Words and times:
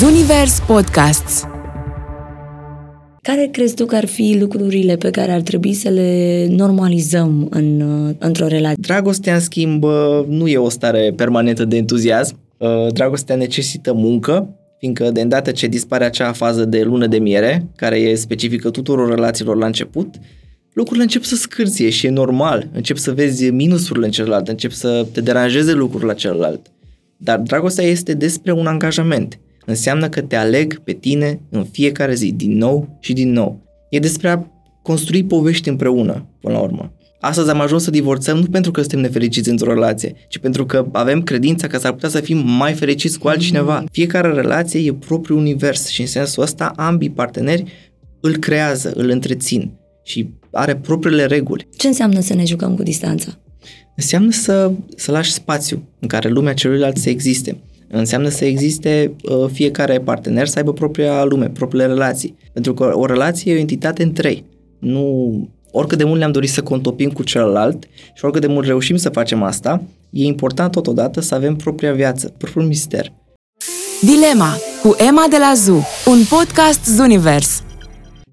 Zunivers 0.00 0.60
Podcasts 0.66 1.44
Care 3.22 3.48
crezi 3.52 3.74
tu 3.74 3.84
că 3.84 3.96
ar 3.96 4.06
fi 4.06 4.36
lucrurile 4.40 4.96
pe 4.96 5.10
care 5.10 5.32
ar 5.32 5.40
trebui 5.40 5.72
să 5.72 5.88
le 5.88 6.46
normalizăm 6.50 7.46
în, 7.50 7.80
într-o 8.18 8.46
relație? 8.46 8.76
Dragostea, 8.80 9.34
în 9.34 9.40
schimb, 9.40 9.84
nu 10.28 10.48
e 10.48 10.56
o 10.56 10.68
stare 10.68 11.12
permanentă 11.16 11.64
de 11.64 11.76
entuziasm. 11.76 12.38
Uh, 12.56 12.68
dragostea 12.92 13.36
necesită 13.36 13.92
muncă, 13.92 14.48
fiindcă 14.78 15.10
de 15.10 15.20
îndată 15.20 15.50
ce 15.50 15.66
dispare 15.66 16.04
acea 16.04 16.32
fază 16.32 16.64
de 16.64 16.82
lună 16.82 17.06
de 17.06 17.18
miere, 17.18 17.66
care 17.76 17.98
e 17.98 18.14
specifică 18.14 18.70
tuturor 18.70 19.08
relațiilor 19.08 19.56
la 19.56 19.66
început, 19.66 20.14
lucrurile 20.72 21.02
încep 21.02 21.22
să 21.22 21.34
scârție 21.34 21.90
și 21.90 22.06
e 22.06 22.10
normal. 22.10 22.68
Încep 22.72 22.96
să 22.96 23.12
vezi 23.12 23.50
minusurile 23.50 24.04
în 24.04 24.12
celălalt, 24.12 24.48
încep 24.48 24.70
să 24.70 25.06
te 25.12 25.20
deranjeze 25.20 25.72
lucrurile 25.72 26.10
la 26.10 26.14
celălalt. 26.14 26.60
Dar 27.16 27.38
dragostea 27.38 27.84
este 27.84 28.14
despre 28.14 28.52
un 28.52 28.66
angajament. 28.66 29.38
Înseamnă 29.66 30.08
că 30.08 30.20
te 30.20 30.36
aleg 30.36 30.78
pe 30.78 30.92
tine 30.92 31.40
în 31.50 31.64
fiecare 31.64 32.14
zi, 32.14 32.32
din 32.32 32.56
nou 32.56 32.98
și 33.00 33.12
din 33.12 33.32
nou. 33.32 33.62
E 33.90 33.98
despre 33.98 34.28
a 34.28 34.46
construi 34.82 35.24
povești 35.24 35.68
împreună, 35.68 36.28
până 36.40 36.54
la 36.54 36.60
urmă. 36.60 36.92
Astăzi 37.20 37.50
am 37.50 37.60
ajuns 37.60 37.82
să 37.82 37.90
divorțăm 37.90 38.36
nu 38.38 38.46
pentru 38.46 38.70
că 38.70 38.80
suntem 38.80 39.00
nefericiți 39.00 39.50
într-o 39.50 39.72
relație, 39.72 40.14
ci 40.28 40.38
pentru 40.38 40.66
că 40.66 40.86
avem 40.92 41.22
credința 41.22 41.66
că 41.66 41.78
s-ar 41.78 41.92
putea 41.92 42.08
să 42.08 42.20
fim 42.20 42.38
mai 42.38 42.72
fericiți 42.72 43.18
cu 43.18 43.28
altcineva. 43.28 43.84
Fiecare 43.92 44.32
relație 44.32 44.80
e 44.80 44.94
propriul 44.94 45.38
univers 45.38 45.88
și 45.88 46.00
în 46.00 46.06
sensul 46.06 46.42
ăsta 46.42 46.72
ambii 46.76 47.10
parteneri 47.10 47.64
îl 48.20 48.36
creează, 48.36 48.92
îl 48.94 49.08
întrețin 49.08 49.72
și 50.04 50.28
are 50.52 50.76
propriile 50.76 51.24
reguli. 51.24 51.68
Ce 51.76 51.86
înseamnă 51.86 52.20
să 52.20 52.34
ne 52.34 52.44
jucăm 52.44 52.74
cu 52.74 52.82
distanța? 52.82 53.38
Înseamnă 53.96 54.30
să, 54.30 54.72
să 54.96 55.10
lași 55.10 55.32
spațiu 55.32 55.88
în 56.00 56.08
care 56.08 56.28
lumea 56.28 56.54
celuilalt 56.54 56.96
să 56.96 57.08
existe. 57.08 57.56
Înseamnă 57.88 58.28
să 58.28 58.44
existe 58.44 59.12
uh, 59.22 59.48
fiecare 59.52 60.00
partener 60.00 60.46
să 60.46 60.58
aibă 60.58 60.72
propria 60.72 61.24
lume, 61.24 61.48
propriile 61.48 61.86
relații. 61.86 62.34
Pentru 62.52 62.74
că 62.74 62.92
o 62.94 63.06
relație 63.06 63.52
e 63.52 63.56
o 63.56 63.58
entitate 63.58 64.02
în 64.02 64.12
trei. 64.12 64.44
Nu, 64.78 65.48
oricât 65.70 65.98
de 65.98 66.04
mult 66.04 66.18
ne-am 66.18 66.32
dorit 66.32 66.50
să 66.50 66.62
contopim 66.62 67.10
cu 67.10 67.22
celălalt 67.22 67.84
și 68.14 68.24
oricât 68.24 68.40
de 68.40 68.52
mult 68.52 68.66
reușim 68.66 68.96
să 68.96 69.08
facem 69.08 69.42
asta, 69.42 69.82
e 70.10 70.24
important 70.24 70.70
totodată 70.70 71.20
să 71.20 71.34
avem 71.34 71.56
propria 71.56 71.92
viață, 71.92 72.34
propriul 72.38 72.66
mister. 72.66 73.12
Dilema 74.00 74.56
cu 74.82 74.96
Emma 75.08 75.26
de 75.30 75.36
la 75.38 75.52
ZU, 75.54 75.86
un 76.06 76.18
podcast 76.28 76.84
Zunivers. 76.84 77.62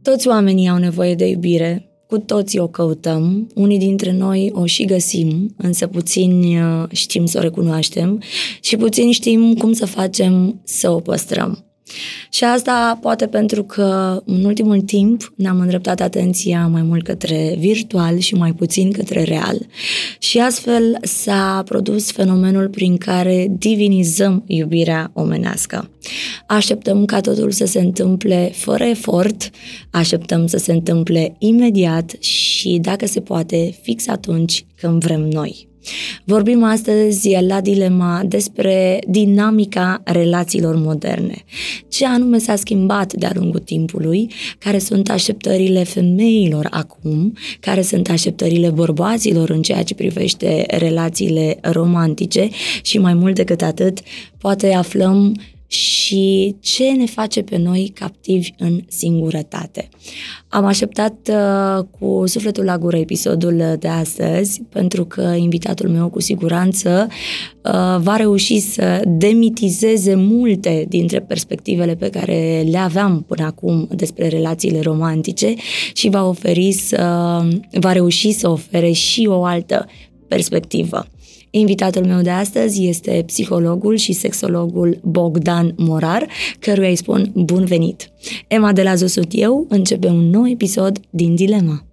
Toți 0.02 0.28
oamenii 0.28 0.70
au 0.70 0.78
nevoie 0.78 1.16
de 1.16 1.26
iubire, 1.26 1.93
cu 2.14 2.20
toții 2.20 2.60
o 2.60 2.68
căutăm, 2.68 3.48
unii 3.56 3.78
dintre 3.78 4.12
noi 4.12 4.52
o 4.54 4.66
și 4.66 4.86
găsim, 4.86 5.54
însă 5.58 5.88
puțini 5.88 6.62
uh, 6.62 6.84
știm 6.92 7.26
să 7.26 7.38
o 7.38 7.42
recunoaștem 7.42 8.22
și 8.62 8.76
puțini 8.76 9.12
știm 9.12 9.54
cum 9.54 9.74
să 9.74 9.86
facem 9.86 10.62
să 10.64 10.90
o 10.92 11.00
păstrăm. 11.00 11.73
Și 12.30 12.44
asta 12.44 12.98
poate 13.02 13.28
pentru 13.28 13.64
că 13.64 14.22
în 14.26 14.44
ultimul 14.44 14.82
timp 14.82 15.34
ne-am 15.36 15.60
îndreptat 15.60 16.02
atenția 16.02 16.68
mai 16.68 16.82
mult 16.82 17.04
către 17.04 17.56
virtual 17.58 18.18
și 18.18 18.36
mai 18.36 18.54
puțin 18.54 18.92
către 18.92 19.24
real. 19.24 19.58
Și 20.20 20.40
astfel 20.40 20.98
s-a 21.02 21.62
produs 21.66 22.12
fenomenul 22.12 22.70
prin 22.70 22.98
care 22.98 23.48
divinizăm 23.58 24.44
iubirea 24.48 25.12
omenească. 25.14 25.90
Așteptăm 26.48 27.06
ca 27.06 27.22
totul 27.22 27.52
să 27.52 27.66
se 27.66 27.80
întâmple 27.80 28.52
fără 28.54 28.84
efort, 28.84 29.50
așteptăm 29.92 30.48
să 30.48 30.58
se 30.58 30.72
întâmple 30.72 31.36
imediat 31.38 32.16
și, 32.20 32.80
dacă 32.82 33.06
se 33.06 33.20
poate, 33.20 33.78
fix 33.82 34.08
atunci 34.08 34.66
când 34.76 35.04
vrem 35.04 35.22
noi. 35.22 35.72
Vorbim 36.24 36.64
astăzi 36.64 37.38
la 37.48 37.62
Dilema 37.62 38.22
despre 38.26 39.00
dinamica 39.08 40.02
relațiilor 40.04 40.76
moderne. 40.76 41.36
Ce 41.90 42.06
anume 42.06 42.38
s-a 42.38 42.56
schimbat 42.56 43.14
de-a 43.14 43.32
lungul 43.34 43.60
timpului, 43.60 44.32
care 44.58 44.80
sunt 44.80 45.10
așteptările 45.10 45.84
femeilor 45.84 46.68
acum, 46.70 47.34
care 47.60 47.82
sunt 47.82 48.10
așteptările 48.10 48.70
bărbaților 48.70 49.50
în 49.50 49.62
ceea 49.62 49.84
ce 49.84 49.96
privește 49.96 50.66
relațiile 50.68 51.58
romantice? 51.62 52.50
Și 52.82 52.98
mai 52.98 53.14
mult 53.14 53.36
decât 53.36 53.62
atât, 53.62 54.00
poate 54.38 54.74
aflăm 54.74 55.36
și 55.74 56.56
ce 56.60 56.92
ne 56.92 57.06
face 57.06 57.42
pe 57.42 57.58
noi 57.58 57.92
captivi 57.94 58.50
în 58.58 58.82
singurătate. 58.88 59.90
Am 60.48 60.66
așteptat 60.66 61.30
uh, 61.30 61.86
cu 62.00 62.24
sufletul 62.26 62.64
la 62.64 62.78
gură 62.78 62.98
episodul 62.98 63.76
de 63.80 63.88
astăzi, 63.88 64.62
pentru 64.70 65.06
că 65.06 65.22
invitatul 65.22 65.90
meu 65.90 66.10
cu 66.10 66.22
siguranță 66.22 67.08
uh, 67.10 67.72
va 67.98 68.16
reuși 68.16 68.60
să 68.60 69.02
demitizeze 69.06 70.16
multe 70.16 70.86
dintre 70.90 71.20
perspectivele 71.20 71.96
pe 71.96 72.10
care 72.10 72.66
le 72.70 72.78
aveam 72.78 73.26
până 73.28 73.46
acum 73.46 73.88
despre 73.96 74.28
relațiile 74.28 74.80
romantice 74.80 75.54
și 75.94 76.10
va 76.10 76.28
oferi 76.28 76.72
să, 76.72 77.02
va 77.72 77.92
reuși 77.92 78.32
să 78.32 78.50
ofere 78.50 78.92
și 78.92 79.28
o 79.30 79.44
altă 79.44 79.86
perspectivă. 80.28 81.06
Invitatul 81.56 82.06
meu 82.06 82.22
de 82.22 82.30
astăzi 82.30 82.88
este 82.88 83.24
psihologul 83.26 83.96
și 83.96 84.14
sexologul 84.14 85.00
Bogdan 85.04 85.74
Morar, 85.78 86.28
căruia 86.60 86.90
îi 86.90 86.96
spun 86.96 87.32
bun 87.34 87.66
venit. 87.66 88.10
Emma 88.48 88.72
de 88.72 88.84
la 88.84 88.96
Zosut 88.96 89.28
eu 89.32 89.66
începe 89.70 90.08
un 90.08 90.30
nou 90.30 90.48
episod 90.48 91.00
din 91.10 91.36
Dilema. 91.36 91.84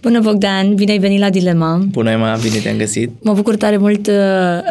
Bună, 0.00 0.20
Bogdan! 0.20 0.74
Bine 0.74 0.90
ai 0.92 0.98
venit 0.98 1.20
la 1.20 1.30
Dilema! 1.30 1.86
Bună, 1.90 2.10
Emma! 2.10 2.36
Bine 2.42 2.58
te-am 2.62 2.76
găsit! 2.76 3.10
Mă 3.22 3.32
bucur 3.32 3.56
tare 3.56 3.76
mult 3.76 4.06
uh, 4.06 4.14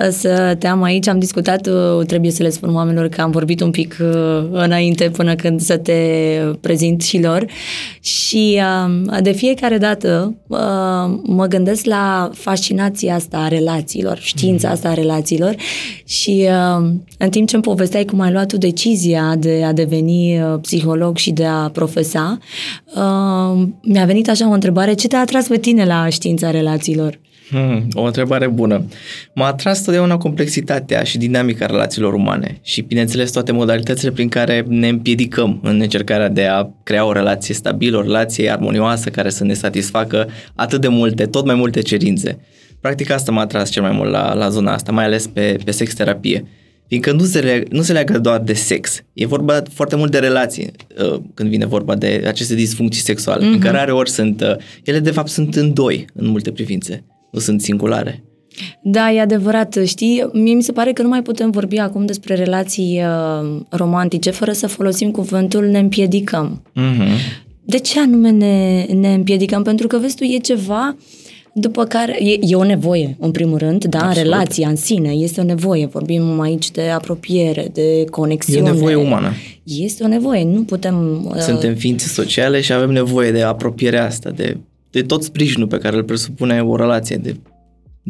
să 0.09 0.55
te 0.59 0.67
am 0.67 0.83
aici. 0.83 1.07
Am 1.07 1.19
discutat, 1.19 1.67
uh, 1.67 2.05
trebuie 2.05 2.31
să 2.31 2.43
le 2.43 2.49
spun 2.49 2.75
oamenilor 2.75 3.07
că 3.07 3.21
am 3.21 3.31
vorbit 3.31 3.61
un 3.61 3.71
pic 3.71 3.97
uh, 4.01 4.43
înainte 4.51 5.09
până 5.09 5.35
când 5.35 5.61
să 5.61 5.77
te 5.77 5.99
prezint 6.61 7.01
și 7.01 7.21
lor. 7.21 7.45
Și 7.99 8.61
um, 8.85 9.21
de 9.21 9.31
fiecare 9.31 9.77
dată 9.77 10.35
mă 11.23 11.45
gândesc 11.49 11.85
la 11.85 12.29
fascinația 12.33 13.15
asta 13.15 13.37
a 13.37 13.47
relațiilor, 13.47 14.17
știința 14.21 14.69
asta 14.69 14.89
a 14.89 14.93
relațiilor 14.93 15.55
și 16.05 16.47
um, 16.77 17.03
în 17.17 17.29
timp 17.29 17.47
ce 17.47 17.55
îmi 17.55 17.63
povesteai 17.63 18.05
cum 18.05 18.19
ai 18.19 18.31
luat 18.31 18.47
tu 18.47 18.57
decizia 18.57 19.35
de 19.39 19.63
a 19.65 19.73
deveni 19.73 20.39
psiholog 20.61 21.17
și 21.17 21.31
de 21.31 21.45
a 21.45 21.69
profesa, 21.69 22.37
mi-a 23.81 24.05
venit 24.05 24.29
așa 24.29 24.49
o 24.49 24.53
întrebare, 24.53 24.93
ce 24.93 25.07
te-a 25.15 25.23
atras 25.23 25.47
pe 25.47 25.57
tine 25.57 25.85
la 25.85 26.09
știința 26.09 26.51
relațiilor? 26.51 27.19
Hmm, 27.49 27.87
o 27.93 28.01
întrebare 28.01 28.47
bună. 28.47 28.85
M-a 29.33 29.47
atras 29.47 29.81
totdeauna 29.83 30.17
complexitatea 30.17 31.03
și 31.03 31.17
dinamica 31.17 31.65
relațiilor 31.65 32.13
umane 32.13 32.59
și, 32.61 32.81
bineînțeles, 32.81 33.31
toate 33.31 33.51
modalitățile 33.51 34.11
prin 34.11 34.29
care 34.29 34.65
ne 34.67 34.87
împiedicăm 34.87 35.59
în 35.63 35.79
încercarea 35.81 36.29
de 36.29 36.45
a 36.45 36.69
crea 36.83 37.05
o 37.05 37.11
relație 37.11 37.53
stabilă, 37.53 37.97
o 37.97 38.01
relație 38.01 38.51
armonioasă 38.51 39.09
care 39.09 39.29
să 39.29 39.43
ne 39.43 39.53
satisfacă 39.53 40.27
atât 40.55 40.81
de 40.81 40.87
multe, 40.87 41.25
tot 41.25 41.45
mai 41.45 41.55
multe 41.55 41.81
cerințe. 41.81 42.39
Practic 42.81 43.09
asta 43.09 43.31
m-a 43.31 43.41
atras 43.41 43.69
cel 43.69 43.81
mai 43.81 43.91
mult 43.91 44.11
la, 44.11 44.33
la 44.33 44.49
zona 44.49 44.73
asta, 44.73 44.91
mai 44.91 45.05
ales 45.05 45.27
pe, 45.27 45.57
pe 45.65 45.71
sex 45.71 45.93
terapie. 45.93 46.45
Fiindcă 46.87 47.11
nu 47.11 47.23
se, 47.23 47.39
leagă, 47.39 47.65
nu 47.69 47.81
se 47.81 47.93
leagă 47.93 48.19
doar 48.19 48.39
de 48.39 48.53
sex. 48.53 49.03
E 49.13 49.25
vorba 49.25 49.61
foarte 49.73 49.95
mult 49.95 50.11
de 50.11 50.17
relații 50.17 50.71
uh, 51.11 51.19
când 51.33 51.49
vine 51.49 51.65
vorba 51.65 51.95
de 51.95 52.23
aceste 52.27 52.55
disfuncții 52.55 53.01
sexuale. 53.01 53.45
Mm-hmm. 53.45 53.53
În 53.53 53.59
care 53.59 53.77
rare 53.77 53.91
ori 53.91 54.09
sunt, 54.09 54.41
uh, 54.41 54.55
ele 54.83 54.99
de 54.99 55.11
fapt 55.11 55.29
sunt 55.29 55.55
în 55.55 55.73
doi 55.73 56.05
în 56.13 56.27
multe 56.27 56.51
privințe. 56.51 57.03
Nu 57.31 57.39
sunt 57.39 57.61
singulare. 57.61 58.23
Da, 58.81 59.11
e 59.11 59.21
adevărat. 59.21 59.77
Știi, 59.85 60.29
mie 60.33 60.53
mi 60.53 60.63
se 60.63 60.71
pare 60.71 60.91
că 60.93 61.01
nu 61.01 61.07
mai 61.07 61.21
putem 61.21 61.51
vorbi 61.51 61.77
acum 61.77 62.05
despre 62.05 62.35
relații 62.35 63.01
uh, 63.01 63.61
romantice 63.69 64.29
fără 64.29 64.51
să 64.51 64.67
folosim 64.67 65.11
cuvântul 65.11 65.65
ne 65.65 65.79
împiedicăm. 65.79 66.61
Mm-hmm. 66.71 67.43
De 67.65 67.77
ce 67.77 67.99
anume 67.99 68.29
ne, 68.29 68.83
ne 68.83 69.13
împiedicăm? 69.13 69.63
Pentru 69.63 69.87
că, 69.87 69.97
vezi 69.97 70.15
tu, 70.15 70.23
e 70.23 70.37
ceva 70.37 70.95
uh, 70.97 71.24
după 71.57 71.85
care, 71.85 72.23
e, 72.23 72.37
e 72.41 72.55
o 72.55 72.63
nevoie, 72.63 73.15
în 73.19 73.31
primul 73.31 73.57
rând, 73.57 73.83
da, 73.83 73.97
Absolut. 73.97 74.17
relația 74.17 74.67
în 74.67 74.75
sine 74.75 75.09
este 75.09 75.41
o 75.41 75.43
nevoie. 75.43 75.85
Vorbim 75.85 76.39
aici 76.39 76.71
de 76.71 76.81
apropiere, 76.81 77.69
de 77.73 78.05
conexiune. 78.09 78.67
E 78.67 78.71
o 78.71 78.73
nevoie 78.73 78.95
umană. 78.95 79.31
Este 79.63 80.03
o 80.03 80.07
nevoie, 80.07 80.43
nu 80.43 80.63
putem... 80.63 81.25
Uh... 81.25 81.37
Suntem 81.37 81.75
ființe 81.75 82.07
sociale 82.07 82.61
și 82.61 82.73
avem 82.73 82.89
nevoie 82.91 83.31
de 83.31 83.41
apropierea 83.41 84.05
asta, 84.05 84.29
de, 84.29 84.57
de 84.91 85.01
tot 85.01 85.23
sprijinul 85.23 85.67
pe 85.67 85.77
care 85.77 85.95
îl 85.95 86.03
presupune 86.03 86.61
o 86.61 86.75
relație, 86.75 87.15
de 87.15 87.35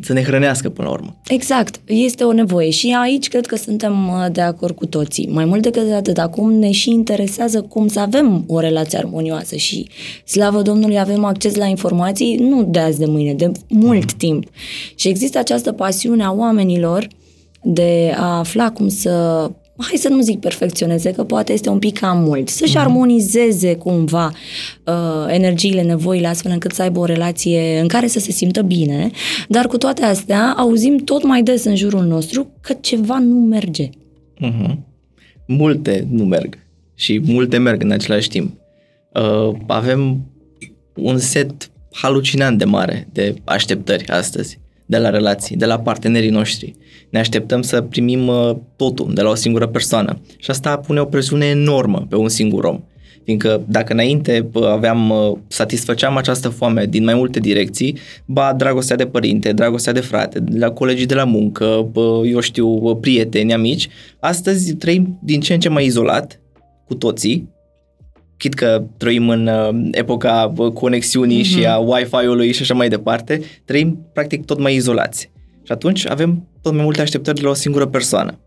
să 0.02 0.14
ne 0.14 0.24
hrănească 0.24 0.70
până 0.70 0.88
la 0.88 0.94
urmă. 0.94 1.16
Exact, 1.28 1.80
este 1.86 2.24
o 2.24 2.32
nevoie 2.32 2.70
și 2.70 2.96
aici 3.02 3.28
cred 3.28 3.46
că 3.46 3.56
suntem 3.56 4.08
uh, 4.08 4.26
de 4.32 4.42
acord 4.42 4.76
cu 4.76 4.86
toții. 4.86 5.28
Mai 5.28 5.46
mult 5.46 5.62
decât 5.62 5.92
atât, 5.92 6.18
acum 6.18 6.54
ne 6.54 6.72
și 6.72 6.90
interesează 6.90 7.62
cum 7.62 7.88
să 7.88 8.00
avem 8.00 8.44
o 8.48 8.60
relație 8.60 8.98
armonioasă 8.98 9.56
și, 9.56 9.88
slavă 10.26 10.62
Domnului, 10.62 11.00
avem 11.00 11.24
acces 11.24 11.56
la 11.56 11.66
informații 11.66 12.36
nu 12.36 12.64
de 12.64 12.80
azi 12.80 13.00
de 13.00 13.06
mâine, 13.06 13.34
de 13.34 13.52
mult 13.70 14.12
mm. 14.12 14.18
timp. 14.18 14.44
Și 14.96 15.08
există 15.08 15.38
această 15.38 15.72
pasiune 15.72 16.24
a 16.24 16.32
oamenilor 16.32 17.08
de 17.64 18.14
a 18.18 18.38
afla 18.38 18.72
cum 18.72 18.88
să 18.88 19.52
hai 19.78 19.98
să 19.98 20.10
nu 20.10 20.22
zic 20.22 20.40
perfecționeze, 20.40 21.12
că 21.12 21.24
poate 21.24 21.54
este 21.54 21.70
un 21.70 21.80
pic 21.80 22.00
cam 22.00 22.24
mult, 22.24 22.50
să-și 22.50 22.76
uh-huh. 22.76 22.80
armonizeze 22.80 23.76
cumva 23.76 24.32
uh, 24.86 24.94
energiile, 25.28 25.82
nevoile, 25.82 26.28
astfel 26.28 26.52
încât 26.52 26.72
să 26.72 26.82
aibă 26.82 27.00
o 27.00 27.06
relație 27.06 27.80
în 27.80 27.88
care 27.88 28.08
să 28.08 28.20
se 28.20 28.32
simtă 28.32 28.62
bine, 28.62 29.12
dar 29.48 29.68
cu 29.68 29.78
toate 29.78 30.04
astea 30.04 30.54
auzim 30.58 30.98
tot 30.98 31.24
mai 31.24 31.44
des 31.44 31.64
în 31.64 31.76
jurul 31.76 32.04
nostru 32.04 32.48
că 32.62 32.74
ceva 32.82 33.20
nu 33.20 33.36
merge. 33.36 33.90
Uh-huh. 34.42 34.76
multe 35.48 36.08
nu 36.10 36.24
merg 36.24 36.58
și 36.96 37.22
multe 37.26 37.58
merg 37.58 37.84
în 37.84 37.92
același 37.92 38.30
timp. 38.30 38.54
Uh, 39.14 39.56
avem 39.68 40.26
un 40.96 41.18
set 41.18 41.70
halucinant 41.92 42.58
de 42.58 42.66
mare 42.66 43.08
de 43.12 43.36
așteptări 43.44 44.08
astăzi 44.08 44.60
de 44.86 44.98
la 44.98 45.10
relații, 45.10 45.56
de 45.56 45.66
la 45.66 45.80
partenerii 45.80 46.30
noștri. 46.30 46.76
Ne 47.10 47.20
așteptăm 47.20 47.62
să 47.62 47.82
primim 47.82 48.28
uh, 48.28 48.56
totul 48.76 49.12
de 49.14 49.22
la 49.22 49.30
o 49.30 49.36
singură 49.36 49.68
persoană 49.68 50.22
și 50.38 50.50
asta 50.50 50.78
pune 50.78 51.00
o 51.00 51.06
presiune 51.06 51.46
enormă 51.46 52.06
pe 52.10 52.16
un 52.16 52.30
singur 52.30 52.64
om. 52.64 52.84
Fiindcă 53.24 53.62
dacă 53.68 53.94
înainte 53.94 54.50
aveam, 54.54 55.10
uh, 55.10 55.38
satisfăceam 55.48 56.18
această 56.18 56.50
foame 56.50 56.86
din 56.86 57.04
mai 57.04 57.14
multe 57.14 57.40
direcții, 57.40 57.98
ba 58.26 58.54
dragostea 58.54 58.96
de 58.96 59.06
părinte, 59.06 59.52
dragostea 59.52 59.94
de 59.94 60.00
frate, 60.00 60.40
de 60.40 60.58
la 60.58 60.72
colegii 60.72 61.06
de 61.06 61.14
la 61.14 61.24
muncă, 61.24 61.92
eu 62.24 62.40
știu, 62.40 62.96
prieteni, 62.96 63.54
amici, 63.54 63.90
astăzi 64.20 64.74
trăim 64.74 65.20
din 65.24 65.40
ce 65.40 65.54
în 65.54 65.60
ce 65.60 65.70
mai 65.70 65.86
izolat, 65.86 66.40
cu 66.88 66.96
toții, 66.96 67.55
chit 68.38 68.54
că 68.54 68.84
trăim 68.98 69.30
în 69.30 69.48
uh, 69.48 69.90
epoca 69.92 70.54
conexiunii 70.74 71.42
mm-hmm. 71.42 71.58
și 71.58 71.66
a 71.66 71.78
Wi-Fi-ului 71.78 72.52
și 72.54 72.62
așa 72.62 72.74
mai 72.74 72.90
departe, 72.90 73.42
trăim 73.66 74.10
practic 74.14 74.46
tot 74.46 74.60
mai 74.60 74.76
izolați. 74.76 75.32
Și 75.64 75.72
atunci 75.72 76.10
avem 76.10 76.48
tot 76.62 76.74
mai 76.74 76.84
multe 76.84 77.02
așteptări 77.02 77.38
de 77.38 77.44
la 77.44 77.50
o 77.50 77.54
singură 77.54 77.86
persoană. 77.86 78.40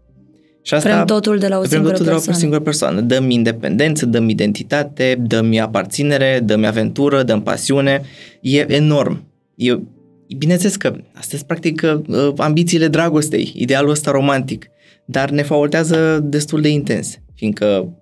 Și 0.62 0.75
asta, 0.75 0.88
vrem 0.88 1.05
totul 1.05 1.38
de 1.38 1.49
la 1.49 1.58
o 1.58 1.64
singură 1.64 1.90
totul 1.90 2.05
persoană. 2.05 2.20
de 2.20 2.31
la 2.31 2.37
o 2.37 2.38
singură 2.38 2.61
persoană. 2.61 3.00
Dăm 3.00 3.31
independență, 3.31 4.06
dăm 4.06 4.29
identitate, 4.29 5.19
dăm 5.26 5.58
aparținere, 5.61 6.41
dăm 6.44 6.64
aventură, 6.64 7.23
dăm 7.23 7.43
pasiune. 7.43 8.02
E 8.41 8.73
enorm. 8.73 9.25
E, 9.55 9.79
bineînțeles 10.37 10.76
că 10.76 10.88
astea 10.88 11.38
sunt 11.38 11.43
practic 11.43 11.82
uh, 12.06 12.32
ambițiile 12.37 12.88
dragostei, 12.88 13.52
idealul 13.56 13.91
ăsta 13.91 14.11
romantic, 14.11 14.67
dar 15.05 15.31
ne 15.31 15.43
faultează 15.43 16.20
destul 16.23 16.61
de 16.61 16.69
intens, 16.69 17.19
fiindcă 17.34 17.93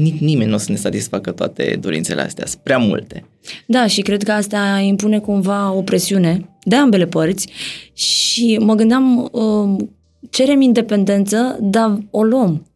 nimeni 0.00 0.48
nu 0.50 0.54
o 0.54 0.58
să 0.58 0.70
ne 0.70 0.76
satisfacă 0.76 1.30
toate 1.30 1.78
dorințele 1.80 2.22
astea, 2.22 2.46
sunt 2.46 2.62
prea 2.62 2.78
multe. 2.78 3.24
Da, 3.66 3.86
și 3.86 4.00
cred 4.02 4.22
că 4.22 4.32
asta 4.32 4.82
impune 4.86 5.18
cumva 5.18 5.72
o 5.72 5.82
presiune 5.82 6.48
de 6.64 6.76
ambele 6.76 7.06
părți 7.06 7.48
și 7.92 8.58
mă 8.60 8.74
gândeam, 8.74 9.28
uh, 9.32 9.86
cerem 10.30 10.60
independență, 10.60 11.58
dar 11.60 11.98
o 12.10 12.22
luăm, 12.22 12.66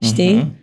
știi? 0.00 0.38
Uh-huh. 0.38 0.58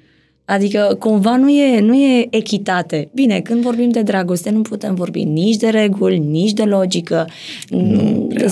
Adică 0.45 0.95
cumva 0.99 1.37
nu 1.37 1.49
e, 1.49 1.79
nu 1.79 1.95
e 1.95 2.27
echitate. 2.29 3.09
Bine, 3.13 3.39
când 3.39 3.61
vorbim 3.61 3.89
de 3.89 4.01
dragoste 4.01 4.49
nu 4.49 4.61
putem 4.61 4.95
vorbi 4.95 5.23
nici 5.23 5.55
de 5.55 5.69
reguli, 5.69 6.17
nici 6.17 6.51
de 6.51 6.63
logică. 6.63 7.27
Nu 7.69 8.29
prea. 8.33 8.47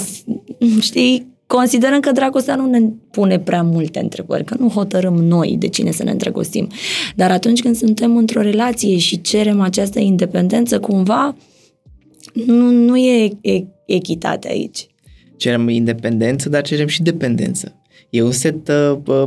Știi, 0.80 1.35
considerăm 1.48 2.00
că 2.00 2.12
dragostea 2.12 2.56
nu 2.56 2.66
ne 2.66 2.80
pune 3.12 3.40
prea 3.40 3.64
multe 3.64 4.00
întrebări, 4.00 4.44
că 4.44 4.56
nu 4.60 4.70
hotărâm 4.70 5.14
noi 5.14 5.56
de 5.60 5.68
cine 5.68 5.92
să 5.92 6.04
ne 6.04 6.12
îndrăgostim. 6.12 6.68
Dar 7.16 7.32
atunci 7.32 7.62
când 7.62 7.76
suntem 7.76 8.18
într-o 8.18 8.42
relație 8.42 8.98
și 8.98 9.22
cerem 9.22 9.62
această 9.62 10.00
independență, 10.00 10.80
cumva 10.80 11.36
nu, 12.34 12.70
nu 12.70 12.98
e 12.98 13.38
echitate 13.86 14.48
aici. 14.48 14.88
Cerem 15.38 15.70
independență, 15.70 16.50
dar 16.50 16.62
cerem 16.62 16.88
și 16.88 17.02
dependență. 17.02 17.82
E 18.10 18.22
un 18.22 18.32
set 18.32 18.68
uh, 19.06 19.24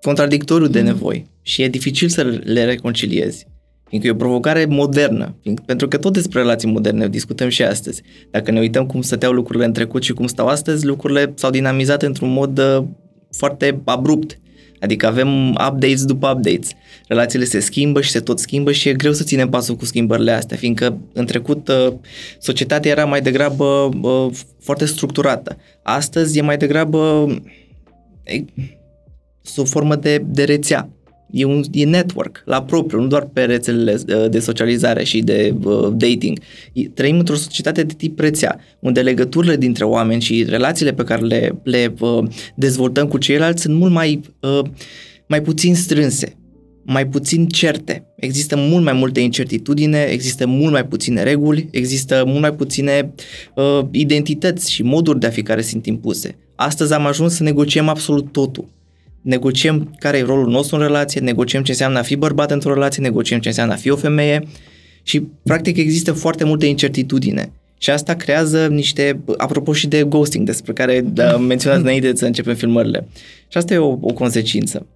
contradictoriu 0.00 0.66
de 0.66 0.80
mm. 0.80 0.84
nevoi 0.84 1.26
și 1.42 1.62
e 1.62 1.68
dificil 1.68 2.08
să 2.08 2.40
le 2.44 2.64
reconciliezi. 2.64 3.46
Fiindcă 3.88 4.08
e 4.08 4.12
o 4.12 4.16
provocare 4.16 4.64
modernă, 4.64 5.34
pentru 5.66 5.88
că 5.88 5.96
tot 5.96 6.12
despre 6.12 6.40
relații 6.40 6.68
moderne 6.68 7.08
discutăm 7.08 7.48
și 7.48 7.62
astăzi. 7.62 8.02
Dacă 8.30 8.50
ne 8.50 8.60
uităm 8.60 8.86
cum 8.86 9.02
stăteau 9.02 9.32
lucrurile 9.32 9.64
în 9.64 9.72
trecut 9.72 10.02
și 10.02 10.12
cum 10.12 10.26
stau 10.26 10.46
astăzi, 10.46 10.86
lucrurile 10.86 11.32
s-au 11.34 11.50
dinamizat 11.50 12.02
într-un 12.02 12.32
mod 12.32 12.58
uh, 12.58 12.84
foarte 13.30 13.80
abrupt. 13.84 14.38
Adică 14.80 15.06
avem 15.06 15.48
updates 15.48 16.04
după 16.04 16.30
updates. 16.36 16.70
Relațiile 17.08 17.44
se 17.44 17.60
schimbă 17.60 18.00
și 18.00 18.10
se 18.10 18.20
tot 18.20 18.38
schimbă 18.38 18.72
și 18.72 18.88
e 18.88 18.94
greu 18.94 19.12
să 19.12 19.22
ținem 19.22 19.48
pasul 19.48 19.76
cu 19.76 19.84
schimbările 19.84 20.32
astea, 20.32 20.56
fiindcă 20.56 20.98
în 21.12 21.26
trecut 21.26 21.68
uh, 21.68 21.92
societatea 22.38 22.90
era 22.90 23.04
mai 23.04 23.20
degrabă 23.20 23.88
uh, 24.02 24.32
foarte 24.60 24.84
structurată. 24.84 25.56
Astăzi 25.82 26.38
e 26.38 26.42
mai 26.42 26.56
degrabă 26.56 27.26
sub 29.42 29.66
formă 29.66 29.96
de, 29.96 30.18
de 30.26 30.44
rețea. 30.44 30.90
E 31.30 31.44
un 31.44 31.62
e 31.72 31.84
network 31.84 32.42
la 32.44 32.62
propriu, 32.62 33.00
nu 33.00 33.06
doar 33.06 33.28
pe 33.32 33.44
rețelele 33.44 33.98
uh, 34.08 34.30
de 34.30 34.38
socializare 34.38 35.04
și 35.04 35.20
de 35.20 35.54
uh, 35.64 35.88
dating. 35.92 36.38
Trăim 36.94 37.18
într-o 37.18 37.34
societate 37.34 37.82
de 37.82 37.94
tip 37.96 38.18
rețea, 38.18 38.60
unde 38.80 39.00
legăturile 39.00 39.56
dintre 39.56 39.84
oameni 39.84 40.20
și 40.20 40.44
relațiile 40.48 40.92
pe 40.92 41.02
care 41.02 41.22
le, 41.22 41.60
le 41.62 41.94
uh, 42.00 42.24
dezvoltăm 42.54 43.08
cu 43.08 43.18
ceilalți 43.18 43.62
sunt 43.62 43.76
mult 43.76 43.92
mai, 43.92 44.20
uh, 44.40 44.60
mai 45.26 45.42
puțin 45.42 45.74
strânse, 45.74 46.36
mai 46.82 47.06
puțin 47.06 47.46
certe. 47.46 48.06
Există 48.16 48.56
mult 48.56 48.84
mai 48.84 48.92
multe 48.92 49.20
incertitudine, 49.20 50.02
există 50.02 50.46
mult 50.46 50.72
mai 50.72 50.86
puține 50.86 51.22
reguli, 51.22 51.68
există 51.70 52.22
mult 52.26 52.40
mai 52.40 52.54
puține 52.54 53.14
uh, 53.54 53.80
identități 53.90 54.72
și 54.72 54.82
moduri 54.82 55.20
de 55.20 55.26
a 55.26 55.30
fi 55.30 55.42
care 55.42 55.62
sunt 55.62 55.86
impuse. 55.86 56.36
Astăzi 56.54 56.92
am 56.92 57.06
ajuns 57.06 57.34
să 57.34 57.42
negociem 57.42 57.88
absolut 57.88 58.32
totul 58.32 58.74
negociem 59.26 59.94
care 59.98 60.18
e 60.18 60.22
rolul 60.22 60.48
nostru 60.48 60.76
în 60.76 60.82
relație, 60.82 61.20
negociem 61.20 61.62
ce 61.62 61.70
înseamnă 61.70 61.98
a 61.98 62.02
fi 62.02 62.16
bărbat 62.16 62.50
într-o 62.50 62.72
relație, 62.72 63.02
negociem 63.02 63.40
ce 63.40 63.48
înseamnă 63.48 63.72
a 63.72 63.76
fi 63.76 63.90
o 63.90 63.96
femeie 63.96 64.46
și 65.02 65.20
practic 65.42 65.76
există 65.76 66.12
foarte 66.12 66.44
multe 66.44 66.66
incertitudine. 66.66 67.52
Și 67.78 67.90
asta 67.90 68.14
creează 68.14 68.66
niște, 68.66 69.20
apropo 69.36 69.72
și 69.72 69.86
de 69.86 70.04
ghosting, 70.04 70.46
despre 70.46 70.72
care 70.72 71.00
da, 71.00 71.36
menționat 71.36 71.80
înainte 71.86 72.12
să 72.14 72.26
începem 72.26 72.54
filmările. 72.54 73.08
Și 73.48 73.58
asta 73.58 73.74
e 73.74 73.78
o, 73.78 73.98
o 74.00 74.12
consecință. 74.12 74.86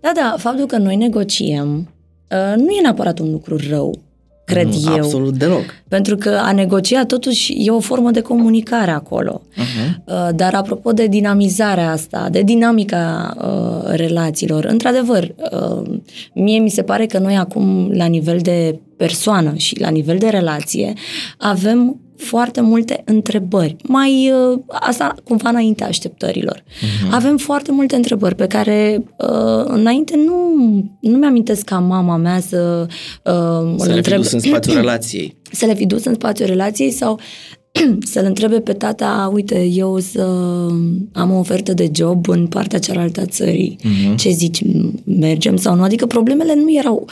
Da, 0.00 0.12
da, 0.14 0.34
faptul 0.38 0.66
că 0.66 0.76
noi 0.76 0.96
negociem 0.96 1.94
uh, 2.30 2.56
nu 2.56 2.70
e 2.70 2.80
neapărat 2.82 3.18
un 3.18 3.30
lucru 3.30 3.56
rău 3.68 4.02
cred 4.46 4.66
nu, 4.66 4.94
eu. 4.96 5.02
Absolut 5.02 5.34
deloc. 5.34 5.64
Pentru 5.88 6.16
că 6.16 6.40
a 6.42 6.52
negocia 6.52 7.04
totuși 7.04 7.52
e 7.52 7.70
o 7.70 7.80
formă 7.80 8.10
de 8.10 8.20
comunicare 8.20 8.90
acolo. 8.90 9.42
Uh-huh. 9.54 10.34
Dar 10.34 10.54
apropo 10.54 10.92
de 10.92 11.06
dinamizarea 11.06 11.90
asta, 11.90 12.28
de 12.30 12.42
dinamica 12.42 13.34
uh, 13.38 13.94
relațiilor, 13.94 14.64
într-adevăr, 14.64 15.34
uh, 15.52 15.98
mie 16.34 16.58
mi 16.58 16.70
se 16.70 16.82
pare 16.82 17.06
că 17.06 17.18
noi 17.18 17.36
acum, 17.36 17.90
la 17.92 18.06
nivel 18.06 18.38
de 18.38 18.80
persoană 18.96 19.52
și 19.56 19.80
la 19.80 19.88
nivel 19.88 20.18
de 20.18 20.28
relație, 20.28 20.92
avem 21.38 22.00
foarte 22.16 22.60
multe 22.60 23.02
întrebări. 23.04 23.76
Mai 23.82 24.32
uh, 24.52 24.58
asta 24.68 25.14
cumva 25.24 25.48
înainte 25.48 25.84
așteptărilor. 25.84 26.62
Uh-huh. 26.62 27.10
Avem 27.10 27.36
foarte 27.36 27.72
multe 27.72 27.96
întrebări 27.96 28.34
pe 28.34 28.46
care 28.46 29.04
uh, 29.18 29.64
înainte 29.64 30.16
nu, 30.16 30.56
nu 31.00 31.16
mi-amintesc 31.16 31.64
ca 31.64 31.78
mama 31.78 32.16
mea 32.16 32.40
să 32.40 32.86
uh, 33.22 33.74
să 33.76 33.88
le 33.88 33.94
întreb... 33.94 34.04
fi 34.04 34.20
dus 34.20 34.32
în 34.32 34.40
spațiul 34.40 34.76
relației. 34.84 35.36
Să 35.52 35.66
le 35.66 35.74
fi 35.74 35.86
dus 35.86 36.04
în 36.04 36.14
spațiul 36.14 36.48
relației 36.48 36.90
sau 36.90 37.18
să-l 38.12 38.24
întrebe 38.24 38.60
pe 38.60 38.72
tata, 38.72 39.30
uite, 39.34 39.64
eu 39.64 39.92
o 39.92 39.98
să 39.98 40.22
am 41.12 41.30
o 41.32 41.38
ofertă 41.38 41.72
de 41.72 41.90
job 41.94 42.28
în 42.28 42.46
partea 42.46 42.78
cealaltă 42.78 43.20
a 43.20 43.26
țării. 43.26 43.78
Uh-huh. 43.80 44.16
Ce 44.16 44.30
zici, 44.30 44.62
mergem 45.04 45.56
sau 45.56 45.74
nu? 45.74 45.82
Adică 45.82 46.06
problemele 46.06 46.54
nu 46.54 46.72
erau 46.72 47.08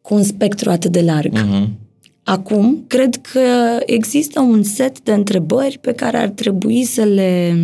cu 0.00 0.14
un 0.14 0.22
spectru 0.22 0.70
atât 0.70 0.92
de 0.92 1.00
larg. 1.00 1.32
Uh-huh. 1.32 1.81
Acum, 2.24 2.84
cred 2.86 3.16
că 3.16 3.78
există 3.86 4.40
un 4.40 4.62
set 4.62 5.00
de 5.00 5.12
întrebări 5.12 5.78
pe 5.78 5.92
care 5.92 6.16
ar 6.16 6.28
trebui 6.28 6.84
să 6.84 7.02
le 7.02 7.54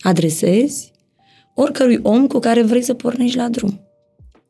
adresezi 0.00 0.92
oricărui 1.54 1.98
om 2.02 2.26
cu 2.26 2.38
care 2.38 2.62
vrei 2.62 2.82
să 2.82 2.94
pornești 2.94 3.36
la 3.36 3.48
drum. 3.48 3.80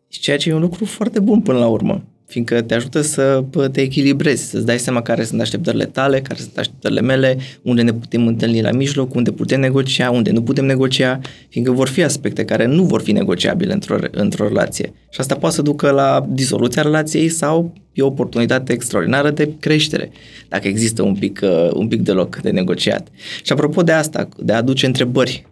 Ceea 0.09 0.37
ce 0.37 0.49
e 0.49 0.55
un 0.55 0.61
lucru 0.61 0.85
foarte 0.85 1.21
bun 1.21 1.41
până 1.41 1.59
la 1.59 1.67
urmă 1.67 2.05
fiindcă 2.35 2.63
te 2.63 2.75
ajută 2.75 3.01
să 3.01 3.45
te 3.73 3.81
echilibrezi, 3.81 4.51
să-ți 4.51 4.67
dai 4.67 4.79
seama 4.79 5.03
care 5.03 5.25
sunt 5.25 5.41
așteptările 5.41 5.85
tale, 5.85 6.21
care 6.21 6.41
sunt 6.41 6.59
așteptările 6.59 7.01
mele, 7.01 7.37
unde 7.63 7.83
ne 7.83 7.93
putem 7.93 8.27
întâlni 8.27 8.63
la 8.63 8.71
mijloc, 8.71 9.15
unde 9.15 9.31
putem 9.31 9.61
negocia, 9.61 10.11
unde 10.11 10.31
nu 10.31 10.43
putem 10.43 10.65
negocia, 10.65 11.21
fiindcă 11.49 11.73
vor 11.73 11.89
fi 11.89 12.03
aspecte 12.03 12.45
care 12.45 12.67
nu 12.67 12.85
vor 12.85 13.01
fi 13.01 13.13
negociabile 13.13 13.73
într-o, 13.73 13.97
într-o 14.11 14.49
relație. 14.49 14.93
Și 15.11 15.21
asta 15.21 15.35
poate 15.35 15.55
să 15.55 15.63
ducă 15.63 15.91
la 15.91 16.27
disoluția 16.29 16.83
relației 16.83 17.29
sau 17.29 17.73
e 17.93 18.03
o 18.03 18.07
oportunitate 18.07 18.73
extraordinară 18.73 19.31
de 19.31 19.51
creștere, 19.61 20.11
dacă 20.49 20.69
există 20.69 21.03
un 21.03 21.15
pic, 21.15 21.41
uh, 21.43 21.71
un 21.73 21.89
pic 21.89 22.01
de 22.01 22.13
loc 22.13 22.37
de 22.37 22.51
negociat. 22.51 23.09
Și 23.43 23.53
apropo 23.53 23.83
de 23.83 23.93
asta, 23.93 24.29
de 24.39 24.53
a 24.53 24.57
aduce 24.57 24.87
întrebări 24.87 25.47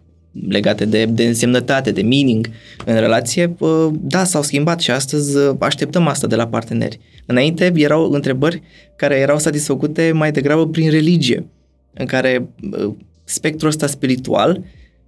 legate 0.47 0.85
de, 0.85 1.05
de 1.05 1.23
însemnătate, 1.23 1.91
de 1.91 2.01
meaning 2.01 2.49
în 2.85 2.99
relație, 2.99 3.55
da, 3.91 4.23
s-au 4.23 4.41
schimbat 4.41 4.79
și 4.79 4.91
astăzi 4.91 5.37
uh, 5.37 5.55
așteptăm 5.59 6.07
asta 6.07 6.27
de 6.27 6.35
la 6.35 6.47
parteneri. 6.47 6.99
Înainte 7.25 7.71
erau 7.75 8.11
întrebări 8.11 8.61
care 8.95 9.15
erau 9.15 9.39
satisfăcute 9.39 10.11
mai 10.13 10.31
degrabă 10.31 10.67
prin 10.67 10.89
religie, 10.89 11.45
în 11.93 12.05
care 12.05 12.47
uh, 12.71 12.93
spectrul 13.23 13.69
ăsta 13.69 13.87
spiritual, 13.87 14.63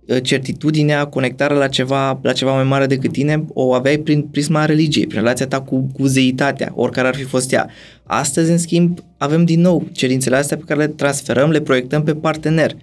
uh, 0.05 0.17
certitudinea, 0.21 1.05
conectarea 1.05 1.57
la 1.57 1.67
ceva, 1.67 2.19
la 2.23 2.33
ceva 2.33 2.53
mai 2.53 2.63
mare 2.63 2.85
decât 2.85 3.11
tine, 3.11 3.45
o 3.53 3.73
aveai 3.73 3.97
prin 3.97 4.21
prisma 4.21 4.65
religiei, 4.65 5.07
prin 5.07 5.19
relația 5.19 5.47
ta 5.47 5.61
cu, 5.61 5.89
cu 5.93 6.05
zeitatea, 6.05 6.71
oricare 6.75 7.07
ar 7.07 7.15
fi 7.15 7.23
fost 7.23 7.51
ea. 7.51 7.69
Astăzi, 8.03 8.51
în 8.51 8.57
schimb, 8.57 8.99
avem 9.17 9.45
din 9.45 9.61
nou 9.61 9.87
cerințele 9.91 10.35
astea 10.35 10.57
pe 10.57 10.63
care 10.67 10.79
le 10.79 10.87
transferăm, 10.87 11.49
le 11.49 11.61
proiectăm 11.61 12.03
pe 12.03 12.13
partener 12.13 12.75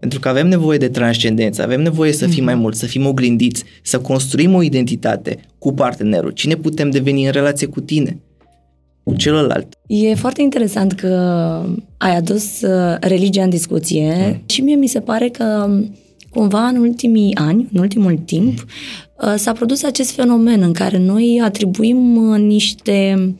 Pentru 0.00 0.20
că 0.20 0.28
avem 0.28 0.48
nevoie 0.48 0.78
de 0.78 0.88
transcendență, 0.88 1.62
avem 1.62 1.82
nevoie 1.82 2.12
să 2.12 2.26
fim 2.26 2.44
mai 2.44 2.54
mulți, 2.54 2.78
să 2.78 2.86
fim 2.86 3.06
oglindiți, 3.06 3.64
să 3.82 3.98
construim 3.98 4.54
o 4.54 4.62
identitate 4.62 5.38
cu 5.58 5.72
partenerul. 5.72 6.30
Cine 6.30 6.54
putem 6.54 6.90
deveni 6.90 7.24
în 7.24 7.32
relație 7.32 7.66
cu 7.66 7.80
tine? 7.80 8.20
Cu 9.02 9.14
celălalt. 9.14 9.66
E 9.86 10.14
foarte 10.14 10.42
interesant 10.42 10.92
că 10.92 11.08
ai 11.96 12.16
adus 12.16 12.60
uh, 12.60 12.96
religia 13.00 13.42
în 13.42 13.50
discuție 13.50 14.14
mm. 14.26 14.42
și 14.46 14.60
mie 14.60 14.74
mi 14.74 14.86
se 14.86 15.00
pare 15.00 15.28
că 15.28 15.66
um, 15.68 15.94
cumva 16.30 16.66
în 16.66 16.76
ultimii 16.76 17.34
ani, 17.34 17.68
în 17.72 17.80
ultimul 17.80 18.18
timp, 18.24 18.64
uh, 19.22 19.34
s-a 19.36 19.52
produs 19.52 19.82
acest 19.82 20.10
fenomen 20.10 20.62
în 20.62 20.72
care 20.72 20.98
noi 20.98 21.40
atribuim 21.44 22.16
uh, 22.16 22.38
niște 22.38 23.34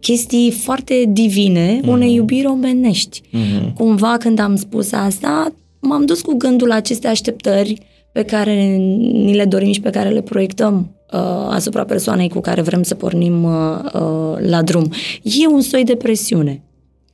chestii 0.00 0.50
foarte 0.50 1.04
divine 1.08 1.80
mm-hmm. 1.80 1.88
unei 1.88 2.14
iubiri 2.14 2.46
omenești. 2.46 3.20
Mm-hmm. 3.22 3.72
Cumva 3.74 4.16
când 4.16 4.38
am 4.38 4.56
spus 4.56 4.92
asta, 4.92 5.52
m-am 5.86 6.04
dus 6.04 6.20
cu 6.20 6.34
gândul 6.36 6.68
la 6.68 6.74
aceste 6.74 7.08
așteptări 7.08 7.78
pe 8.12 8.22
care 8.22 8.76
ni 8.76 9.34
le 9.34 9.44
dorim 9.44 9.72
și 9.72 9.80
pe 9.80 9.90
care 9.90 10.08
le 10.08 10.20
proiectăm 10.20 10.96
uh, 11.12 11.20
asupra 11.50 11.84
persoanei 11.84 12.28
cu 12.28 12.40
care 12.40 12.62
vrem 12.62 12.82
să 12.82 12.94
pornim 12.94 13.44
uh, 13.44 13.78
uh, 13.92 14.36
la 14.38 14.62
drum. 14.62 14.92
E 15.22 15.46
un 15.46 15.60
soi 15.60 15.84
de 15.84 15.96
presiune. 15.96 16.62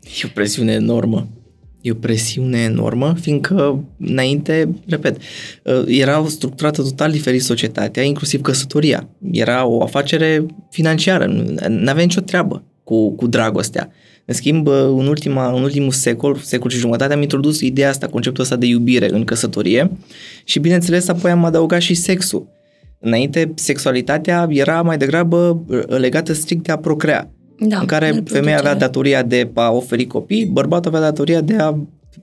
E 0.03 0.25
o 0.25 0.29
presiune 0.35 0.73
enormă. 0.73 1.29
E 1.81 1.91
o 1.91 1.95
presiune 1.95 2.59
enormă, 2.59 3.15
fiindcă 3.21 3.85
înainte, 3.99 4.69
repet, 4.87 5.17
uh, 5.17 5.85
era 5.87 6.25
structurată 6.29 6.83
total 6.83 7.11
diferit 7.11 7.43
societatea, 7.43 8.03
inclusiv 8.03 8.41
căsătoria. 8.41 9.09
Era 9.33 9.67
o 9.67 9.83
afacere 9.83 10.47
financiară, 10.71 11.27
nu 11.69 11.91
avea 11.91 12.03
nicio 12.03 12.21
treabă 12.21 12.65
cu, 12.85 13.15
cu 13.15 13.27
dragostea. 13.27 13.91
În 14.25 14.35
schimb, 14.35 14.67
în, 14.67 15.07
ultima, 15.07 15.53
în 15.53 15.63
ultimul 15.63 15.91
secol, 15.91 16.37
secol 16.37 16.71
și 16.71 16.79
jumătate, 16.79 17.13
am 17.13 17.23
introdus 17.23 17.61
ideea 17.61 17.89
asta, 17.89 18.07
conceptul 18.07 18.43
ăsta 18.43 18.57
de 18.57 18.67
iubire 18.67 19.09
în 19.11 19.25
căsătorie 19.25 19.91
și, 20.45 20.59
bineînțeles, 20.59 21.09
apoi 21.09 21.31
am 21.31 21.45
adăugat 21.45 21.81
și 21.81 21.95
sexul. 21.95 22.47
Înainte, 22.99 23.53
sexualitatea 23.55 24.47
era 24.51 24.83
mai 24.83 24.97
degrabă 24.97 25.65
legată 25.87 26.33
strict 26.33 26.65
de 26.65 26.73
a 26.73 26.77
procrea, 26.77 27.31
da, 27.59 27.79
în 27.79 27.87
care 27.87 28.23
femeia 28.25 28.59
avea 28.59 28.75
datoria 28.75 29.23
de 29.23 29.51
a 29.55 29.71
oferi 29.71 30.07
copii, 30.07 30.45
bărbatul 30.45 30.95
avea 30.95 31.09
datoria 31.09 31.41
de 31.41 31.57
a 31.57 31.75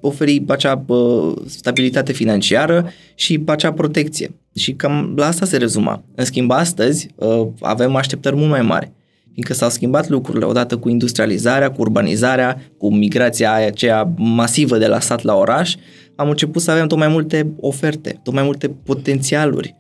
oferi 0.02 0.44
acea 0.48 0.84
uh, 0.88 1.34
stabilitate 1.46 2.12
financiară 2.12 2.92
și 3.16 3.44
acea 3.46 3.74
protecție. 3.74 4.36
Și 4.56 4.74
cam 4.74 5.14
la 5.16 5.26
asta 5.26 5.46
se 5.46 5.58
rezuma. 5.58 6.04
În 6.16 6.26
schimb, 6.26 6.52
astăzi 6.52 7.10
uh, 7.16 7.48
avem 7.60 7.96
așteptări 7.96 8.36
mult 8.36 8.50
mai 8.50 8.62
mari 8.62 8.92
fiindcă 9.40 9.66
s-au 9.66 9.70
schimbat 9.70 10.10
lucrurile 10.10 10.46
odată 10.46 10.78
cu 10.78 10.90
industrializarea, 10.90 11.72
cu 11.72 11.82
urbanizarea, 11.82 12.62
cu 12.78 12.94
migrația 12.94 13.54
aia 13.54 13.68
aceea 13.68 14.14
masivă 14.18 14.78
de 14.78 14.88
la 14.88 15.00
sat 15.00 15.24
la 15.24 15.36
oraș, 15.36 15.76
am 16.16 16.30
început 16.30 16.62
să 16.62 16.72
avem 16.72 16.88
tot 16.88 16.98
mai 16.98 17.08
multe 17.08 17.54
oferte, 17.60 18.20
tot 18.24 18.34
mai 18.34 18.44
multe 18.44 18.68
potențialuri. 18.68 19.76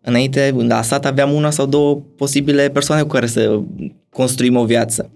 Înainte, 0.00 0.54
la 0.56 0.82
sat 0.82 1.06
aveam 1.06 1.32
una 1.32 1.50
sau 1.50 1.66
două 1.66 2.02
posibile 2.16 2.68
persoane 2.68 3.02
cu 3.02 3.08
care 3.08 3.26
să 3.26 3.60
construim 4.10 4.56
o 4.56 4.64
viață. 4.64 5.10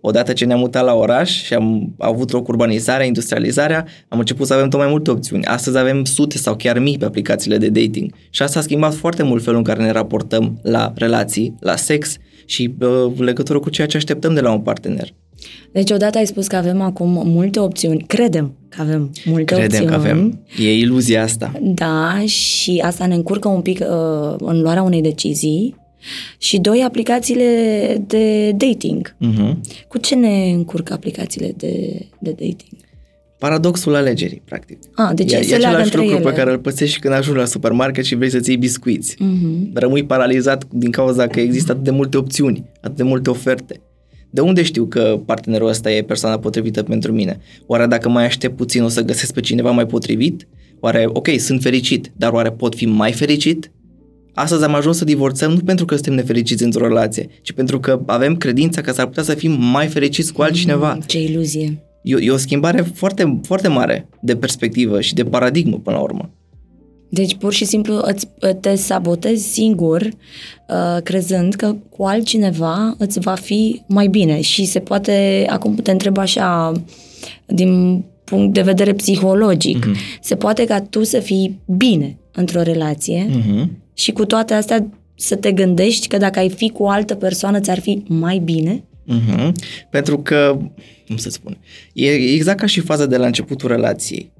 Odată 0.00 0.32
ce 0.32 0.44
ne-am 0.44 0.58
mutat 0.58 0.84
la 0.84 0.94
oraș 0.94 1.42
și 1.42 1.54
am 1.54 1.94
avut 1.98 2.32
o 2.32 2.42
urbanizare, 2.46 3.06
industrializarea, 3.06 3.86
am 4.08 4.18
început 4.18 4.46
să 4.46 4.54
avem 4.54 4.68
tot 4.68 4.80
mai 4.80 4.88
multe 4.88 5.10
opțiuni. 5.10 5.44
Astăzi 5.44 5.78
avem 5.78 6.04
sute 6.04 6.38
sau 6.38 6.56
chiar 6.56 6.78
mii 6.78 6.98
pe 6.98 7.04
aplicațiile 7.04 7.58
de 7.58 7.68
dating 7.68 8.14
și 8.30 8.42
asta 8.42 8.58
a 8.58 8.62
schimbat 8.62 8.94
foarte 8.94 9.22
mult 9.22 9.42
felul 9.42 9.58
în 9.58 9.64
care 9.64 9.82
ne 9.82 9.90
raportăm 9.90 10.58
la 10.62 10.92
relații, 10.96 11.54
la 11.60 11.76
sex 11.76 12.16
și 12.52 12.74
uh, 12.80 13.18
legătură 13.18 13.58
cu 13.58 13.70
ceea 13.70 13.86
ce 13.86 13.96
așteptăm 13.96 14.34
de 14.34 14.40
la 14.40 14.52
un 14.52 14.60
partener. 14.60 15.14
Deci 15.72 15.90
odată 15.90 16.18
ai 16.18 16.26
spus 16.26 16.46
că 16.46 16.56
avem 16.56 16.80
acum 16.80 17.22
multe 17.24 17.60
opțiuni, 17.60 18.04
credem 18.06 18.54
că 18.68 18.80
avem 18.80 19.10
multe 19.24 19.54
Credem 19.54 19.64
opțiuni. 19.64 19.86
că 19.86 19.94
avem, 19.94 20.40
e 20.58 20.76
iluzia 20.78 21.22
asta. 21.22 21.52
Da, 21.60 22.22
și 22.26 22.82
asta 22.84 23.06
ne 23.06 23.14
încurcă 23.14 23.48
un 23.48 23.60
pic 23.60 23.80
uh, 23.80 24.34
în 24.38 24.60
luarea 24.60 24.82
unei 24.82 25.02
decizii. 25.02 25.80
Și 26.38 26.58
doi, 26.58 26.82
aplicațiile 26.86 28.04
de 28.06 28.50
dating. 28.50 29.16
Uh-huh. 29.16 29.56
Cu 29.88 29.98
ce 29.98 30.14
ne 30.14 30.50
încurcă 30.50 30.92
aplicațiile 30.92 31.52
de, 31.56 32.06
de 32.20 32.30
dating? 32.30 32.80
Paradoxul 33.42 33.94
alegerii, 33.94 34.42
practic. 34.44 34.78
A, 34.94 35.12
deci 35.14 35.32
e, 35.32 35.36
e 35.36 35.54
același 35.54 35.96
lucru 35.96 36.10
ele. 36.10 36.20
pe 36.20 36.32
care 36.32 36.50
îl 36.50 36.58
pățești 36.58 36.98
când 36.98 37.14
ajungi 37.14 37.38
la 37.38 37.44
supermarket 37.44 38.04
și 38.04 38.14
vrei 38.14 38.30
să-ți 38.30 38.48
iei 38.48 38.58
biscuiți. 38.58 39.14
Uh-huh. 39.14 39.72
Rămâi 39.72 40.04
paralizat 40.04 40.64
din 40.72 40.90
cauza 40.90 41.26
că 41.26 41.40
există 41.40 41.72
atât 41.72 41.84
de 41.84 41.90
multe 41.90 42.16
opțiuni, 42.16 42.64
atât 42.80 42.96
de 42.96 43.02
multe 43.02 43.30
oferte. 43.30 43.80
De 44.30 44.40
unde 44.40 44.62
știu 44.62 44.84
că 44.84 45.20
partenerul 45.26 45.68
ăsta 45.68 45.92
e 45.92 46.02
persoana 46.02 46.38
potrivită 46.38 46.82
pentru 46.82 47.12
mine? 47.12 47.40
Oare 47.66 47.86
dacă 47.86 48.08
mai 48.08 48.24
aștept 48.24 48.56
puțin 48.56 48.82
o 48.82 48.88
să 48.88 49.02
găsesc 49.02 49.32
pe 49.32 49.40
cineva 49.40 49.70
mai 49.70 49.86
potrivit? 49.86 50.48
Oare, 50.80 51.04
ok, 51.08 51.28
sunt 51.38 51.62
fericit, 51.62 52.12
dar 52.16 52.32
oare 52.32 52.50
pot 52.50 52.74
fi 52.74 52.86
mai 52.86 53.12
fericit? 53.12 53.72
Astăzi 54.34 54.64
am 54.64 54.74
ajuns 54.74 54.96
să 54.96 55.04
divorțăm 55.04 55.52
nu 55.52 55.60
pentru 55.60 55.84
că 55.84 55.94
suntem 55.94 56.14
nefericiți 56.14 56.64
într-o 56.64 56.86
relație, 56.86 57.28
ci 57.42 57.52
pentru 57.52 57.80
că 57.80 58.02
avem 58.06 58.36
credința 58.36 58.80
că 58.80 58.92
s-ar 58.92 59.06
putea 59.06 59.22
să 59.22 59.34
fim 59.34 59.52
mai 59.52 59.86
fericiți 59.86 60.32
cu 60.32 60.42
altcineva. 60.42 60.92
Mm, 60.92 61.00
ce 61.06 61.22
iluzie! 61.22 61.82
E, 62.02 62.16
e 62.20 62.30
o 62.30 62.36
schimbare 62.36 62.80
foarte, 62.80 63.40
foarte 63.42 63.68
mare 63.68 64.08
de 64.20 64.36
perspectivă 64.36 65.00
și 65.00 65.14
de 65.14 65.24
paradigmă 65.24 65.78
până 65.78 65.96
la 65.96 66.02
urmă. 66.02 66.30
Deci 67.08 67.34
pur 67.34 67.52
și 67.52 67.64
simplu 67.64 68.00
îți, 68.02 68.28
te 68.60 68.74
sabotezi 68.74 69.52
singur 69.52 70.02
uh, 70.02 71.02
crezând 71.02 71.54
că 71.54 71.76
cu 71.90 72.02
altcineva 72.04 72.94
îți 72.98 73.20
va 73.20 73.34
fi 73.34 73.82
mai 73.86 74.06
bine 74.06 74.40
și 74.40 74.64
se 74.64 74.78
poate, 74.78 75.46
acum 75.48 75.74
te 75.74 75.90
întreb 75.90 76.18
așa, 76.18 76.72
din 77.46 78.02
punct 78.24 78.54
de 78.54 78.62
vedere 78.62 78.92
psihologic, 78.92 79.86
uh-huh. 79.86 80.20
se 80.20 80.34
poate 80.34 80.64
ca 80.64 80.80
tu 80.80 81.04
să 81.04 81.18
fii 81.18 81.60
bine 81.66 82.18
într-o 82.32 82.62
relație 82.62 83.26
uh-huh. 83.28 83.66
și 83.94 84.12
cu 84.12 84.24
toate 84.24 84.54
astea 84.54 84.86
să 85.14 85.36
te 85.36 85.52
gândești 85.52 86.08
că 86.08 86.16
dacă 86.16 86.38
ai 86.38 86.50
fi 86.50 86.68
cu 86.68 86.82
o 86.82 86.88
altă 86.88 87.14
persoană 87.14 87.60
ți-ar 87.60 87.80
fi 87.80 88.02
mai 88.08 88.38
bine? 88.38 88.84
Uh-huh. 89.08 89.52
Pentru 89.90 90.18
că, 90.18 90.58
cum 91.06 91.16
să 91.16 91.30
spun, 91.30 91.58
e 91.92 92.10
exact 92.10 92.58
ca 92.58 92.66
și 92.66 92.80
faza 92.80 93.06
de 93.06 93.16
la 93.16 93.26
începutul 93.26 93.68
relației. 93.68 94.32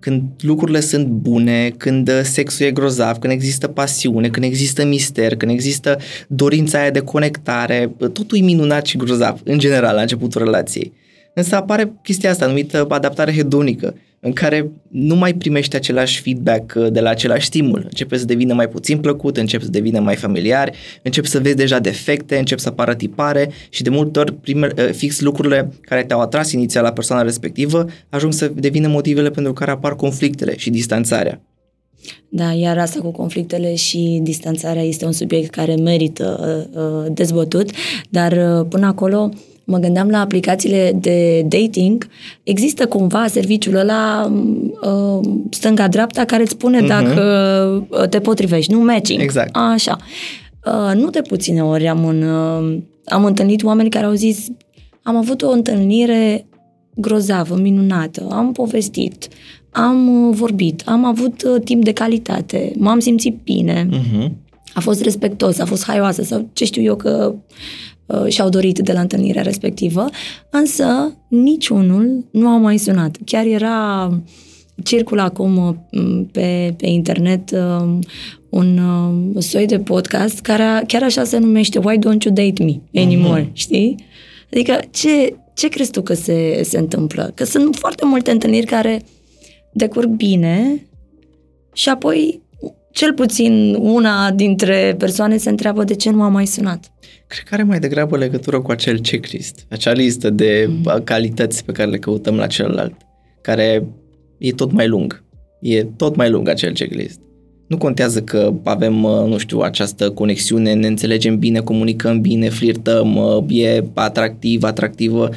Când 0.00 0.22
lucrurile 0.40 0.80
sunt 0.80 1.06
bune, 1.06 1.70
când 1.76 2.10
sexul 2.22 2.66
e 2.66 2.70
grozav, 2.70 3.16
când 3.16 3.32
există 3.32 3.68
pasiune, 3.68 4.28
când 4.28 4.44
există 4.44 4.84
mister, 4.84 5.36
când 5.36 5.50
există 5.50 5.98
dorința 6.28 6.80
aia 6.80 6.90
de 6.90 7.00
conectare, 7.00 7.94
totul 7.98 8.38
e 8.38 8.40
minunat 8.40 8.86
și 8.86 8.96
grozav, 8.96 9.40
în 9.44 9.58
general, 9.58 9.94
la 9.94 10.00
începutul 10.00 10.44
relației. 10.44 10.92
Însă 11.34 11.56
apare 11.56 11.92
chestia 12.02 12.30
asta 12.30 12.46
numită 12.46 12.86
adaptare 12.88 13.32
hedonică, 13.32 13.94
în 14.24 14.32
care 14.32 14.70
nu 14.88 15.14
mai 15.14 15.34
primești 15.34 15.76
același 15.76 16.20
feedback 16.20 16.74
uh, 16.76 16.92
de 16.92 17.00
la 17.00 17.10
același 17.10 17.46
stimul. 17.46 17.82
Începe 17.84 18.16
să 18.16 18.24
devină 18.24 18.54
mai 18.54 18.68
puțin 18.68 18.98
plăcut, 18.98 19.36
începe 19.36 19.64
să 19.64 19.70
devină 19.70 20.00
mai 20.00 20.16
familiar, 20.16 20.72
începe 21.02 21.26
să 21.26 21.40
vezi 21.40 21.56
deja 21.56 21.78
defecte, 21.78 22.38
începe 22.38 22.60
să 22.60 22.68
apară 22.68 22.94
tipare 22.94 23.50
și 23.68 23.82
de 23.82 23.90
multe 23.90 24.18
ori 24.18 24.34
prime, 24.34 24.68
uh, 24.76 24.90
fix 24.92 25.20
lucrurile 25.20 25.72
care 25.80 26.04
te-au 26.04 26.20
atras 26.20 26.52
inițial 26.52 26.84
la 26.84 26.92
persoana 26.92 27.22
respectivă 27.22 27.86
ajung 28.08 28.32
să 28.32 28.52
devină 28.54 28.88
motivele 28.88 29.30
pentru 29.30 29.52
care 29.52 29.70
apar 29.70 29.96
conflictele 29.96 30.56
și 30.56 30.70
distanțarea. 30.70 31.40
Da, 32.28 32.52
iar 32.52 32.78
asta 32.78 33.00
cu 33.00 33.10
conflictele 33.10 33.74
și 33.74 34.20
distanțarea 34.22 34.82
este 34.82 35.04
un 35.04 35.12
subiect 35.12 35.50
care 35.50 35.74
merită 35.74 36.68
uh, 36.74 36.82
uh 36.82 37.12
dezbătut, 37.12 37.70
dar 38.08 38.32
uh, 38.32 38.66
până 38.68 38.86
acolo 38.86 39.28
uh, 39.32 39.51
mă 39.64 39.78
gândeam 39.78 40.08
la 40.08 40.20
aplicațiile 40.20 40.98
de 41.00 41.46
dating, 41.48 42.08
există 42.42 42.86
cumva 42.86 43.26
serviciul 43.26 43.74
ăla 43.74 44.32
uh, 44.82 45.28
stânga-dreapta 45.50 46.24
care 46.24 46.42
îți 46.42 46.50
spune 46.50 46.82
uh-huh. 46.82 46.86
dacă 46.86 47.86
uh, 47.88 48.08
te 48.08 48.20
potrivești, 48.20 48.72
nu 48.72 48.80
matching. 48.80 49.20
Exact. 49.20 49.56
Așa. 49.56 49.96
Uh, 50.66 51.00
nu 51.00 51.10
de 51.10 51.20
puține 51.20 51.62
ori 51.62 51.88
am, 51.88 52.06
în, 52.06 52.22
uh, 52.22 52.78
am 53.04 53.24
întâlnit 53.24 53.62
oameni 53.62 53.90
care 53.90 54.06
au 54.06 54.12
zis 54.12 54.46
am 55.02 55.16
avut 55.16 55.42
o 55.42 55.50
întâlnire 55.50 56.46
grozavă, 56.94 57.56
minunată, 57.56 58.26
am 58.30 58.52
povestit, 58.52 59.28
am 59.70 60.26
uh, 60.28 60.36
vorbit, 60.36 60.82
am 60.86 61.04
avut 61.04 61.42
uh, 61.42 61.62
timp 61.64 61.84
de 61.84 61.92
calitate, 61.92 62.72
m-am 62.76 62.98
simțit 62.98 63.38
bine, 63.44 63.88
uh-huh. 63.88 64.30
a 64.74 64.80
fost 64.80 65.02
respectos, 65.02 65.58
a 65.58 65.64
fost 65.64 65.84
haioasă 65.84 66.22
sau 66.22 66.48
ce 66.52 66.64
știu 66.64 66.82
eu 66.82 66.96
că 66.96 67.34
Uh, 67.34 67.91
și-au 68.28 68.48
dorit 68.48 68.78
de 68.78 68.92
la 68.92 69.00
întâlnirea 69.00 69.42
respectivă, 69.42 70.08
însă 70.50 71.16
niciunul 71.28 72.24
nu 72.30 72.48
a 72.48 72.56
mai 72.56 72.78
sunat. 72.78 73.16
Chiar 73.24 73.44
era 73.46 74.10
circul 74.82 75.18
acum 75.18 75.56
uh, 75.90 76.24
pe, 76.32 76.74
pe 76.76 76.86
internet 76.86 77.50
uh, 77.50 77.98
un 78.48 78.80
soi 79.38 79.66
de 79.66 79.78
podcast 79.78 80.40
care 80.40 80.84
chiar 80.86 81.02
așa 81.02 81.24
se 81.24 81.38
numește 81.38 81.78
Why 81.78 81.98
Don't 81.98 82.22
You 82.24 82.34
Date 82.34 82.64
Me 82.64 83.02
Anymore, 83.02 83.44
uh-huh. 83.44 83.52
știi? 83.52 83.96
Adică 84.52 84.80
ce, 84.90 85.36
ce 85.54 85.68
crezi 85.68 85.90
tu 85.90 86.02
că 86.02 86.14
se, 86.14 86.62
se 86.62 86.78
întâmplă? 86.78 87.32
Că 87.34 87.44
sunt 87.44 87.76
foarte 87.76 88.04
multe 88.04 88.30
întâlniri 88.30 88.66
care 88.66 89.02
decurg 89.72 90.08
bine 90.08 90.86
și 91.72 91.88
apoi 91.88 92.41
cel 92.92 93.12
puțin 93.12 93.76
una 93.80 94.30
dintre 94.30 94.94
persoane 94.98 95.36
se 95.36 95.48
întreabă 95.48 95.84
de 95.84 95.94
ce 95.94 96.10
nu 96.10 96.22
a 96.22 96.28
mai 96.28 96.46
sunat. 96.46 96.92
Cred 97.26 97.44
că 97.44 97.54
are 97.54 97.62
mai 97.62 97.78
degrabă 97.78 98.16
legătură 98.16 98.60
cu 98.60 98.70
acel 98.70 98.98
checklist, 98.98 99.66
acea 99.68 99.92
listă 99.92 100.30
de 100.30 100.68
mm. 100.68 101.00
calități 101.04 101.64
pe 101.64 101.72
care 101.72 101.90
le 101.90 101.98
căutăm 101.98 102.36
la 102.36 102.46
celălalt, 102.46 102.94
care 103.40 103.86
e 104.38 104.52
tot 104.52 104.72
mai 104.72 104.88
lung. 104.88 105.24
E 105.60 105.84
tot 105.84 106.16
mai 106.16 106.30
lung 106.30 106.48
acel 106.48 106.72
checklist. 106.72 107.20
Nu 107.66 107.78
contează 107.78 108.22
că 108.22 108.52
avem, 108.64 109.04
uh, 109.04 109.26
nu 109.26 109.38
știu, 109.38 109.58
această 109.60 110.10
conexiune, 110.10 110.72
ne 110.72 110.86
înțelegem 110.86 111.38
bine, 111.38 111.58
comunicăm 111.58 112.20
bine, 112.20 112.48
flirtăm, 112.48 113.16
uh, 113.16 113.44
e 113.48 113.84
atractiv, 113.94 114.62
atractivă. 114.62 115.28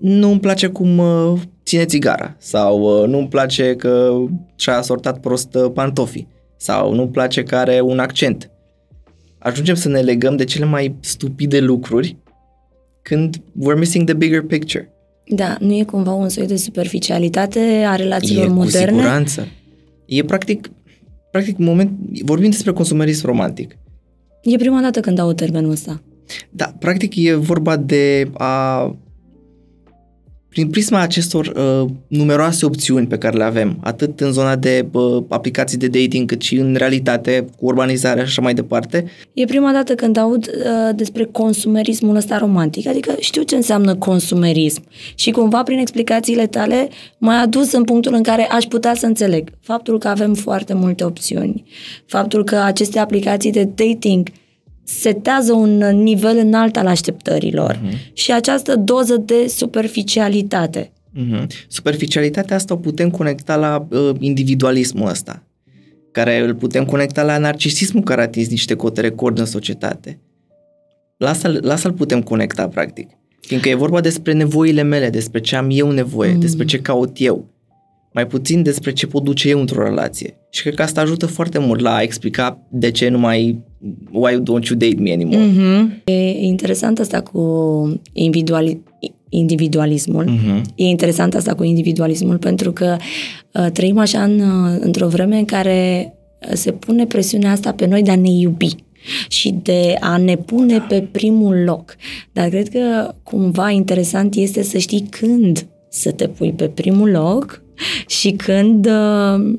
Nu 0.00 0.30
îmi 0.30 0.40
place 0.40 0.66
cum 0.66 0.98
uh, 0.98 1.32
ține 1.64 1.84
țigara 1.84 2.36
sau 2.38 3.06
nu 3.06 3.18
îmi 3.18 3.28
place 3.28 3.74
că 3.74 4.14
și-a 4.56 4.82
sortat 4.82 5.20
prost 5.20 5.58
pantofii 5.74 6.34
sau 6.56 6.94
nu 6.94 7.02
îmi 7.02 7.10
place 7.10 7.42
că 7.42 7.56
are 7.56 7.80
un 7.80 7.98
accent. 7.98 8.50
Ajungem 9.38 9.74
să 9.74 9.88
ne 9.88 10.00
legăm 10.00 10.36
de 10.36 10.44
cele 10.44 10.64
mai 10.64 10.96
stupide 11.00 11.60
lucruri 11.60 12.16
când 13.02 13.36
we're 13.36 13.78
missing 13.78 14.04
the 14.04 14.14
bigger 14.14 14.42
picture. 14.42 14.90
Da, 15.28 15.56
nu 15.60 15.72
e 15.72 15.84
cumva 15.84 16.12
un 16.12 16.28
soi 16.28 16.46
de 16.46 16.56
superficialitate 16.56 17.84
a 17.88 17.94
relațiilor 17.94 18.44
e, 18.44 18.48
moderne? 18.48 18.90
cu 18.90 18.96
siguranță. 18.96 19.48
E 20.06 20.24
practic, 20.24 20.70
practic 21.30 21.58
moment, 21.58 21.90
vorbim 22.22 22.50
despre 22.50 22.72
consumerism 22.72 23.26
romantic. 23.26 23.76
E 24.42 24.56
prima 24.56 24.80
dată 24.80 25.00
când 25.00 25.16
dau 25.16 25.32
termenul 25.32 25.70
ăsta. 25.70 26.02
Da, 26.50 26.74
practic 26.78 27.12
e 27.16 27.34
vorba 27.34 27.76
de 27.76 28.30
a 28.32 28.96
prin 30.56 30.70
prisma 30.70 31.00
acestor 31.00 31.46
uh, 31.46 31.88
numeroase 32.06 32.66
opțiuni 32.66 33.06
pe 33.06 33.18
care 33.18 33.36
le 33.36 33.44
avem, 33.44 33.76
atât 33.80 34.20
în 34.20 34.32
zona 34.32 34.56
de 34.56 34.86
uh, 34.92 35.22
aplicații 35.28 35.78
de 35.78 35.86
dating, 35.86 36.28
cât 36.28 36.42
și 36.42 36.56
în 36.56 36.74
realitate, 36.74 37.46
cu 37.56 37.66
urbanizarea 37.66 38.22
și 38.22 38.28
așa 38.28 38.42
mai 38.42 38.54
departe. 38.54 39.04
E 39.32 39.44
prima 39.44 39.72
dată 39.72 39.94
când 39.94 40.16
aud 40.16 40.46
uh, 40.46 40.94
despre 40.94 41.24
consumerismul 41.24 42.16
ăsta 42.16 42.38
romantic, 42.38 42.88
adică 42.88 43.14
știu 43.18 43.42
ce 43.42 43.54
înseamnă 43.54 43.94
consumerism 43.94 44.82
și 45.14 45.30
cumva 45.30 45.62
prin 45.62 45.78
explicațiile 45.78 46.46
tale 46.46 46.88
m-ai 47.18 47.42
adus 47.42 47.72
în 47.72 47.84
punctul 47.84 48.14
în 48.14 48.22
care 48.22 48.48
aș 48.50 48.64
putea 48.64 48.94
să 48.94 49.06
înțeleg 49.06 49.50
faptul 49.60 49.98
că 49.98 50.08
avem 50.08 50.34
foarte 50.34 50.74
multe 50.74 51.04
opțiuni, 51.04 51.64
faptul 52.06 52.44
că 52.44 52.56
aceste 52.56 52.98
aplicații 52.98 53.52
de 53.52 53.68
dating 53.74 54.28
setează 54.86 55.52
un 55.52 55.76
nivel 56.02 56.36
înalt 56.36 56.76
al 56.76 56.86
așteptărilor 56.86 57.74
uh-huh. 57.74 58.12
și 58.12 58.32
această 58.32 58.76
doză 58.76 59.16
de 59.16 59.46
superficialitate. 59.48 60.92
Uh-huh. 61.16 61.46
Superficialitatea 61.68 62.56
asta 62.56 62.74
o 62.74 62.76
putem 62.76 63.10
conecta 63.10 63.56
la 63.56 63.86
uh, 63.90 64.10
individualismul 64.18 65.08
ăsta, 65.08 65.42
care 66.12 66.38
îl 66.38 66.54
putem 66.54 66.84
conecta 66.84 67.22
la 67.22 67.38
narcisismul 67.38 68.02
care 68.02 68.20
a 68.20 68.24
atins 68.24 68.48
niște 68.48 68.74
cote 68.74 69.00
record 69.00 69.38
în 69.38 69.44
societate. 69.44 70.20
La 71.16 71.28
asta, 71.28 71.48
la 71.60 71.72
asta 71.72 71.88
îl 71.88 71.94
putem 71.94 72.22
conecta, 72.22 72.68
practic. 72.68 73.10
Fiindcă 73.40 73.68
e 73.68 73.74
vorba 73.74 74.00
despre 74.00 74.32
nevoile 74.32 74.82
mele, 74.82 75.10
despre 75.10 75.40
ce 75.40 75.56
am 75.56 75.68
eu 75.70 75.90
nevoie, 75.90 76.32
mm. 76.32 76.40
despre 76.40 76.64
ce 76.64 76.80
caut 76.80 77.16
eu 77.20 77.55
mai 78.16 78.26
puțin 78.26 78.62
despre 78.62 78.92
ce 78.92 79.06
pot 79.06 79.22
duce 79.22 79.48
eu 79.48 79.60
într-o 79.60 79.82
relație. 79.82 80.38
Și 80.50 80.62
cred 80.62 80.74
că 80.74 80.82
asta 80.82 81.00
ajută 81.00 81.26
foarte 81.26 81.58
mult 81.58 81.80
la 81.80 81.94
a 81.94 82.02
explica 82.02 82.58
de 82.70 82.90
ce 82.90 83.08
nu 83.08 83.18
mai 83.18 83.58
why 84.10 84.32
don't 84.32 84.68
you 84.68 84.78
date 84.78 84.96
me 84.98 85.12
anymore. 85.12 85.50
Mm-hmm. 85.50 86.04
E 86.04 86.30
interesant 86.30 86.98
asta 86.98 87.20
cu 87.20 87.40
individuali, 88.12 88.82
individualismul. 89.28 90.24
Mm-hmm. 90.24 90.62
E 90.74 90.84
interesant 90.84 91.34
asta 91.34 91.54
cu 91.54 91.62
individualismul 91.62 92.38
pentru 92.38 92.72
că 92.72 92.96
uh, 93.52 93.66
trăim 93.72 93.98
așa 93.98 94.22
în, 94.22 94.40
uh, 94.40 94.76
într-o 94.80 95.08
vreme 95.08 95.38
în 95.38 95.44
care 95.44 96.12
uh, 96.48 96.54
se 96.54 96.72
pune 96.72 97.06
presiunea 97.06 97.50
asta 97.50 97.72
pe 97.72 97.86
noi 97.86 98.02
de 98.02 98.10
a 98.10 98.16
ne 98.16 98.30
iubi 98.30 98.74
și 99.28 99.54
de 99.62 99.94
a 100.00 100.16
ne 100.16 100.36
pune 100.36 100.84
pe 100.88 101.08
primul 101.10 101.62
loc. 101.64 101.96
Dar 102.32 102.48
cred 102.48 102.68
că 102.68 103.14
cumva 103.22 103.70
interesant 103.70 104.34
este 104.34 104.62
să 104.62 104.78
știi 104.78 105.06
când 105.10 105.66
să 105.88 106.10
te 106.10 106.28
pui 106.28 106.52
pe 106.52 106.68
primul 106.68 107.10
loc 107.10 107.64
și 108.18 108.30
când 108.30 108.86
uh, 108.86 109.58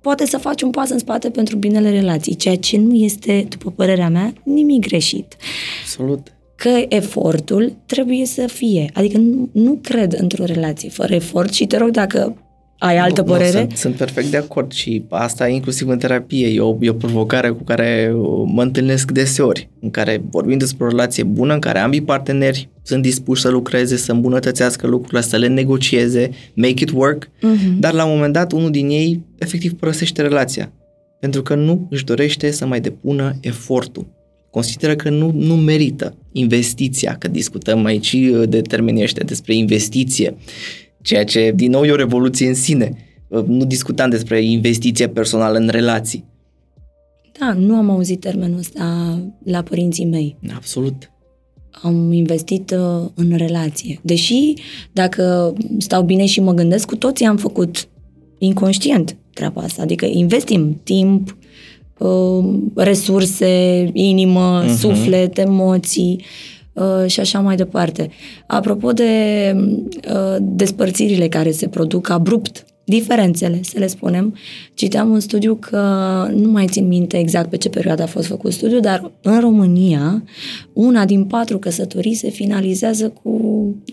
poate 0.00 0.26
să 0.26 0.38
faci 0.38 0.62
un 0.62 0.70
pas 0.70 0.90
în 0.90 0.98
spate 0.98 1.30
pentru 1.30 1.56
binele 1.56 1.90
relației, 1.90 2.36
ceea 2.36 2.56
ce 2.56 2.78
nu 2.78 2.94
este, 2.94 3.46
după 3.48 3.70
părerea 3.70 4.08
mea, 4.08 4.32
nimic 4.44 4.86
greșit. 4.86 5.36
Absolut. 5.82 6.32
Că 6.56 6.84
efortul 6.88 7.76
trebuie 7.86 8.24
să 8.24 8.46
fie. 8.46 8.90
Adică 8.94 9.18
nu, 9.18 9.48
nu 9.52 9.78
cred 9.82 10.12
într-o 10.20 10.44
relație 10.44 10.88
fără 10.88 11.14
efort 11.14 11.52
și 11.52 11.66
te 11.66 11.76
rog 11.76 11.90
dacă 11.90 12.36
ai 12.78 12.98
altă 12.98 13.20
nu, 13.20 13.26
părere? 13.26 13.52
Nu, 13.52 13.58
sunt, 13.58 13.76
sunt 13.76 13.94
perfect 13.94 14.30
de 14.30 14.36
acord 14.36 14.72
și 14.72 15.04
asta 15.08 15.48
inclusiv 15.48 15.88
în 15.88 15.98
terapie. 15.98 16.46
E 16.46 16.60
o, 16.60 16.76
e 16.80 16.90
o 16.90 16.92
provocare 16.92 17.48
cu 17.48 17.62
care 17.62 18.12
mă 18.44 18.62
întâlnesc 18.62 19.10
deseori, 19.10 19.70
în 19.80 19.90
care 19.90 20.22
vorbim 20.30 20.58
despre 20.58 20.84
o 20.84 20.88
relație 20.88 21.22
bună, 21.22 21.52
în 21.52 21.60
care 21.60 21.78
ambii 21.78 22.02
parteneri 22.02 22.68
sunt 22.82 23.02
dispuși 23.02 23.40
să 23.40 23.48
lucreze, 23.48 23.96
să 23.96 24.12
îmbunătățească 24.12 24.86
lucrurile, 24.86 25.20
să 25.20 25.36
le 25.36 25.46
negocieze, 25.46 26.30
make 26.54 26.82
it 26.82 26.90
work, 26.90 27.26
uh-huh. 27.26 27.78
dar 27.78 27.92
la 27.92 28.04
un 28.04 28.14
moment 28.14 28.32
dat 28.32 28.52
unul 28.52 28.70
din 28.70 28.88
ei 28.88 29.22
efectiv 29.38 29.72
părăsește 29.72 30.22
relația, 30.22 30.72
pentru 31.20 31.42
că 31.42 31.54
nu 31.54 31.86
își 31.90 32.04
dorește 32.04 32.50
să 32.50 32.66
mai 32.66 32.80
depună 32.80 33.36
efortul. 33.40 34.14
Consideră 34.50 34.96
că 34.96 35.10
nu, 35.10 35.32
nu 35.34 35.56
merită 35.56 36.16
investiția, 36.32 37.16
că 37.18 37.28
discutăm 37.28 37.84
aici 37.84 38.16
de 38.48 38.60
termenii 38.60 39.02
ăștia 39.02 39.24
despre 39.26 39.54
investiție 39.54 40.36
ceea 41.06 41.24
ce, 41.24 41.52
din 41.54 41.70
nou, 41.70 41.84
e 41.84 41.90
o 41.90 41.96
revoluție 41.96 42.48
în 42.48 42.54
sine. 42.54 42.96
Nu 43.46 43.64
discutam 43.64 44.10
despre 44.10 44.42
investiție 44.42 45.08
personală 45.08 45.58
în 45.58 45.68
relații. 45.68 46.24
Da, 47.38 47.52
nu 47.52 47.74
am 47.74 47.90
auzit 47.90 48.20
termenul 48.20 48.58
ăsta 48.58 49.18
la 49.44 49.62
părinții 49.62 50.04
mei. 50.04 50.36
Absolut. 50.54 51.10
Am 51.70 52.12
investit 52.12 52.70
uh, 52.70 53.08
în 53.14 53.36
relație. 53.36 54.00
Deși, 54.02 54.54
dacă 54.92 55.52
stau 55.78 56.02
bine 56.02 56.26
și 56.26 56.40
mă 56.40 56.52
gândesc, 56.52 56.86
cu 56.86 56.96
toții 56.96 57.26
am 57.26 57.36
făcut 57.36 57.88
inconștient 58.38 59.16
treaba 59.32 59.60
asta. 59.60 59.82
Adică 59.82 60.06
investim 60.06 60.80
timp, 60.82 61.36
uh, 61.98 62.44
resurse, 62.74 63.90
inimă, 63.92 64.64
uh-huh. 64.64 64.78
suflet, 64.78 65.38
emoții. 65.38 66.16
Uh, 66.20 66.55
și 67.06 67.20
așa 67.20 67.40
mai 67.40 67.56
departe. 67.56 68.10
Apropo 68.46 68.92
de 68.92 69.52
uh, 70.12 70.36
despărțirile 70.40 71.28
care 71.28 71.50
se 71.50 71.68
produc 71.68 72.10
abrupt, 72.10 72.64
diferențele, 72.88 73.60
să 73.62 73.78
le 73.78 73.86
spunem, 73.86 74.34
citeam 74.74 75.10
un 75.10 75.20
studiu 75.20 75.54
că 75.54 75.78
nu 76.34 76.50
mai 76.50 76.66
țin 76.66 76.86
minte 76.86 77.18
exact 77.18 77.50
pe 77.50 77.56
ce 77.56 77.68
perioadă 77.68 78.02
a 78.02 78.06
fost 78.06 78.26
făcut 78.26 78.52
studiu, 78.52 78.80
dar 78.80 79.10
în 79.22 79.40
România 79.40 80.24
una 80.72 81.04
din 81.04 81.24
patru 81.24 81.58
căsătorii 81.58 82.14
se 82.14 82.30
finalizează 82.30 83.08
cu 83.22 83.40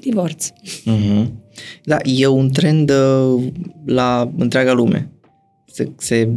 divorț. 0.01 0.49
Uh-huh. 0.49 1.25
Da, 1.83 1.97
e 2.03 2.27
un 2.27 2.49
trend 2.49 2.89
uh, 2.89 3.43
la 3.85 4.31
întreaga 4.37 4.73
lume. 4.73 5.11
Se, 5.65 5.91
se 5.97 6.29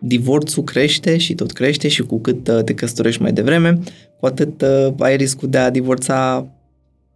divorțul 0.00 0.62
crește 0.62 1.16
și 1.16 1.34
tot 1.34 1.52
crește 1.52 1.88
și 1.88 2.02
cu 2.02 2.18
cât 2.18 2.48
uh, 2.48 2.62
te 2.64 2.74
căsătorești 2.74 3.22
mai 3.22 3.32
devreme, 3.32 3.78
cu 4.20 4.26
atât 4.26 4.62
uh, 4.62 4.92
ai 4.98 5.16
riscul 5.16 5.48
de 5.48 5.58
a 5.58 5.70
divorța 5.70 6.46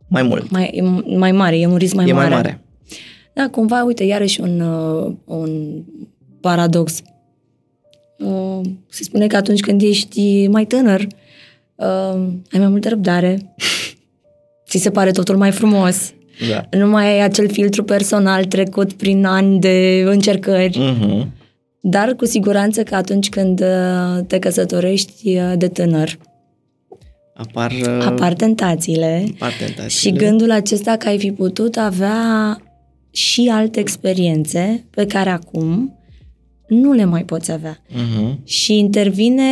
mai 0.08 0.22
mult. 0.22 0.50
Mai, 0.50 0.82
mai 1.16 1.32
mare, 1.32 1.58
e 1.58 1.66
un 1.66 1.76
risc 1.76 1.94
mai 1.94 2.08
e 2.08 2.12
mare. 2.12 2.28
mai 2.28 2.36
mare. 2.36 2.60
Da, 3.32 3.48
cumva, 3.50 3.84
uite, 3.84 4.04
iarăși 4.04 4.40
un, 4.40 4.60
uh, 4.60 5.12
un 5.24 5.82
paradox. 6.40 7.02
Uh, 8.18 8.60
se 8.88 9.02
spune 9.02 9.26
că 9.26 9.36
atunci 9.36 9.60
când 9.60 9.82
ești 9.82 10.46
mai 10.46 10.64
tânăr, 10.64 11.00
uh, 11.74 12.26
ai 12.52 12.58
mai 12.58 12.68
multă 12.68 12.88
răbdare, 12.88 13.54
ți 14.68 14.78
se 14.78 14.90
pare 14.90 15.10
totul 15.10 15.36
mai 15.36 15.50
frumos, 15.50 16.12
da. 16.48 16.78
nu 16.78 16.88
mai 16.88 17.06
ai 17.06 17.22
acel 17.22 17.48
filtru 17.48 17.84
personal 17.84 18.44
trecut 18.44 18.92
prin 18.92 19.24
ani 19.24 19.60
de 19.60 20.02
încercări. 20.06 20.78
Uh-huh. 20.78 21.26
Dar 21.80 22.14
cu 22.14 22.24
siguranță 22.24 22.82
că 22.82 22.94
atunci 22.94 23.28
când 23.28 23.60
uh, 23.60 24.24
te 24.26 24.38
căsătorești 24.38 25.36
uh, 25.36 25.52
de 25.56 25.68
tânăr, 25.68 26.18
apar, 27.40 27.70
uh, 27.70 28.04
apar 28.04 28.32
tentațiile, 28.34 29.24
apar 29.34 29.52
tentațiile 29.58 29.88
și 29.88 30.12
gândul 30.12 30.50
acesta 30.50 30.96
că 30.96 31.08
ai 31.08 31.18
fi 31.18 31.32
putut 31.32 31.76
avea 31.76 32.60
și 33.10 33.50
alte 33.52 33.80
experiențe 33.80 34.84
pe 34.90 35.06
care 35.06 35.30
acum 35.30 35.98
nu 36.68 36.92
le 36.92 37.04
mai 37.04 37.24
poți 37.24 37.52
avea. 37.52 37.78
Uh-huh. 37.78 38.44
Și 38.44 38.78
intervine 38.78 39.42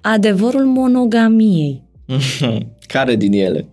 adevărul 0.00 0.64
monogamiei. 0.64 1.82
care 2.86 3.16
din 3.16 3.32
ele? 3.32 3.66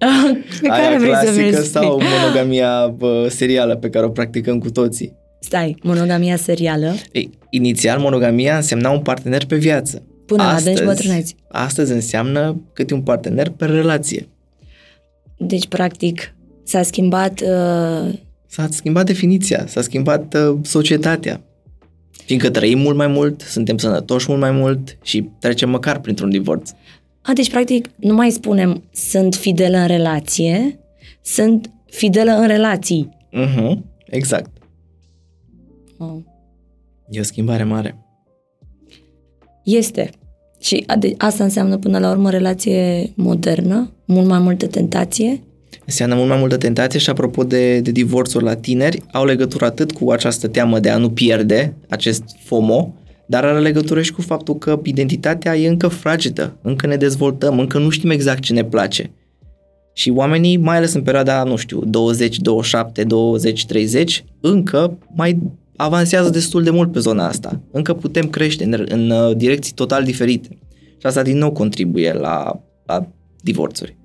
pe 0.62 0.68
care 0.68 0.82
Aia 0.88 0.98
vrei 0.98 1.10
clasică 1.10 1.56
să 1.56 1.64
sau 1.64 2.02
monogamia 2.20 2.88
bă, 2.88 3.28
serială 3.30 3.76
pe 3.76 3.90
care 3.90 4.06
o 4.06 4.10
practicăm 4.10 4.60
cu 4.60 4.72
toții? 4.72 5.14
Stai, 5.40 5.76
monogamia 5.84 6.36
serială? 6.36 6.96
Ei, 7.12 7.30
inițial, 7.50 8.00
monogamia 8.00 8.56
însemna 8.56 8.90
un 8.90 9.02
partener 9.02 9.46
pe 9.46 9.56
viață. 9.56 10.04
Până 10.36 10.44
astăzi, 10.44 10.66
la 10.66 10.72
adânci 10.72 10.86
bătrâneți. 10.86 11.36
Astăzi 11.48 11.92
înseamnă 11.92 12.62
câte 12.74 12.94
un 12.94 13.02
partener 13.02 13.50
pe 13.50 13.66
relație. 13.66 14.28
Deci, 15.38 15.68
practic, 15.68 16.36
s-a 16.64 16.82
schimbat... 16.84 17.40
Uh... 17.42 18.14
S-a 18.48 18.68
schimbat 18.70 19.06
definiția, 19.06 19.68
s-a 19.68 19.82
schimbat 19.82 20.34
uh, 20.34 20.58
societatea. 20.62 21.42
Fiindcă 22.26 22.50
trăim 22.50 22.80
mult 22.80 22.96
mai 22.96 23.08
mult, 23.08 23.42
suntem 23.42 23.78
sănătoși 23.78 24.26
mult 24.28 24.42
mai 24.42 24.52
mult 24.52 24.98
și 25.02 25.30
trecem 25.40 25.70
măcar 25.70 26.00
printr-un 26.00 26.30
divorț. 26.30 26.72
A, 27.22 27.34
deci, 27.34 27.50
practic, 27.50 27.90
nu 27.96 28.14
mai 28.14 28.30
spunem 28.30 28.84
sunt 28.94 29.36
fidelă 29.36 29.78
în 29.78 29.88
relație, 29.88 30.80
sunt 31.22 31.72
fidelă 31.86 32.32
în 32.32 32.48
relații. 32.48 33.10
Uh-huh, 33.34 33.78
exact. 34.06 34.50
Wow. 35.98 36.26
E 37.10 37.20
o 37.20 37.24
schimbare 37.24 37.64
mare. 37.64 37.98
Este. 39.64 40.10
Și 40.62 40.84
ade- 40.88 41.14
asta 41.18 41.44
înseamnă 41.44 41.78
până 41.78 42.00
la 42.00 42.10
urmă 42.12 42.30
relație 42.30 43.12
modernă, 43.16 43.92
mult 44.06 44.28
mai 44.28 44.40
multă 44.40 44.68
tentație. 44.68 45.42
Înseamnă 45.86 46.16
mult 46.16 46.28
mai 46.28 46.40
multă 46.40 46.58
tentație 46.58 47.00
și 47.00 47.10
apropo 47.10 47.44
de, 47.44 47.80
de 47.80 47.92
divorțuri 47.92 48.44
la 48.44 48.56
tineri, 48.56 49.02
au 49.12 49.26
legătură 49.26 49.66
atât 49.66 49.92
cu 49.92 50.12
această 50.12 50.48
teamă 50.48 50.80
de 50.80 50.90
a 50.90 50.98
nu 50.98 51.10
pierde 51.10 51.74
acest 51.90 52.24
FOMO, 52.44 52.94
dar 53.26 53.46
are 53.46 53.60
legătură 53.60 54.02
și 54.02 54.12
cu 54.12 54.22
faptul 54.22 54.58
că 54.58 54.80
identitatea 54.84 55.58
e 55.58 55.68
încă 55.68 55.88
fragedă, 55.88 56.58
încă 56.62 56.88
ne 56.88 56.96
dezvoltăm, 56.96 57.60
încă 57.60 57.78
nu 57.78 57.90
știm 57.90 58.10
exact 58.10 58.42
ce 58.42 58.54
ne 58.54 58.64
place. 58.64 59.12
Și 59.94 60.10
oamenii, 60.10 60.58
mai 60.58 60.78
ales 60.78 60.94
în 60.94 61.02
perioada, 61.02 61.44
nu 61.44 61.56
știu, 61.56 61.84
20, 61.86 62.38
27, 62.38 63.04
20, 63.04 63.66
30, 63.66 64.24
încă 64.42 64.98
mai 65.16 65.40
avansează 65.84 66.30
destul 66.30 66.64
de 66.64 66.70
mult 66.70 66.92
pe 66.92 67.00
zona 67.00 67.28
asta. 67.28 67.62
Încă 67.72 67.94
putem 67.94 68.30
crește 68.30 68.64
în, 68.64 68.86
în 68.88 69.10
uh, 69.10 69.36
direcții 69.36 69.74
total 69.74 70.04
diferite. 70.04 70.58
Și 70.98 71.08
asta 71.08 71.22
din 71.22 71.38
nou 71.38 71.52
contribuie 71.52 72.14
la, 72.14 72.64
la 72.86 73.08
divorțuri. 73.42 73.98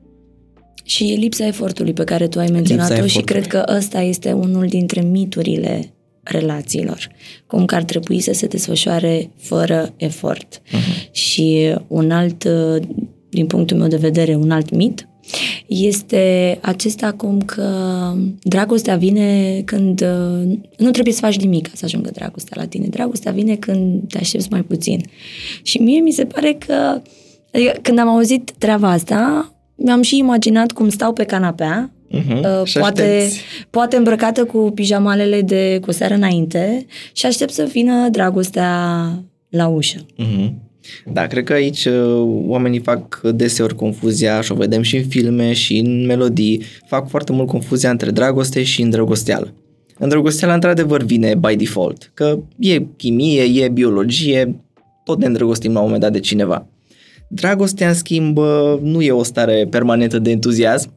Și 0.85 1.17
lipsa 1.19 1.47
efortului 1.47 1.93
pe 1.93 2.05
care 2.05 2.29
tu 2.29 2.39
ai 2.39 2.49
menționat-o 2.53 2.95
și 2.95 2.99
efortului. 2.99 3.25
cred 3.25 3.47
că 3.47 3.75
ăsta 3.77 4.01
este 4.01 4.33
unul 4.33 4.67
dintre 4.67 5.01
miturile 5.01 5.95
relațiilor. 6.23 7.09
Cum 7.47 7.65
că 7.65 7.75
ar 7.75 7.83
trebui 7.83 8.21
să 8.21 8.33
se 8.33 8.47
desfășoare 8.47 9.31
fără 9.37 9.95
efort. 9.97 10.61
Uh-huh. 10.61 11.11
Și 11.11 11.75
un 11.87 12.11
alt, 12.11 12.45
uh, 12.45 12.83
din 13.29 13.47
punctul 13.47 13.77
meu 13.77 13.89
de 13.89 13.97
vedere, 13.97 14.35
un 14.35 14.51
alt 14.51 14.71
mit 14.71 15.09
este 15.67 16.59
acesta 16.63 17.13
cum 17.13 17.41
că 17.41 17.69
dragostea 18.43 18.97
vine 18.97 19.61
când 19.65 20.01
uh, 20.01 20.59
nu 20.77 20.91
trebuie 20.91 21.15
să 21.15 21.21
faci 21.21 21.37
nimic 21.39 21.67
ca 21.67 21.73
să 21.75 21.85
ajungă 21.85 22.11
dragostea 22.13 22.57
la 22.61 22.67
tine. 22.67 22.87
Dragostea 22.87 23.33
vine 23.33 23.55
când 23.57 24.09
te 24.09 24.19
aștepți 24.19 24.49
mai 24.51 24.63
puțin. 24.63 25.01
Și 25.63 25.79
mie 25.79 26.01
mi 26.01 26.13
se 26.13 26.25
pare 26.25 26.57
că 26.67 27.01
adică, 27.53 27.73
când 27.83 27.99
am 27.99 28.09
auzit 28.09 28.51
treaba 28.59 28.91
asta, 28.91 29.53
mi-am 29.75 30.03
și 30.03 30.19
imaginat 30.19 30.73
cum 30.73 30.89
stau 30.89 31.13
pe 31.13 31.25
canapea, 31.25 31.91
Uh-huh. 32.11 32.61
uh, 32.61 32.65
Și 32.67 32.79
poate, 32.79 33.03
aștepți. 33.03 33.41
poate 33.71 33.97
îmbrăcată 33.97 34.45
cu 34.45 34.71
pijamalele 34.75 35.41
de 35.43 35.79
cu 35.85 35.93
seară 35.93 36.15
înainte 36.15 36.87
și 37.13 37.27
aștept 37.27 37.53
să 37.53 37.69
vină 37.73 38.09
dragostea 38.09 39.01
la 39.49 39.67
ușă. 39.67 40.07
Mhm. 40.17 40.55
Da, 41.05 41.27
cred 41.27 41.45
că 41.45 41.53
aici 41.53 41.85
uh, 41.85 42.43
oamenii 42.47 42.81
fac 42.81 43.21
deseori 43.21 43.75
confuzia 43.75 44.41
și 44.41 44.53
o 44.53 44.55
vedem 44.55 44.83
și 44.83 44.97
în 44.97 45.05
filme 45.05 45.53
și 45.53 45.79
în 45.79 46.07
melodii, 46.07 46.63
fac 46.87 47.09
foarte 47.09 47.33
mult 47.33 47.49
confuzia 47.49 47.91
între 47.91 48.11
dragoste 48.11 48.63
și 48.63 48.83
îndrăgosteală. 48.83 49.55
Îndrăgosteala 49.99 50.55
într-adevăr 50.55 51.03
vine 51.03 51.35
by 51.35 51.57
default, 51.57 52.11
că 52.15 52.39
e 52.59 52.81
chimie, 52.97 53.65
e 53.65 53.69
biologie, 53.69 54.61
tot 55.05 55.19
ne 55.19 55.27
îndrăgostim 55.27 55.73
la 55.73 55.79
un 55.79 55.85
moment 55.85 56.03
dat 56.03 56.13
de 56.13 56.21
cineva. 56.21 56.67
Dragostea, 57.29 57.89
în 57.89 57.95
schimb, 57.95 58.37
uh, 58.37 58.79
nu 58.81 59.03
e 59.03 59.11
o 59.11 59.23
stare 59.23 59.67
permanentă 59.71 60.19
de 60.19 60.31
entuziasm. 60.31 60.93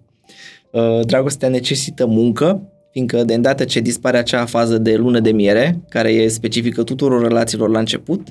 Uh, 0.72 1.06
Dragostea 1.06 1.50
necesită 1.50 2.06
muncă, 2.06 2.62
fiindcă 2.92 3.24
de 3.24 3.34
îndată 3.34 3.64
ce 3.64 3.80
dispare 3.80 4.18
acea 4.18 4.46
fază 4.46 4.78
de 4.78 4.96
lună 4.96 5.20
de 5.20 5.32
miere, 5.32 5.80
care 5.90 6.12
e 6.12 6.28
specifică 6.28 6.84
tuturor 6.84 7.22
relațiilor 7.22 7.70
la 7.70 7.80
început, 7.80 8.28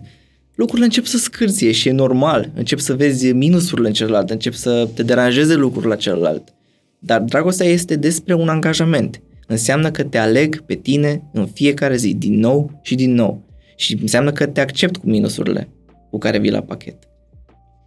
lucrurile 0.59 0.85
încep 0.85 1.05
să 1.05 1.17
scârție 1.17 1.73
și 1.73 1.89
e 1.89 1.93
normal. 1.93 2.51
Încep 2.55 2.79
să 2.79 2.95
vezi 2.95 3.33
minusurile 3.33 3.87
în 3.87 3.93
celălalt, 3.93 4.31
încep 4.31 4.53
să 4.53 4.89
te 4.95 5.03
deranjeze 5.03 5.55
lucruri 5.55 5.87
la 5.87 5.97
celălalt. 5.97 6.55
Dar 6.99 7.21
dragostea 7.21 7.67
este 7.67 7.97
despre 7.97 8.35
un 8.35 8.49
angajament. 8.49 9.21
Înseamnă 9.47 9.91
că 9.91 10.03
te 10.03 10.19
aleg 10.19 10.61
pe 10.61 10.75
tine 10.75 11.23
în 11.33 11.47
fiecare 11.47 11.97
zi, 11.97 12.15
din 12.15 12.39
nou 12.39 12.81
și 12.83 12.95
din 12.95 13.15
nou. 13.15 13.43
Și 13.77 13.99
înseamnă 14.01 14.33
că 14.33 14.47
te 14.47 14.61
accept 14.61 14.97
cu 14.97 15.07
minusurile 15.07 15.69
cu 16.11 16.19
care 16.19 16.39
vii 16.39 16.51
la 16.51 16.61
pachet. 16.61 16.97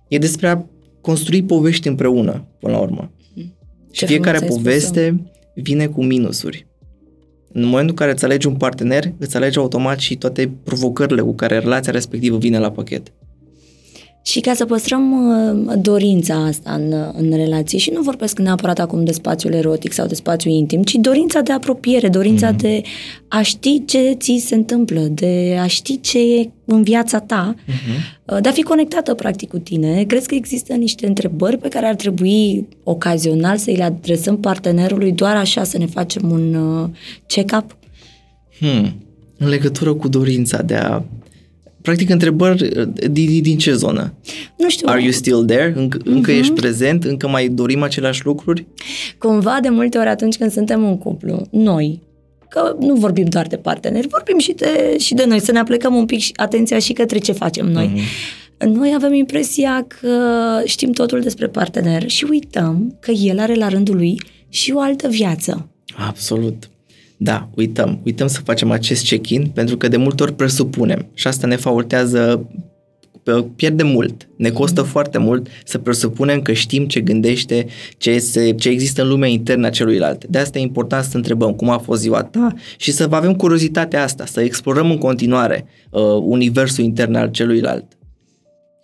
E 0.07 0.17
despre 0.17 0.47
a 0.47 0.63
construi 1.01 1.43
povești 1.43 1.87
împreună, 1.87 2.47
până 2.59 2.73
la 2.73 2.79
urmă. 2.79 3.11
Și 3.35 3.45
Ce 3.91 4.05
fiecare 4.05 4.37
frumos 4.37 4.55
ai 4.55 4.61
poveste 4.63 5.31
vine 5.55 5.87
cu 5.87 6.03
minusuri. 6.03 6.67
În 7.53 7.63
momentul 7.63 7.89
în 7.89 7.95
care 7.95 8.11
îți 8.11 8.25
alegi 8.25 8.47
un 8.47 8.55
partener, 8.55 9.13
îți 9.17 9.35
alegi 9.35 9.57
automat 9.57 9.99
și 9.99 10.15
toate 10.15 10.51
provocările 10.63 11.21
cu 11.21 11.33
care 11.35 11.59
relația 11.59 11.91
respectivă 11.91 12.37
vine 12.37 12.59
la 12.59 12.71
pachet. 12.71 13.11
Și 14.23 14.39
ca 14.39 14.53
să 14.53 14.65
păstrăm 14.65 15.11
uh, 15.11 15.73
dorința 15.81 16.35
asta 16.35 16.71
în, 16.71 16.93
în 17.13 17.35
relație, 17.35 17.77
și 17.77 17.91
nu 17.93 18.01
vorbesc 18.01 18.39
neapărat 18.39 18.79
acum 18.79 19.03
de 19.03 19.11
spațiul 19.11 19.53
erotic 19.53 19.91
sau 19.91 20.07
de 20.07 20.15
spațiul 20.15 20.53
intim, 20.53 20.83
ci 20.83 20.93
dorința 20.93 21.41
de 21.41 21.51
apropiere, 21.51 22.07
dorința 22.07 22.53
mm-hmm. 22.53 22.57
de 22.57 22.81
a 23.27 23.41
ști 23.41 23.85
ce 23.85 24.15
ți 24.19 24.43
se 24.45 24.55
întâmplă, 24.55 24.99
de 24.99 25.57
a 25.61 25.67
ști 25.67 25.99
ce 25.99 26.19
e 26.19 26.49
în 26.65 26.83
viața 26.83 27.19
ta, 27.19 27.55
mm-hmm. 27.55 28.41
de 28.41 28.49
a 28.49 28.51
fi 28.51 28.61
conectată 28.61 29.13
practic 29.13 29.49
cu 29.49 29.57
tine. 29.57 30.03
Crezi 30.03 30.27
că 30.27 30.35
există 30.35 30.73
niște 30.73 31.07
întrebări 31.07 31.57
pe 31.57 31.67
care 31.67 31.85
ar 31.85 31.95
trebui 31.95 32.67
ocazional 32.83 33.57
să 33.57 33.71
le 33.71 33.83
adresăm 33.83 34.37
partenerului 34.37 35.11
doar 35.11 35.35
așa 35.35 35.63
să 35.63 35.77
ne 35.77 35.85
facem 35.85 36.31
un 36.31 36.53
uh, 36.53 36.89
check-up? 37.27 37.77
Hmm. 38.59 38.95
În 39.37 39.47
legătură 39.47 39.93
cu 39.93 40.07
dorința 40.07 40.61
de 40.61 40.75
a... 40.75 41.01
Practic, 41.81 42.09
întrebări 42.09 42.87
din, 43.11 43.41
din 43.41 43.57
ce 43.57 43.73
zonă? 43.73 44.13
Nu 44.57 44.69
știu. 44.69 44.87
Are 44.89 45.01
you 45.01 45.11
still 45.11 45.45
there? 45.45 45.71
Înc- 45.71 46.03
încă 46.03 46.31
uh-huh. 46.31 46.37
ești 46.37 46.53
prezent? 46.53 47.03
Încă 47.03 47.27
mai 47.27 47.47
dorim 47.47 47.81
aceleași 47.81 48.25
lucruri? 48.25 48.65
Cumva, 49.17 49.57
de 49.61 49.69
multe 49.69 49.97
ori 49.97 50.07
atunci 50.07 50.37
când 50.37 50.51
suntem 50.51 50.85
în 50.85 50.97
cuplu, 50.97 51.47
noi, 51.51 52.01
că 52.49 52.75
nu 52.79 52.95
vorbim 52.95 53.25
doar 53.25 53.47
de 53.47 53.57
parteneri, 53.57 54.07
vorbim 54.07 54.37
și 54.37 54.51
de, 54.51 54.95
și 54.99 55.13
de 55.13 55.25
noi, 55.25 55.41
să 55.41 55.51
ne 55.51 55.59
aplicăm 55.59 55.95
un 55.95 56.05
pic 56.05 56.19
și 56.19 56.31
atenția 56.35 56.79
și 56.79 56.93
către 56.93 57.17
ce 57.17 57.31
facem 57.31 57.65
noi. 57.71 57.93
Uh-huh. 57.95 58.39
Noi 58.65 58.91
avem 58.95 59.13
impresia 59.13 59.85
că 59.87 60.17
știm 60.65 60.91
totul 60.91 61.21
despre 61.21 61.47
partener 61.47 62.09
și 62.09 62.25
uităm 62.29 62.97
că 62.99 63.11
el 63.11 63.39
are 63.39 63.53
la 63.53 63.67
rândul 63.67 63.95
lui 63.95 64.21
și 64.49 64.71
o 64.71 64.79
altă 64.79 65.07
viață. 65.07 65.69
Absolut. 66.07 66.69
Da, 67.23 67.49
uităm. 67.55 67.99
Uităm 68.03 68.27
să 68.27 68.41
facem 68.43 68.71
acest 68.71 69.07
check-in 69.07 69.51
pentru 69.53 69.77
că 69.77 69.87
de 69.87 69.97
multe 69.97 70.23
ori 70.23 70.33
presupunem 70.33 71.05
și 71.13 71.27
asta 71.27 71.47
ne 71.47 71.55
faultează 71.55 72.47
pierde 73.55 73.83
mult, 73.83 74.29
ne 74.35 74.49
costă 74.49 74.81
mm. 74.81 74.87
foarte 74.87 75.17
mult 75.17 75.47
să 75.65 75.77
presupunem 75.77 76.41
că 76.41 76.53
știm 76.53 76.87
ce 76.87 76.99
gândește, 76.99 77.65
ce, 77.97 78.19
se, 78.19 78.51
ce 78.51 78.69
există 78.69 79.01
în 79.01 79.07
lumea 79.07 79.29
internă 79.29 79.67
a 79.67 79.69
celuilalt. 79.69 80.25
De 80.25 80.37
asta 80.37 80.59
e 80.59 80.61
important 80.61 81.03
să 81.03 81.17
întrebăm 81.17 81.53
cum 81.53 81.69
a 81.69 81.77
fost 81.77 82.01
ziua 82.01 82.23
ta 82.23 82.53
și 82.77 82.91
să 82.91 83.07
avem 83.09 83.35
curiozitatea 83.35 84.03
asta, 84.03 84.25
să 84.25 84.41
explorăm 84.41 84.91
în 84.91 84.97
continuare 84.97 85.65
uh, 85.89 86.01
universul 86.21 86.83
intern 86.83 87.15
al 87.15 87.31
celuilalt. 87.31 87.85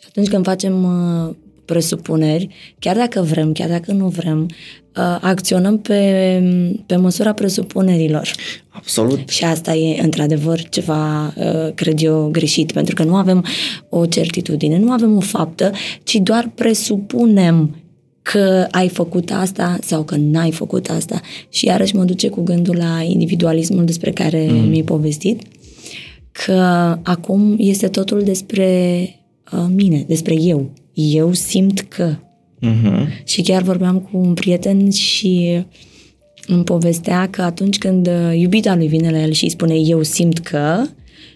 Atunci 0.07 0.27
când 0.27 0.45
facem 0.45 0.83
uh, 0.83 1.35
presupuneri, 1.65 2.75
chiar 2.79 2.95
dacă 2.95 3.21
vrem, 3.21 3.51
chiar 3.51 3.69
dacă 3.69 3.91
nu 3.91 4.07
vrem, 4.07 4.41
uh, 4.41 4.86
acționăm 5.21 5.77
pe, 5.77 6.43
pe 6.85 6.95
măsura 6.95 7.33
presupunerilor. 7.33 8.31
Absolut. 8.69 9.29
Și 9.29 9.43
asta 9.43 9.73
e 9.73 10.01
într-adevăr 10.01 10.61
ceva, 10.69 11.33
uh, 11.35 11.73
cred 11.73 12.01
eu, 12.01 12.29
greșit, 12.31 12.71
pentru 12.71 12.95
că 12.95 13.03
nu 13.03 13.15
avem 13.15 13.45
o 13.89 14.05
certitudine, 14.05 14.77
nu 14.77 14.91
avem 14.91 15.15
o 15.15 15.19
faptă, 15.19 15.71
ci 16.03 16.15
doar 16.15 16.51
presupunem 16.55 17.75
că 18.21 18.67
ai 18.71 18.89
făcut 18.89 19.31
asta 19.31 19.77
sau 19.81 20.03
că 20.03 20.15
n-ai 20.15 20.51
făcut 20.51 20.89
asta. 20.89 21.21
Și 21.49 21.65
iarăși 21.65 21.95
mă 21.95 22.03
duce 22.03 22.29
cu 22.29 22.41
gândul 22.41 22.75
la 22.75 23.01
individualismul 23.07 23.85
despre 23.85 24.11
care 24.11 24.47
mm. 24.49 24.67
mi-ai 24.67 24.81
povestit, 24.81 25.41
că 26.31 26.53
acum 27.03 27.55
este 27.57 27.87
totul 27.87 28.21
despre 28.21 28.99
uh, 29.53 29.65
mine, 29.75 30.03
despre 30.07 30.41
eu. 30.41 30.69
Eu 30.93 31.33
simt 31.33 31.79
că. 31.79 32.15
Uh-huh. 32.61 33.23
Și 33.23 33.41
chiar 33.41 33.61
vorbeam 33.61 33.99
cu 33.99 34.17
un 34.17 34.33
prieten 34.33 34.91
și 34.91 35.63
îmi 36.47 36.63
povestea 36.63 37.29
că 37.29 37.41
atunci 37.41 37.77
când 37.77 38.09
iubita 38.33 38.75
lui 38.75 38.87
vine 38.87 39.11
la 39.11 39.21
el 39.21 39.31
și 39.31 39.43
îi 39.43 39.49
spune 39.49 39.75
eu 39.75 40.03
simt 40.03 40.39
că, 40.39 40.83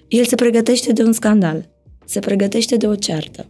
el 0.07 0.25
se 0.25 0.35
pregătește 0.35 0.93
de 0.93 1.03
un 1.03 1.13
scandal. 1.13 1.69
Se 2.05 2.19
pregătește 2.19 2.75
de 2.75 2.87
o 2.87 2.95
ceartă. 2.95 3.45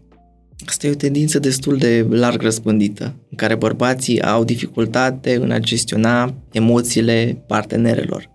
Asta 0.66 0.88
e 0.88 0.90
o 0.90 0.94
tendință 0.96 1.40
destul 1.40 1.78
de 1.78 2.06
larg 2.10 2.42
răspândită, 2.42 3.04
în 3.04 3.38
care 3.38 3.56
bărbații 3.56 4.22
au 4.22 4.44
dificultate 4.44 5.36
în 5.36 5.52
a 5.52 5.60
gestiona 5.60 6.34
emoțiile 6.52 7.44
partenerelor. 7.48 8.30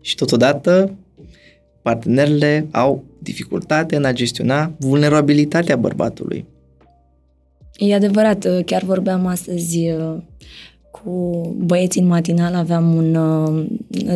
Și 0.00 0.14
totodată, 0.14 0.98
partenerele 1.82 2.66
au 2.70 3.04
dificultate 3.18 3.96
în 3.96 4.04
a 4.04 4.12
gestiona 4.12 4.72
vulnerabilitatea 4.78 5.76
bărbatului. 5.76 6.44
E 7.80 7.94
adevărat, 7.94 8.46
chiar 8.64 8.82
vorbeam 8.82 9.26
astăzi 9.26 9.78
cu 10.90 11.40
băieții 11.58 12.00
în 12.00 12.06
matinal, 12.06 12.54
aveam 12.54 12.94
un 12.94 13.14
uh, 13.14 13.64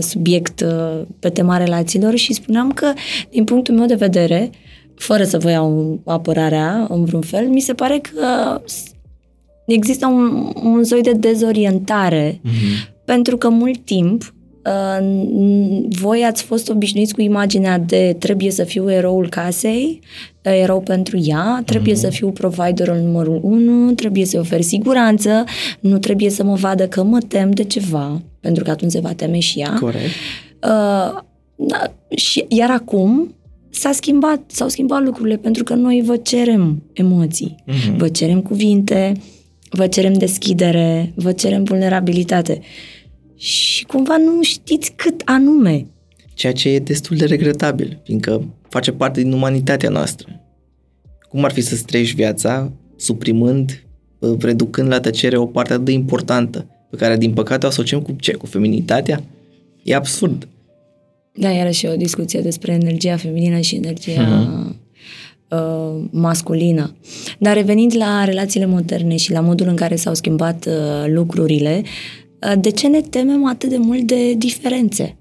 subiect 0.00 0.60
uh, 0.60 1.02
pe 1.18 1.28
tema 1.28 1.56
relațiilor 1.56 2.14
și 2.14 2.32
spuneam 2.32 2.72
că, 2.72 2.92
din 3.30 3.44
punctul 3.44 3.74
meu 3.74 3.86
de 3.86 3.94
vedere, 3.94 4.50
fără 4.94 5.24
să 5.24 5.38
vă 5.38 5.50
iau 5.50 6.00
apărarea 6.04 6.86
în 6.88 7.04
vreun 7.04 7.22
fel, 7.22 7.48
mi 7.48 7.60
se 7.60 7.72
pare 7.72 7.98
că 7.98 8.60
există 9.66 10.06
un, 10.06 10.52
un 10.62 10.84
soi 10.84 11.02
de 11.02 11.12
dezorientare, 11.12 12.32
mm-hmm. 12.32 13.04
pentru 13.04 13.36
că 13.36 13.48
mult 13.48 13.84
timp 13.84 14.22
Uh, 14.22 14.43
voi 15.88 16.22
ați 16.22 16.42
fost 16.42 16.70
obișnuiți 16.70 17.14
cu 17.14 17.20
imaginea 17.20 17.78
de 17.78 18.16
trebuie 18.18 18.50
să 18.50 18.64
fiu 18.64 18.90
eroul 18.90 19.28
casei, 19.28 20.00
erou 20.42 20.80
pentru 20.80 21.18
ea, 21.22 21.62
trebuie 21.66 21.94
mm-hmm. 21.94 21.98
să 21.98 22.08
fiu 22.10 22.30
providerul 22.30 22.96
numărul 22.96 23.40
unu, 23.42 23.92
trebuie 23.92 24.24
să 24.24 24.38
ofer 24.38 24.60
siguranță, 24.60 25.44
nu 25.80 25.98
trebuie 25.98 26.30
să 26.30 26.44
mă 26.44 26.54
vadă 26.54 26.88
că 26.88 27.02
mă 27.02 27.18
tem 27.28 27.50
de 27.50 27.64
ceva, 27.64 28.22
pentru 28.40 28.64
că 28.64 28.70
atunci 28.70 28.90
se 28.90 29.00
va 29.00 29.12
teme 29.12 29.38
și 29.38 29.60
ea. 29.60 29.76
Corect. 29.80 30.10
Uh, 30.62 31.22
da, 31.56 31.92
și, 32.16 32.44
iar 32.48 32.70
acum 32.70 33.34
s-a 33.70 33.92
schimbat, 33.92 34.40
s-au 34.46 34.68
schimbat 34.68 35.02
lucrurile 35.02 35.36
pentru 35.36 35.64
că 35.64 35.74
noi 35.74 36.02
vă 36.04 36.16
cerem 36.16 36.82
emoții, 36.92 37.54
mm-hmm. 37.66 37.96
vă 37.96 38.08
cerem 38.08 38.40
cuvinte, 38.42 39.12
vă 39.70 39.86
cerem 39.86 40.12
deschidere, 40.12 41.12
vă 41.14 41.32
cerem 41.32 41.64
vulnerabilitate. 41.64 42.60
Și 43.44 43.84
cumva 43.84 44.16
nu 44.16 44.42
știți 44.42 44.92
cât 44.96 45.22
anume. 45.24 45.86
Ceea 46.34 46.52
ce 46.52 46.68
e 46.68 46.78
destul 46.78 47.16
de 47.16 47.24
regretabil, 47.24 48.00
fiindcă 48.04 48.44
face 48.68 48.92
parte 48.92 49.20
din 49.22 49.32
umanitatea 49.32 49.88
noastră. 49.88 50.40
Cum 51.28 51.44
ar 51.44 51.52
fi 51.52 51.60
să 51.60 51.82
trăiești 51.86 52.14
viața 52.14 52.72
suprimând, 52.96 53.84
reducând 54.38 54.88
la 54.88 55.00
tăcere 55.00 55.36
o 55.36 55.46
parte 55.46 55.72
atât 55.72 55.84
de 55.84 55.92
importantă, 55.92 56.66
pe 56.90 56.96
care 56.96 57.16
din 57.16 57.32
păcate 57.32 57.66
o 57.66 57.68
asociem 57.68 58.02
cu 58.02 58.16
ce? 58.20 58.32
Cu 58.32 58.46
feminitatea? 58.46 59.22
E 59.82 59.94
absurd. 59.94 60.48
Da, 61.34 61.50
iarăși 61.50 61.86
o 61.86 61.96
discuție 61.96 62.40
despre 62.40 62.72
energia 62.72 63.16
feminină 63.16 63.60
și 63.60 63.74
energia 63.74 64.12
uh-huh. 64.12 64.76
uh, 65.48 66.04
masculină. 66.10 66.96
Dar 67.38 67.54
revenind 67.54 67.96
la 67.96 68.24
relațiile 68.24 68.66
moderne 68.66 69.16
și 69.16 69.32
la 69.32 69.40
modul 69.40 69.68
în 69.68 69.76
care 69.76 69.96
s-au 69.96 70.14
schimbat 70.14 70.66
uh, 70.66 71.12
lucrurile, 71.12 71.82
uh, 71.82 72.22
de 72.58 72.70
ce 72.70 72.86
ne 72.86 73.00
temem 73.00 73.46
atât 73.46 73.68
de 73.68 73.76
mult 73.76 74.02
de 74.02 74.34
diferențe? 74.34 75.16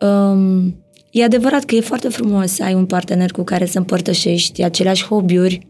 Um, 0.00 0.74
e 1.10 1.24
adevărat 1.24 1.64
că 1.64 1.74
e 1.74 1.80
foarte 1.80 2.08
frumos 2.08 2.50
să 2.50 2.62
ai 2.62 2.74
un 2.74 2.86
partener 2.86 3.30
cu 3.30 3.42
care 3.42 3.66
să 3.66 3.78
împărtășești 3.78 4.62
aceleași 4.62 5.04
hobby-uri, 5.04 5.66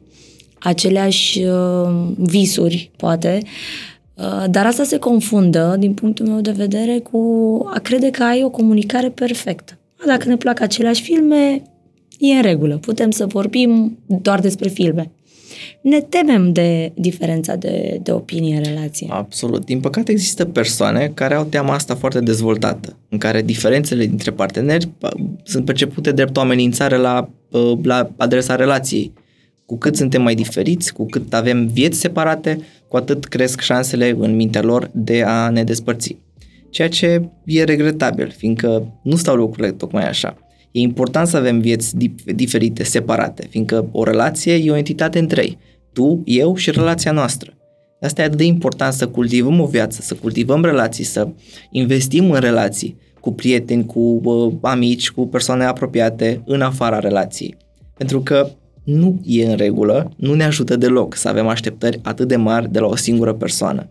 aceleași 0.58 1.42
uh, 1.42 2.12
visuri, 2.16 2.90
poate, 2.96 3.42
Uh, 4.16 4.44
dar 4.50 4.66
asta 4.66 4.84
se 4.84 4.98
confundă, 4.98 5.76
din 5.78 5.94
punctul 5.94 6.26
meu 6.26 6.40
de 6.40 6.50
vedere, 6.50 6.98
cu 6.98 7.18
a 7.74 7.78
crede 7.78 8.10
că 8.10 8.22
ai 8.22 8.42
o 8.42 8.50
comunicare 8.50 9.10
perfectă. 9.10 9.78
Dacă 10.06 10.28
ne 10.28 10.36
plac 10.36 10.60
aceleași 10.60 11.02
filme, 11.02 11.62
e 12.18 12.34
în 12.34 12.42
regulă. 12.42 12.78
Putem 12.78 13.10
să 13.10 13.26
vorbim 13.26 13.98
doar 14.06 14.40
despre 14.40 14.68
filme. 14.68 15.12
Ne 15.80 16.00
temem 16.00 16.52
de 16.52 16.92
diferența 16.94 17.54
de, 17.54 18.00
de 18.02 18.12
opinie 18.12 18.56
în 18.56 18.62
relație. 18.62 19.06
Absolut. 19.10 19.64
Din 19.64 19.80
păcate 19.80 20.10
există 20.10 20.44
persoane 20.44 21.10
care 21.14 21.34
au 21.34 21.44
teama 21.44 21.74
asta 21.74 21.94
foarte 21.94 22.20
dezvoltată, 22.20 22.96
în 23.08 23.18
care 23.18 23.42
diferențele 23.42 24.06
dintre 24.06 24.30
parteneri 24.30 24.88
sunt 25.42 25.64
percepute 25.64 26.12
drept 26.12 26.36
o 26.36 26.40
amenințare 26.40 26.96
la, 26.96 27.28
la 27.82 28.10
adresa 28.16 28.56
relației. 28.56 29.12
Cu 29.66 29.78
cât 29.78 29.96
suntem 29.96 30.22
mai 30.22 30.34
diferiți, 30.34 30.92
cu 30.92 31.06
cât 31.06 31.34
avem 31.34 31.66
vieți 31.66 31.98
separate, 31.98 32.58
cu 32.88 32.96
atât 32.96 33.24
cresc 33.24 33.60
șansele 33.60 34.16
în 34.18 34.36
mintea 34.36 34.62
lor 34.62 34.90
de 34.92 35.22
a 35.22 35.48
ne 35.48 35.64
despărți. 35.64 36.16
Ceea 36.70 36.88
ce 36.88 37.28
e 37.44 37.64
regretabil, 37.64 38.34
fiindcă 38.36 39.00
nu 39.02 39.16
stau 39.16 39.36
lucrurile 39.36 39.72
tocmai 39.72 40.08
așa. 40.08 40.36
E 40.76 40.80
important 40.80 41.26
să 41.26 41.36
avem 41.36 41.60
vieți 41.60 41.96
diferite, 42.34 42.84
separate, 42.84 43.46
fiindcă 43.50 43.88
o 43.92 44.04
relație 44.04 44.54
e 44.54 44.70
o 44.70 44.76
entitate 44.76 45.18
în 45.18 45.26
trei. 45.26 45.58
Tu, 45.92 46.22
eu 46.24 46.54
și 46.54 46.70
relația 46.70 47.12
noastră. 47.12 47.52
Asta 48.00 48.22
e 48.22 48.24
atât 48.24 48.38
de 48.38 48.44
important 48.44 48.92
să 48.92 49.08
cultivăm 49.08 49.60
o 49.60 49.66
viață, 49.66 50.02
să 50.02 50.14
cultivăm 50.14 50.64
relații, 50.64 51.04
să 51.04 51.28
investim 51.70 52.30
în 52.30 52.40
relații 52.40 52.96
cu 53.20 53.32
prieteni, 53.32 53.86
cu 53.86 54.00
uh, 54.00 54.52
amici, 54.60 55.10
cu 55.10 55.26
persoane 55.26 55.64
apropiate 55.64 56.42
în 56.46 56.60
afara 56.60 56.98
relației. 56.98 57.56
Pentru 57.96 58.20
că 58.20 58.48
nu 58.84 59.20
e 59.24 59.50
în 59.50 59.56
regulă, 59.56 60.12
nu 60.16 60.34
ne 60.34 60.44
ajută 60.44 60.76
deloc 60.76 61.14
să 61.14 61.28
avem 61.28 61.46
așteptări 61.46 62.00
atât 62.02 62.28
de 62.28 62.36
mari 62.36 62.72
de 62.72 62.78
la 62.78 62.86
o 62.86 62.96
singură 62.96 63.32
persoană. 63.32 63.88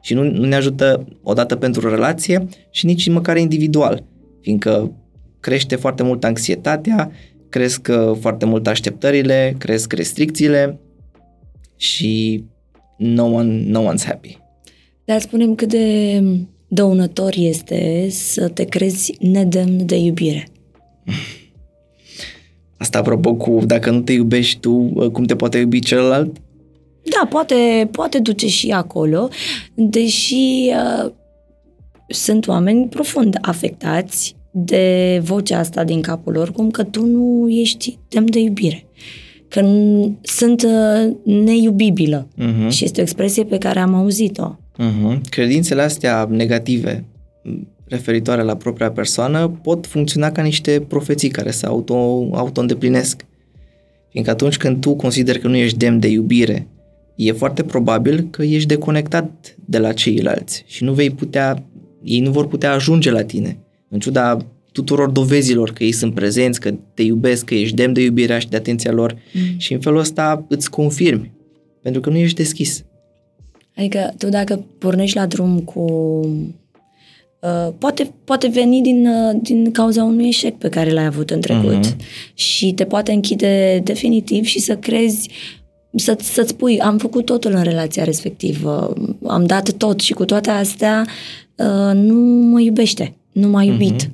Și 0.00 0.14
nu, 0.14 0.22
nu 0.22 0.44
ne 0.44 0.54
ajută 0.54 1.06
odată 1.22 1.56
pentru 1.56 1.88
relație 1.88 2.46
și 2.70 2.86
nici 2.86 3.08
măcar 3.08 3.36
individual, 3.36 4.04
fiindcă 4.40 4.92
crește 5.44 5.76
foarte 5.76 6.02
mult 6.02 6.24
anxietatea, 6.24 7.10
cresc 7.48 7.88
uh, 7.90 8.16
foarte 8.20 8.44
mult 8.44 8.66
așteptările, 8.66 9.54
cresc 9.58 9.92
restricțiile 9.92 10.80
și 11.76 12.44
no, 12.96 13.24
one, 13.24 13.62
no 13.66 13.92
one's 13.92 14.04
happy. 14.04 14.38
Dar 15.04 15.20
spunem 15.20 15.54
cât 15.54 15.68
de 15.68 16.22
dăunător 16.68 17.32
este 17.36 18.06
să 18.10 18.48
te 18.48 18.64
crezi 18.64 19.14
nedemn 19.20 19.86
de 19.86 19.96
iubire. 19.96 20.48
Asta 22.76 22.98
apropo 22.98 23.34
cu 23.34 23.60
dacă 23.66 23.90
nu 23.90 24.00
te 24.00 24.12
iubești 24.12 24.60
tu, 24.60 24.72
cum 25.12 25.24
te 25.24 25.36
poate 25.36 25.58
iubi 25.58 25.80
celălalt? 25.80 26.36
Da, 27.02 27.26
poate, 27.30 27.88
poate 27.90 28.18
duce 28.18 28.48
și 28.48 28.70
acolo, 28.70 29.28
deși 29.74 30.70
uh, 31.04 31.12
sunt 32.08 32.46
oameni 32.46 32.88
profund 32.88 33.38
afectați 33.40 34.36
de 34.56 35.20
vocea 35.24 35.58
asta 35.58 35.84
din 35.84 36.00
capul 36.00 36.32
lor, 36.32 36.52
cum 36.52 36.70
că 36.70 36.82
tu 36.82 37.06
nu 37.06 37.48
ești 37.50 37.98
demn 38.08 38.30
de 38.30 38.38
iubire. 38.38 38.86
Că 39.48 39.60
n- 39.60 40.20
sunt 40.22 40.62
uh, 40.62 41.14
neiubibilă. 41.24 42.28
Uh-huh. 42.38 42.68
Și 42.68 42.84
este 42.84 43.00
o 43.00 43.02
expresie 43.02 43.44
pe 43.44 43.58
care 43.58 43.78
am 43.78 43.94
auzit-o. 43.94 44.56
Uh-huh. 44.78 45.20
Credințele 45.28 45.82
astea 45.82 46.26
negative 46.30 47.04
referitoare 47.84 48.42
la 48.42 48.56
propria 48.56 48.90
persoană 48.90 49.48
pot 49.62 49.86
funcționa 49.86 50.32
ca 50.32 50.42
niște 50.42 50.84
profeții 50.88 51.28
care 51.28 51.50
se 51.50 51.66
auto, 51.66 51.94
auto-îndeplinesc. 52.32 53.26
Fiindcă 54.10 54.32
atunci 54.32 54.56
când 54.56 54.80
tu 54.80 54.94
consideri 54.94 55.38
că 55.38 55.48
nu 55.48 55.56
ești 55.56 55.78
demn 55.78 55.98
de 55.98 56.08
iubire, 56.08 56.68
e 57.16 57.32
foarte 57.32 57.62
probabil 57.62 58.28
că 58.30 58.42
ești 58.42 58.68
deconectat 58.68 59.56
de 59.64 59.78
la 59.78 59.92
ceilalți 59.92 60.64
și 60.66 60.84
nu 60.84 60.92
vei 60.92 61.10
putea, 61.10 61.62
ei 62.02 62.20
nu 62.20 62.30
vor 62.30 62.46
putea 62.46 62.72
ajunge 62.72 63.10
la 63.10 63.22
tine. 63.22 63.58
În 63.88 63.98
ciuda 63.98 64.36
tuturor 64.72 65.10
dovezilor 65.10 65.72
că 65.72 65.84
ei 65.84 65.92
sunt 65.92 66.14
prezenți, 66.14 66.60
că 66.60 66.74
te 66.94 67.02
iubesc, 67.02 67.44
că 67.44 67.54
ești 67.54 67.76
demn 67.76 67.92
de 67.92 68.00
iubirea 68.00 68.38
și 68.38 68.48
de 68.48 68.56
atenția 68.56 68.92
lor 68.92 69.16
mm. 69.32 69.58
și 69.58 69.72
în 69.72 69.80
felul 69.80 69.98
ăsta 69.98 70.44
îți 70.48 70.70
confirmi, 70.70 71.30
pentru 71.82 72.00
că 72.00 72.10
nu 72.10 72.16
ești 72.16 72.36
deschis. 72.36 72.84
Adică 73.76 74.14
tu 74.18 74.28
dacă 74.28 74.64
pornești 74.78 75.16
la 75.16 75.26
drum 75.26 75.60
cu 75.60 75.84
Uh, 77.44 77.72
poate, 77.78 78.14
poate 78.24 78.48
veni 78.48 78.82
din, 78.82 79.06
uh, 79.06 79.38
din 79.42 79.70
cauza 79.70 80.04
unui 80.04 80.28
eșec 80.28 80.56
pe 80.56 80.68
care 80.68 80.92
l-ai 80.92 81.04
avut 81.04 81.30
în 81.30 81.40
trecut 81.40 81.86
uh-huh. 81.86 81.96
și 82.34 82.72
te 82.72 82.84
poate 82.84 83.12
închide 83.12 83.80
definitiv 83.84 84.44
și 84.44 84.60
să 84.60 84.76
crezi 84.76 85.30
să, 85.94 86.16
să-ți 86.20 86.48
spui, 86.48 86.80
am 86.80 86.98
făcut 86.98 87.24
totul 87.24 87.52
în 87.52 87.62
relația 87.62 88.04
respectivă, 88.04 88.94
am 89.26 89.46
dat 89.46 89.72
tot 89.72 90.00
și 90.00 90.12
cu 90.12 90.24
toate 90.24 90.50
astea 90.50 91.06
uh, 91.56 91.94
nu 91.94 92.14
mă 92.50 92.60
iubește, 92.60 93.16
nu 93.34 93.48
m-a 93.48 93.62
iubit. 93.62 94.04
Uh-huh. 94.04 94.10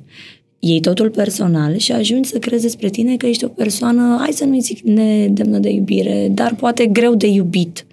Iei 0.59 0.79
totul 0.79 1.09
personal 1.09 1.77
și 1.77 1.91
ajungi 1.91 2.29
să 2.29 2.39
crezi 2.39 2.61
despre 2.61 2.89
tine 2.89 3.17
că 3.17 3.25
ești 3.25 3.43
o 3.43 3.47
persoană, 3.47 4.17
hai 4.19 4.31
să 4.31 4.45
nu-i 4.45 4.59
zic 4.59 4.79
nedemnă 4.79 5.57
de 5.57 5.69
iubire, 5.69 6.27
dar 6.31 6.55
poate 6.55 6.85
greu 6.85 7.15
de 7.15 7.27
iubit. 7.27 7.85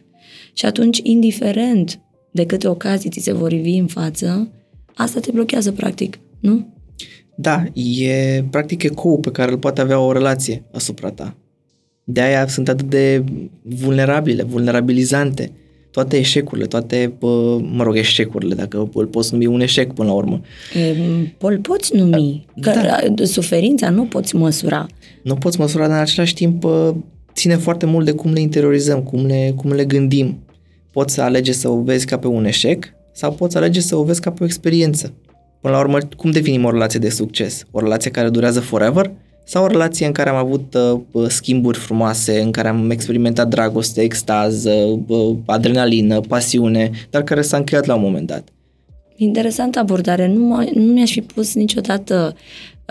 Și 0.53 0.67
atunci, 0.67 1.01
indiferent 1.03 2.01
de 2.31 2.47
câte 2.47 2.69
ocazii 2.69 3.11
ți 3.11 3.21
se 3.21 3.33
vor 3.33 3.53
ivi 3.53 3.77
în 3.77 3.87
față, 3.87 4.51
asta 4.95 5.21
te 5.21 5.31
blochează 5.31 5.73
practic, 5.73 6.19
nu? 6.41 6.67
Da, 7.37 7.65
e 7.75 8.45
practic 8.51 8.83
ecou 8.83 9.19
pe 9.19 9.31
care 9.31 9.51
îl 9.51 9.59
poate 9.59 9.81
avea 9.81 10.01
o 10.01 10.13
relație 10.13 10.65
asupra 10.73 11.11
ta. 11.11 11.37
De 12.05 12.21
aia 12.21 12.47
sunt 12.47 12.69
atât 12.69 12.89
de 12.89 13.25
vulnerabile, 13.63 14.43
vulnerabilizante. 14.43 15.53
Toate 15.99 16.17
eșecurile, 16.17 16.67
toate, 16.67 17.13
mă 17.73 17.83
rog, 17.83 17.97
eșecurile, 17.97 18.55
dacă 18.55 18.89
îl 18.95 19.07
poți 19.07 19.33
numi 19.33 19.47
un 19.47 19.61
eșec 19.61 19.93
până 19.93 20.09
la 20.09 20.15
urmă. 20.15 20.41
E, 20.75 20.97
îl 21.39 21.59
poți 21.59 21.97
numi, 21.97 22.47
da. 22.55 22.73
că 22.73 23.25
suferința 23.25 23.91
nu 23.91 24.05
poți 24.05 24.37
măsura. 24.37 24.87
Nu 25.23 25.35
poți 25.35 25.61
măsura, 25.61 25.87
dar 25.87 25.97
în 25.97 26.03
același 26.03 26.35
timp 26.35 26.67
ține 27.35 27.57
foarte 27.57 27.87
mult 27.87 28.05
de 28.05 28.13
cum 28.13 28.33
le 28.33 28.41
interiorizăm, 28.41 29.03
cum 29.03 29.27
le, 29.27 29.53
cum 29.57 29.73
le 29.73 29.85
gândim. 29.85 30.39
Poți 30.93 31.15
să 31.15 31.23
alege 31.23 31.53
să 31.53 31.69
o 31.69 31.83
vezi 31.83 32.07
ca 32.07 32.19
pe 32.19 32.27
un 32.27 32.45
eșec 32.45 32.85
sau 33.13 33.33
poți 33.33 33.57
alege 33.57 33.81
să 33.81 33.97
o 33.97 34.03
vezi 34.03 34.21
ca 34.21 34.31
pe 34.31 34.43
o 34.43 34.47
experiență. 34.47 35.13
Până 35.61 35.75
la 35.75 35.81
urmă, 35.81 35.99
cum 36.17 36.31
definim 36.31 36.65
o 36.65 36.71
relație 36.71 36.99
de 36.99 37.11
succes? 37.11 37.65
O 37.71 37.81
relație 37.81 38.11
care 38.11 38.29
durează 38.29 38.61
forever? 38.61 39.11
Sau 39.51 39.65
o 39.65 39.67
relație 39.67 40.07
în 40.07 40.13
care 40.13 40.29
am 40.29 40.37
avut 40.37 40.75
uh, 41.13 41.29
schimburi 41.29 41.79
frumoase, 41.79 42.41
în 42.41 42.51
care 42.51 42.69
am 42.69 42.91
experimentat 42.91 43.49
dragoste, 43.49 44.01
extaz, 44.01 44.65
uh, 44.65 45.37
adrenalină, 45.47 46.21
pasiune, 46.21 46.91
dar 47.11 47.23
care 47.23 47.43
s-a 47.43 47.57
încheiat 47.57 47.85
la 47.85 47.95
un 47.95 48.01
moment 48.01 48.27
dat? 48.27 48.49
Interesantă 49.17 49.79
abordare. 49.79 50.27
Nu, 50.27 50.71
nu 50.75 50.93
mi-aș 50.93 51.11
fi 51.11 51.21
pus 51.21 51.55
niciodată 51.55 52.35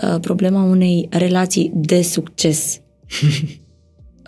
uh, 0.02 0.20
problema 0.20 0.62
unei 0.62 1.08
relații 1.10 1.72
de 1.74 2.02
succes. 2.02 2.80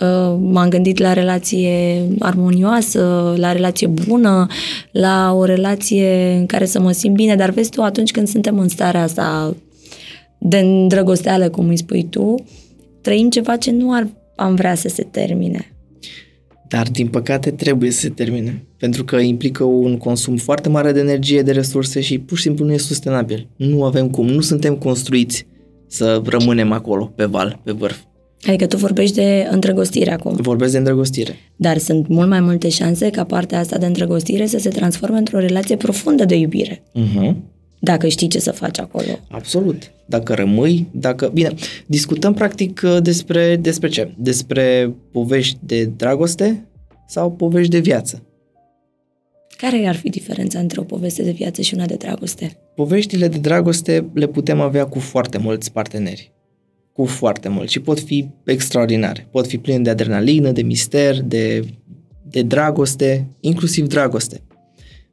Uh, 0.00 0.36
m-am 0.40 0.68
gândit 0.68 0.98
la 0.98 1.12
relație 1.12 2.02
armonioasă, 2.18 3.34
la 3.36 3.52
relație 3.52 3.86
bună, 3.86 4.46
la 4.90 5.32
o 5.32 5.44
relație 5.44 6.32
în 6.38 6.46
care 6.46 6.64
să 6.64 6.80
mă 6.80 6.92
simt 6.92 7.14
bine, 7.14 7.36
dar 7.36 7.50
vezi 7.50 7.70
tu, 7.70 7.82
atunci 7.82 8.10
când 8.10 8.28
suntem 8.28 8.58
în 8.58 8.68
starea 8.68 9.02
asta 9.02 9.56
de 10.40 10.58
îndrăgosteală, 10.58 11.48
cum 11.48 11.68
îi 11.68 11.76
spui 11.76 12.06
tu, 12.10 12.34
trăim 13.00 13.30
ceva 13.30 13.56
ce 13.56 13.70
nu 13.70 13.92
ar 13.92 14.08
am 14.36 14.54
vrea 14.54 14.74
să 14.74 14.88
se 14.88 15.02
termine. 15.02 15.72
Dar, 16.68 16.88
din 16.90 17.08
păcate, 17.08 17.50
trebuie 17.50 17.90
să 17.90 18.00
se 18.00 18.08
termine. 18.08 18.64
Pentru 18.76 19.04
că 19.04 19.16
implică 19.16 19.64
un 19.64 19.96
consum 19.96 20.36
foarte 20.36 20.68
mare 20.68 20.92
de 20.92 21.00
energie, 21.00 21.42
de 21.42 21.52
resurse 21.52 22.00
și 22.00 22.18
pur 22.18 22.36
și 22.36 22.42
simplu 22.42 22.64
nu 22.64 22.72
e 22.72 22.78
sustenabil. 22.78 23.48
Nu 23.56 23.84
avem 23.84 24.10
cum, 24.10 24.26
nu 24.26 24.40
suntem 24.40 24.76
construiți 24.76 25.46
să 25.86 26.22
rămânem 26.24 26.72
acolo, 26.72 27.12
pe 27.16 27.24
val, 27.24 27.60
pe 27.64 27.72
vârf. 27.72 27.98
Adică 28.46 28.66
tu 28.66 28.76
vorbești 28.76 29.14
de 29.14 29.48
îndrăgostire 29.50 30.12
acum. 30.12 30.36
Vorbesc 30.36 30.72
de 30.72 30.78
îndrăgostire. 30.78 31.34
Dar 31.56 31.78
sunt 31.78 32.08
mult 32.08 32.28
mai 32.28 32.40
multe 32.40 32.68
șanse 32.68 33.10
ca 33.10 33.24
partea 33.24 33.58
asta 33.58 33.78
de 33.78 33.86
îndrăgostire 33.86 34.46
să 34.46 34.58
se 34.58 34.68
transforme 34.68 35.18
într-o 35.18 35.38
relație 35.38 35.76
profundă 35.76 36.24
de 36.24 36.34
iubire. 36.34 36.82
Uh-huh. 36.94 37.34
Dacă 37.80 38.08
știi 38.08 38.28
ce 38.28 38.38
să 38.38 38.52
faci 38.52 38.78
acolo. 38.78 39.18
Absolut. 39.28 39.92
Dacă 40.06 40.34
rămâi, 40.34 40.86
dacă... 40.90 41.30
Bine, 41.32 41.54
discutăm 41.86 42.34
practic 42.34 42.80
despre, 43.02 43.56
despre 43.56 43.88
ce? 43.88 44.14
Despre 44.16 44.94
povești 45.12 45.58
de 45.62 45.84
dragoste 45.84 46.66
sau 47.06 47.32
povești 47.32 47.70
de 47.70 47.78
viață? 47.78 48.22
Care 49.56 49.86
ar 49.86 49.96
fi 49.96 50.08
diferența 50.08 50.58
între 50.58 50.80
o 50.80 50.84
poveste 50.84 51.22
de 51.22 51.30
viață 51.30 51.62
și 51.62 51.74
una 51.74 51.86
de 51.86 51.94
dragoste? 51.94 52.56
Poveștile 52.74 53.28
de 53.28 53.38
dragoste 53.38 54.10
le 54.12 54.26
putem 54.26 54.60
avea 54.60 54.86
cu 54.86 54.98
foarte 54.98 55.38
mulți 55.38 55.72
parteneri 55.72 56.32
cu 57.00 57.06
foarte 57.06 57.48
mult 57.48 57.68
și 57.68 57.80
pot 57.80 58.00
fi 58.00 58.28
extraordinare. 58.44 59.28
Pot 59.30 59.46
fi 59.46 59.58
pline 59.58 59.78
de 59.78 59.90
adrenalină, 59.90 60.50
de 60.50 60.62
mister, 60.62 61.22
de, 61.22 61.64
de 62.22 62.42
dragoste, 62.42 63.26
inclusiv 63.40 63.86
dragoste. 63.86 64.40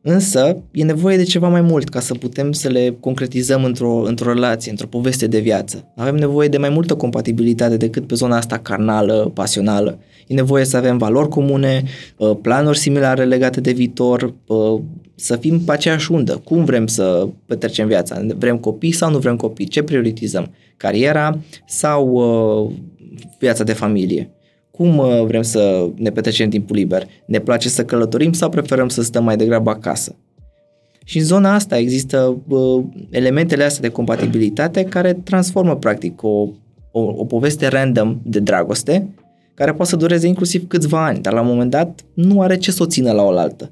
Însă, 0.09 0.63
e 0.71 0.83
nevoie 0.83 1.17
de 1.17 1.23
ceva 1.23 1.47
mai 1.47 1.61
mult 1.61 1.89
ca 1.89 1.99
să 1.99 2.13
putem 2.13 2.51
să 2.51 2.67
le 2.67 2.97
concretizăm 2.99 3.63
într-o, 3.63 4.03
într-o 4.05 4.33
relație, 4.33 4.71
într-o 4.71 4.87
poveste 4.87 5.27
de 5.27 5.39
viață. 5.39 5.91
Avem 5.95 6.15
nevoie 6.15 6.47
de 6.47 6.57
mai 6.57 6.69
multă 6.69 6.95
compatibilitate 6.95 7.77
decât 7.77 8.07
pe 8.07 8.15
zona 8.15 8.37
asta 8.37 8.57
carnală, 8.57 9.31
pasională. 9.33 9.99
E 10.27 10.33
nevoie 10.33 10.65
să 10.65 10.77
avem 10.77 10.97
valori 10.97 11.29
comune, 11.29 11.83
uh, 12.17 12.37
planuri 12.41 12.77
similare 12.77 13.23
legate 13.23 13.61
de 13.61 13.71
viitor, 13.71 14.33
uh, 14.45 14.81
să 15.15 15.35
fim 15.35 15.59
pe 15.59 15.71
aceeași 15.71 16.11
undă. 16.11 16.41
Cum 16.43 16.65
vrem 16.65 16.87
să 16.87 17.27
petrecem 17.45 17.87
viața? 17.87 18.25
Vrem 18.37 18.57
copii 18.57 18.91
sau 18.91 19.11
nu 19.11 19.17
vrem 19.17 19.35
copii? 19.35 19.67
Ce 19.67 19.83
prioritizăm? 19.83 20.51
Cariera 20.77 21.39
sau 21.65 22.07
uh, 22.07 22.75
viața 23.39 23.63
de 23.63 23.73
familie? 23.73 24.31
Cum 24.77 24.97
uh, 24.97 25.23
vrem 25.25 25.41
să 25.41 25.89
ne 25.95 26.09
petrecem 26.09 26.49
timpul 26.49 26.75
liber? 26.75 27.07
Ne 27.25 27.39
place 27.39 27.69
să 27.69 27.85
călătorim 27.85 28.31
sau 28.31 28.49
preferăm 28.49 28.89
să 28.89 29.01
stăm 29.01 29.23
mai 29.23 29.37
degrabă 29.37 29.69
acasă? 29.69 30.15
Și 31.05 31.17
în 31.17 31.23
zona 31.23 31.53
asta 31.53 31.77
există 31.77 32.41
uh, 32.47 32.83
elementele 33.09 33.63
astea 33.63 33.81
de 33.81 33.89
compatibilitate 33.89 34.83
care 34.83 35.13
transformă 35.13 35.75
practic 35.75 36.23
o, 36.23 36.49
o, 36.91 36.99
o 36.99 37.25
poveste 37.25 37.67
random 37.67 38.19
de 38.23 38.39
dragoste 38.39 39.07
care 39.53 39.73
poate 39.73 39.91
să 39.91 39.95
dureze 39.95 40.27
inclusiv 40.27 40.67
câțiva 40.67 41.05
ani, 41.05 41.19
dar 41.21 41.33
la 41.33 41.41
un 41.41 41.47
moment 41.47 41.71
dat 41.71 42.01
nu 42.13 42.41
are 42.41 42.57
ce 42.57 42.71
să 42.71 42.83
o 42.83 42.85
țină 42.85 43.11
la 43.11 43.23
oaltă. 43.23 43.71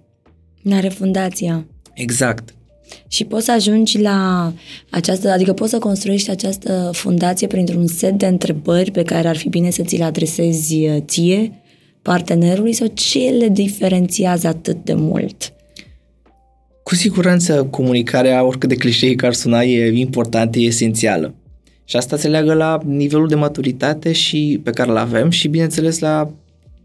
Nu 0.62 0.76
are 0.76 0.90
fundația. 0.90 1.66
Exact. 1.94 2.54
Și 3.08 3.24
poți 3.24 3.46
să 3.46 3.52
ajungi 3.52 4.02
la 4.02 4.52
această, 4.90 5.32
adică 5.32 5.54
poți 5.54 5.70
să 5.70 5.78
construiești 5.78 6.30
această 6.30 6.90
fundație 6.94 7.48
printr-un 7.48 7.88
set 7.88 8.14
de 8.14 8.28
întrebări 8.28 8.92
pe 8.92 9.04
care 9.04 9.28
ar 9.28 9.38
fi 9.38 9.50
bine 9.50 9.70
să 9.70 9.84
ți 9.84 9.98
le 9.98 10.04
adresezi 10.04 10.76
uh, 10.76 10.98
ție, 11.06 11.52
partenerului, 12.02 12.74
sau 12.74 12.88
ce 12.94 13.20
le 13.20 13.50
diferențiază 13.50 14.48
atât 14.48 14.78
de 14.84 14.94
mult? 14.94 15.54
Cu 16.84 16.96
siguranță 16.96 17.64
comunicarea, 17.64 18.44
oricât 18.44 18.70
de 18.70 18.76
clișeic 18.76 19.24
ar 19.24 19.34
suna, 19.34 19.62
e 19.62 19.98
importantă, 19.98 20.60
e 20.60 20.66
esențială. 20.66 21.34
Și 21.86 21.96
asta 21.96 22.18
se 22.18 22.28
leagă 22.28 22.54
la 22.54 22.80
nivelul 22.86 23.28
de 23.28 23.36
maturitate 23.36 24.12
și 24.12 24.60
pe 24.64 24.72
care 24.72 24.90
îl 24.90 24.98
avem 24.98 25.30
și, 25.30 25.48
bineînțeles, 25.48 26.00
la 26.00 26.32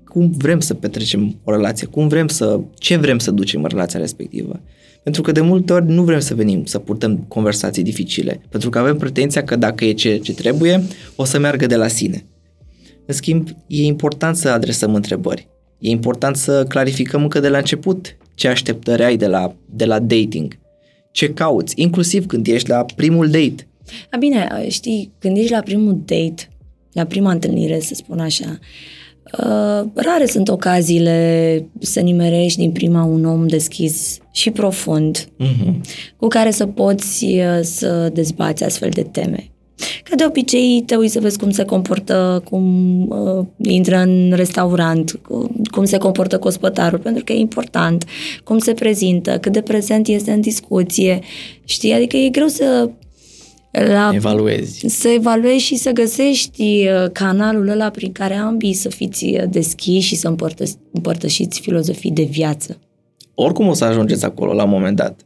cum 0.04 0.30
vrem 0.36 0.60
să 0.60 0.74
petrecem 0.74 1.36
o 1.44 1.50
relație, 1.50 1.86
cum 1.86 2.08
vrem 2.08 2.28
să, 2.28 2.60
ce 2.78 2.96
vrem 2.96 3.18
să 3.18 3.30
ducem 3.30 3.62
în 3.62 3.68
relația 3.68 4.00
respectivă. 4.00 4.60
Pentru 5.02 5.22
că 5.22 5.32
de 5.32 5.40
multe 5.40 5.72
ori 5.72 5.86
nu 5.86 6.02
vrem 6.02 6.20
să 6.20 6.34
venim 6.34 6.64
să 6.64 6.78
purtăm 6.78 7.24
conversații 7.28 7.82
dificile, 7.82 8.40
pentru 8.48 8.70
că 8.70 8.78
avem 8.78 8.96
pretenția 8.96 9.44
că 9.44 9.56
dacă 9.56 9.84
e 9.84 9.92
ce, 9.92 10.16
ce 10.16 10.34
trebuie, 10.34 10.82
o 11.16 11.24
să 11.24 11.38
meargă 11.38 11.66
de 11.66 11.76
la 11.76 11.88
sine. 11.88 12.24
În 13.06 13.14
schimb, 13.14 13.48
e 13.66 13.82
important 13.84 14.36
să 14.36 14.48
adresăm 14.48 14.94
întrebări. 14.94 15.48
E 15.78 15.88
important 15.88 16.36
să 16.36 16.64
clarificăm 16.68 17.22
încă 17.22 17.40
de 17.40 17.48
la 17.48 17.58
început 17.58 18.16
ce 18.34 18.48
așteptări 18.48 19.02
ai 19.02 19.16
de 19.16 19.26
la, 19.26 19.54
de 19.70 19.84
la 19.84 19.98
dating, 19.98 20.58
ce 21.12 21.32
cauți, 21.32 21.74
inclusiv 21.76 22.26
când 22.26 22.46
ești 22.46 22.68
la 22.68 22.84
primul 22.96 23.26
date. 23.26 23.68
A, 24.10 24.16
bine, 24.16 24.66
știi, 24.68 25.12
când 25.18 25.36
ești 25.36 25.50
la 25.50 25.60
primul 25.60 26.02
date, 26.04 26.48
la 26.92 27.04
prima 27.04 27.32
întâlnire, 27.32 27.80
să 27.80 27.94
spun 27.94 28.18
așa, 28.18 28.58
Uh, 29.38 29.86
rare 29.94 30.26
sunt 30.26 30.48
ocaziile 30.48 31.66
să 31.80 32.00
nimerești 32.00 32.58
din 32.58 32.72
prima 32.72 33.04
un 33.04 33.24
om 33.24 33.46
deschis 33.46 34.18
și 34.32 34.50
profund, 34.50 35.18
uh-huh. 35.18 35.74
cu 36.16 36.26
care 36.26 36.50
să 36.50 36.66
poți 36.66 37.24
uh, 37.24 37.60
să 37.62 38.10
dezbați 38.12 38.64
astfel 38.64 38.90
de 38.90 39.02
teme. 39.02 39.50
Ca 40.02 40.16
de 40.16 40.24
obicei, 40.26 40.82
te 40.86 40.94
uiți 40.94 41.12
să 41.12 41.20
vezi 41.20 41.38
cum 41.38 41.50
se 41.50 41.64
comportă, 41.64 42.42
cum 42.50 43.00
uh, 43.08 43.46
intră 43.62 43.96
în 43.96 44.32
restaurant, 44.34 45.20
cum 45.70 45.84
se 45.84 45.98
comportă 45.98 46.38
ospătarul, 46.42 46.98
pentru 46.98 47.24
că 47.24 47.32
e 47.32 47.38
important, 47.38 48.04
cum 48.44 48.58
se 48.58 48.72
prezintă, 48.72 49.38
cât 49.38 49.52
de 49.52 49.60
prezent 49.60 50.06
este 50.06 50.32
în 50.32 50.40
discuție. 50.40 51.20
Știi? 51.64 51.92
Adică 51.92 52.16
e 52.16 52.28
greu 52.28 52.46
să 52.46 52.90
la, 53.70 54.10
evaluezi. 54.14 54.88
Să 54.88 55.08
evaluezi 55.08 55.64
și 55.64 55.76
să 55.76 55.90
găsești 55.90 56.62
uh, 56.62 57.10
canalul 57.12 57.68
ăla 57.68 57.90
prin 57.90 58.12
care 58.12 58.34
ambii 58.34 58.72
să 58.72 58.88
fiți 58.88 59.24
uh, 59.24 59.42
deschiși 59.50 60.06
și 60.06 60.16
să 60.16 60.28
împărtă, 60.28 60.64
împărtășiți 60.92 61.60
filozofii 61.60 62.10
de 62.10 62.22
viață. 62.22 62.78
Oricum 63.34 63.66
o 63.66 63.72
să 63.72 63.84
ajungeți 63.84 64.24
acolo 64.24 64.52
la 64.52 64.64
un 64.64 64.70
moment 64.70 64.96
dat. 64.96 65.20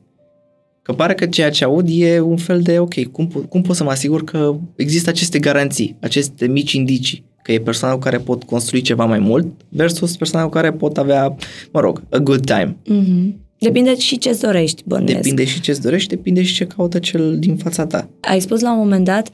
Că 0.82 0.92
pare 0.92 1.14
că 1.14 1.26
ceea 1.26 1.50
ce 1.50 1.64
aud 1.64 1.88
e 1.90 2.20
un 2.20 2.36
fel 2.36 2.60
de, 2.60 2.78
ok, 2.78 3.02
cum, 3.12 3.26
cum 3.48 3.62
pot 3.62 3.76
să 3.76 3.84
mă 3.84 3.90
asigur 3.90 4.24
că 4.24 4.54
există 4.76 5.10
aceste 5.10 5.38
garanții, 5.38 5.96
aceste 6.00 6.46
mici 6.46 6.72
indicii, 6.72 7.24
că 7.42 7.52
e 7.52 7.60
persoana 7.60 7.94
cu 7.94 8.00
care 8.00 8.18
pot 8.18 8.42
construi 8.42 8.80
ceva 8.80 9.04
mai 9.04 9.18
mult 9.18 9.46
versus 9.68 10.16
persoana 10.16 10.46
cu 10.46 10.52
care 10.52 10.72
pot 10.72 10.98
avea, 10.98 11.36
mă 11.72 11.80
rog, 11.80 12.02
a 12.10 12.18
good 12.18 12.44
time. 12.44 12.76
Mm-hmm. 12.82 13.43
Depinde 13.64 13.98
și 13.98 14.18
ce-ți 14.18 14.40
dorești, 14.40 14.82
bănuiesc. 14.86 15.14
Depinde 15.16 15.44
și 15.44 15.60
ce-ți 15.60 15.80
dorești, 15.80 16.08
depinde 16.08 16.42
și 16.42 16.54
ce 16.54 16.66
caută 16.66 16.98
cel 16.98 17.38
din 17.38 17.56
fața 17.56 17.86
ta. 17.86 18.08
Ai 18.20 18.40
spus 18.40 18.60
la 18.60 18.72
un 18.72 18.78
moment 18.78 19.04
dat 19.04 19.28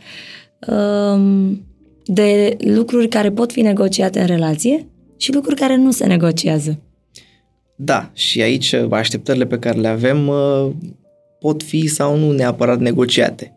um, 0.66 1.64
de 2.04 2.56
lucruri 2.58 3.08
care 3.08 3.30
pot 3.30 3.52
fi 3.52 3.60
negociate 3.60 4.20
în 4.20 4.26
relație 4.26 4.86
și 5.16 5.32
lucruri 5.32 5.56
care 5.56 5.76
nu 5.76 5.90
se 5.90 6.06
negociază. 6.06 6.80
Da, 7.76 8.10
și 8.14 8.42
aici 8.42 8.74
așteptările 8.90 9.46
pe 9.46 9.58
care 9.58 9.78
le 9.78 9.88
avem 9.88 10.28
uh, 10.28 10.70
pot 11.40 11.62
fi 11.62 11.86
sau 11.86 12.18
nu 12.18 12.32
neapărat 12.32 12.80
negociate. 12.80 13.54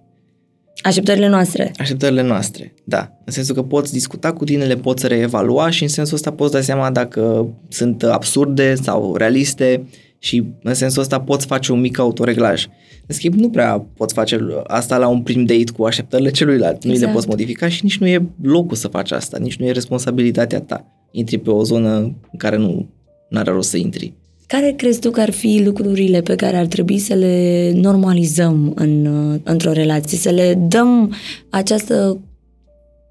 Așteptările 0.84 1.28
noastre. 1.28 1.72
Așteptările 1.78 2.22
noastre, 2.22 2.74
da. 2.84 3.12
În 3.26 3.34
sensul 3.34 3.56
că 3.56 3.64
poți 3.64 3.94
discuta 3.94 4.34
cu 4.34 4.44
tine, 4.44 4.66
le 4.66 4.76
poți 4.76 5.08
reevalua 5.08 5.70
și 5.70 5.84
în 5.84 5.90
sensul 5.90 6.16
ăsta 6.16 6.32
poți 6.32 6.52
da 6.52 6.62
seama 6.62 6.92
dacă 6.92 7.48
sunt 7.70 8.04
absurde 8.04 8.76
sau 8.76 9.16
realiste 9.16 9.84
și 10.24 10.44
în 10.64 10.74
sensul 10.74 11.02
ăsta 11.02 11.22
poți 11.22 11.46
face 11.46 11.72
un 11.72 11.80
mic 11.80 12.00
autoreglaj. 12.00 12.66
În 13.08 13.16
schimb, 13.16 13.34
nu 13.34 13.50
prea 13.50 13.86
poți 13.98 14.14
face 14.14 14.40
asta 14.64 14.98
la 14.98 15.08
un 15.08 15.22
prim 15.22 15.46
date 15.46 15.72
cu 15.78 15.84
așteptările 15.84 16.32
celuilalt. 16.32 16.84
Exact. 16.84 17.00
Nu 17.00 17.06
le 17.06 17.14
poți 17.14 17.28
modifica 17.28 17.68
și 17.70 17.84
nici 17.84 17.98
nu 17.98 18.08
e 18.08 18.26
locul 18.42 18.76
să 18.76 18.88
faci 18.88 19.12
asta, 19.12 19.38
nici 19.38 19.56
nu 19.56 19.66
e 19.66 19.72
responsabilitatea 19.72 20.62
ta. 20.62 20.86
Intri 21.12 21.38
pe 21.38 21.50
o 21.50 21.64
zonă 21.64 21.96
în 22.32 22.38
care 22.38 22.58
nu 22.58 22.90
are 23.32 23.52
rost 23.52 23.70
să 23.70 23.78
intri. 23.78 24.14
Care 24.48 24.74
crezi 24.78 25.00
tu 25.00 25.12
că 25.12 25.22
ar 25.22 25.32
fi 25.32 25.62
lucrurile 25.66 26.22
pe 26.22 26.36
care 26.36 26.58
ar 26.58 26.66
trebui 26.66 26.98
să 26.98 27.14
le 27.14 27.72
normalizăm 27.76 28.72
în, 28.76 29.06
într-o 29.44 29.72
relație, 29.72 30.18
să 30.18 30.30
le 30.30 30.54
dăm 30.68 31.14
această, 31.50 32.20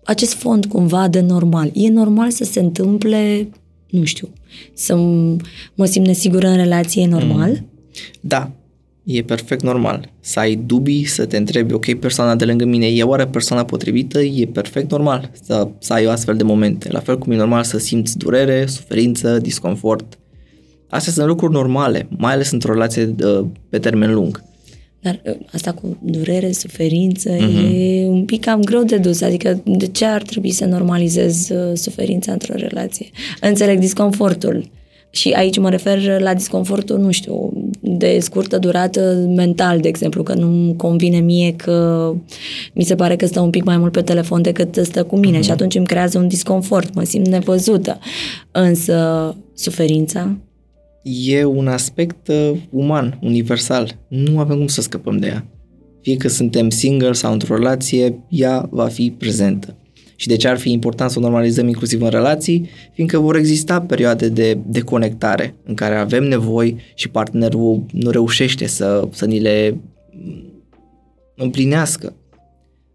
acest 0.04 0.34
fond 0.34 0.66
cumva 0.66 1.08
de 1.08 1.20
normal? 1.20 1.70
E 1.74 1.88
normal 1.88 2.30
să 2.30 2.44
se 2.44 2.60
întâmple 2.60 3.48
nu 3.92 4.04
știu, 4.04 4.28
să 4.72 4.96
mă 5.74 5.84
simt 5.84 6.06
nesigură 6.06 6.46
în 6.46 6.56
relație 6.56 7.06
normal? 7.06 7.50
Mm. 7.50 7.66
Da, 8.20 8.50
e 9.04 9.22
perfect 9.22 9.62
normal. 9.62 10.10
Să 10.20 10.38
ai 10.38 10.54
dubii, 10.54 11.04
să 11.04 11.26
te 11.26 11.36
întrebi, 11.36 11.72
ok, 11.72 11.94
persoana 11.94 12.36
de 12.36 12.44
lângă 12.44 12.64
mine 12.64 12.86
e 12.86 13.02
oare 13.02 13.26
persoana 13.26 13.64
potrivită? 13.64 14.20
E 14.20 14.46
perfect 14.46 14.90
normal 14.90 15.30
să, 15.42 15.68
să 15.78 15.92
ai 15.92 16.06
o 16.06 16.10
astfel 16.10 16.36
de 16.36 16.42
momente. 16.42 16.88
La 16.92 17.00
fel 17.00 17.18
cum 17.18 17.32
e 17.32 17.36
normal 17.36 17.62
să 17.62 17.78
simți 17.78 18.18
durere, 18.18 18.66
suferință, 18.66 19.38
disconfort. 19.38 20.18
Astea 20.88 21.12
sunt 21.12 21.26
lucruri 21.26 21.52
normale, 21.52 22.08
mai 22.16 22.32
ales 22.32 22.50
într-o 22.50 22.72
relație 22.72 23.04
de, 23.04 23.44
pe 23.68 23.78
termen 23.78 24.14
lung. 24.14 24.42
Dar 25.02 25.20
uh, 25.24 25.34
asta 25.52 25.72
cu 25.72 25.98
durere, 26.02 26.52
suferință, 26.52 27.30
mm-hmm. 27.36 27.74
e 27.74 28.06
un 28.06 28.24
pic 28.24 28.44
cam 28.44 28.60
greu 28.60 28.82
de 28.82 28.96
dus. 28.96 29.20
Adică 29.20 29.62
de 29.64 29.86
ce 29.86 30.04
ar 30.04 30.22
trebui 30.22 30.50
să 30.50 30.64
normalizez 30.64 31.48
uh, 31.48 31.70
suferința 31.74 32.32
într-o 32.32 32.54
relație? 32.56 33.06
Înțeleg 33.40 33.78
disconfortul. 33.78 34.70
Și 35.10 35.30
aici 35.30 35.58
mă 35.58 35.70
refer 35.70 36.20
la 36.20 36.34
disconfortul, 36.34 36.98
nu 36.98 37.10
știu, 37.10 37.52
de 37.80 38.18
scurtă 38.20 38.58
durată 38.58 39.26
mental, 39.34 39.80
de 39.80 39.88
exemplu, 39.88 40.22
că 40.22 40.34
nu 40.34 40.74
convine 40.76 41.18
mie 41.18 41.52
că 41.56 42.12
mi 42.72 42.84
se 42.84 42.94
pare 42.94 43.16
că 43.16 43.26
stă 43.26 43.40
un 43.40 43.50
pic 43.50 43.64
mai 43.64 43.76
mult 43.76 43.92
pe 43.92 44.02
telefon 44.02 44.42
decât 44.42 44.78
stă 44.82 45.04
cu 45.04 45.16
mine 45.18 45.38
mm-hmm. 45.38 45.44
și 45.44 45.50
atunci 45.50 45.74
îmi 45.74 45.86
creează 45.86 46.18
un 46.18 46.28
disconfort, 46.28 46.94
mă 46.94 47.02
simt 47.04 47.28
nevăzută. 47.28 47.98
Însă, 48.50 49.36
suferința, 49.54 50.36
e 51.02 51.44
un 51.44 51.68
aspect 51.68 52.28
uh, 52.28 52.52
uman, 52.70 53.18
universal. 53.22 53.98
Nu 54.08 54.38
avem 54.38 54.56
cum 54.56 54.66
să 54.66 54.80
scăpăm 54.80 55.16
de 55.16 55.26
ea. 55.26 55.46
Fie 56.00 56.16
că 56.16 56.28
suntem 56.28 56.70
single 56.70 57.12
sau 57.12 57.32
într-o 57.32 57.56
relație, 57.56 58.18
ea 58.28 58.68
va 58.70 58.88
fi 58.88 59.14
prezentă. 59.18 59.76
Și 60.16 60.28
de 60.28 60.36
ce 60.36 60.48
ar 60.48 60.58
fi 60.58 60.70
important 60.72 61.10
să 61.10 61.18
o 61.18 61.22
normalizăm 61.22 61.66
inclusiv 61.66 62.02
în 62.02 62.08
relații? 62.08 62.68
Fiindcă 62.92 63.18
vor 63.18 63.36
exista 63.36 63.80
perioade 63.80 64.28
de 64.28 64.58
deconectare 64.66 65.54
în 65.64 65.74
care 65.74 65.94
avem 65.94 66.24
nevoi 66.24 66.76
și 66.94 67.08
partenerul 67.08 67.84
nu 67.92 68.10
reușește 68.10 68.66
să, 68.66 69.08
să 69.10 69.24
ni 69.24 69.40
le 69.40 69.80
împlinească. 71.36 72.14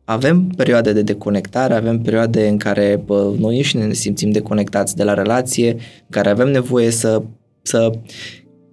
Avem 0.06 0.48
perioade 0.48 0.94
de 0.94 1.02
deconectare, 1.02 1.74
avem 1.74 2.02
perioade 2.02 2.48
în 2.48 2.58
care 2.58 3.02
bă, 3.06 3.34
noi 3.40 3.56
înșine 3.56 3.86
ne 3.86 3.94
simțim 3.94 4.32
deconectați 4.32 4.96
de 4.96 5.04
la 5.04 5.14
relație, 5.14 5.72
în 5.72 6.10
care 6.10 6.30
avem 6.30 6.52
nevoie 6.52 6.90
să 6.90 7.24
să 7.68 7.92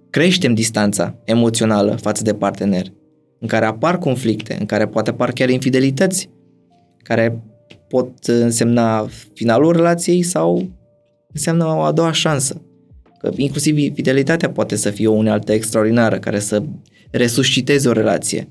creștem 0.09 0.53
distanța 0.53 1.15
emoțională 1.23 1.95
față 2.01 2.23
de 2.23 2.33
partener, 2.33 2.85
în 3.39 3.47
care 3.47 3.65
apar 3.65 3.97
conflicte, 3.97 4.57
în 4.59 4.65
care 4.65 4.87
poate 4.87 5.09
apar 5.09 5.31
chiar 5.31 5.49
infidelități, 5.49 6.29
care 7.03 7.43
pot 7.87 8.25
însemna 8.25 9.07
finalul 9.33 9.71
relației 9.71 10.23
sau 10.23 10.69
înseamnă 11.33 11.65
o 11.65 11.81
a 11.81 11.91
doua 11.91 12.11
șansă. 12.11 12.61
Că 13.19 13.31
inclusiv 13.35 13.77
infidelitatea 13.77 14.49
poate 14.49 14.75
să 14.75 14.89
fie 14.89 15.07
o 15.07 15.13
unealtă 15.13 15.51
extraordinară 15.51 16.19
care 16.19 16.39
să 16.39 16.63
resusciteze 17.11 17.87
o 17.87 17.91
relație. 17.91 18.47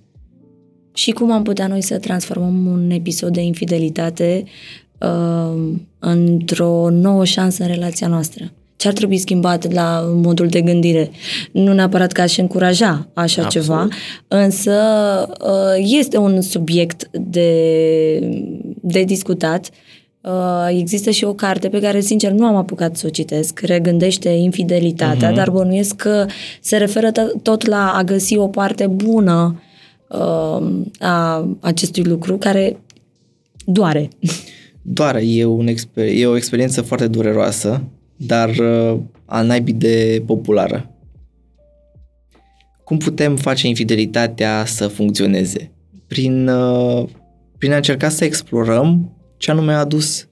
Și 0.95 1.11
cum 1.11 1.31
am 1.31 1.43
putea 1.43 1.67
noi 1.67 1.83
să 1.83 1.99
transformăm 1.99 2.67
un 2.67 2.91
episod 2.91 3.33
de 3.33 3.41
infidelitate 3.41 4.45
uh, 5.01 5.73
într-o 5.99 6.91
nouă 6.91 7.25
șansă 7.25 7.63
în 7.63 7.69
relația 7.69 8.09
noastră? 8.09 8.53
Ce 8.77 8.89
ar 8.89 8.95
trebui 8.95 9.19
schimbat 9.19 9.73
la 9.73 10.13
modul 10.15 10.47
de 10.47 10.61
gândire. 10.61 11.11
Nu 11.53 11.73
neapărat 11.73 12.13
că 12.13 12.21
aș 12.21 12.37
încuraja 12.37 13.09
așa 13.15 13.43
Absolut. 13.43 13.49
ceva, 13.49 13.89
însă 14.29 14.73
uh, 15.41 15.87
este 16.01 16.17
un 16.17 16.41
subiect 16.41 17.09
de, 17.13 18.19
de 18.81 19.03
discutat. 19.03 19.71
Uh, 20.21 20.79
există 20.79 21.11
și 21.11 21.25
o 21.25 21.35
carte 21.35 21.69
pe 21.69 21.81
care, 21.81 22.01
sincer, 22.01 22.31
nu 22.31 22.47
am 22.47 22.57
apucat 22.57 22.97
să 22.97 23.07
o 23.07 23.11
citesc, 23.11 23.61
regândește 23.61 24.29
infidelitatea, 24.29 25.33
uh-huh. 25.33 25.35
dar 25.35 25.51
bănuiesc 25.51 25.97
că 25.97 26.27
se 26.61 26.77
referă 26.77 27.11
tot 27.43 27.67
la 27.67 27.93
a 27.97 28.03
găsi 28.03 28.37
o 28.37 28.49
parte 28.49 28.87
bună 28.87 29.63
uh, 30.09 30.67
a 30.99 31.49
acestui 31.61 32.03
lucru 32.03 32.37
care 32.37 32.77
doare. 33.65 34.09
Doare, 34.83 35.23
e, 35.27 35.45
un 35.45 35.67
exper- 35.67 36.13
e 36.15 36.27
o 36.27 36.37
experiență 36.37 36.83
foarte 36.83 37.07
dureroasă 37.07 37.83
dar 38.27 38.49
uh, 38.49 39.01
a 39.25 39.43
naibii 39.43 39.75
de 39.75 40.23
populară. 40.27 40.91
Cum 42.85 42.97
putem 42.97 43.37
face 43.37 43.67
infidelitatea 43.67 44.65
să 44.67 44.89
funcționeze? 44.89 45.71
Prin, 46.07 46.49
uh, 46.49 47.09
prin 47.59 47.73
a 47.73 47.77
încerca 47.77 48.09
să 48.09 48.25
explorăm 48.25 49.17
ce 49.37 49.51
anume 49.51 49.73
a 49.73 49.79
adus 49.79 50.29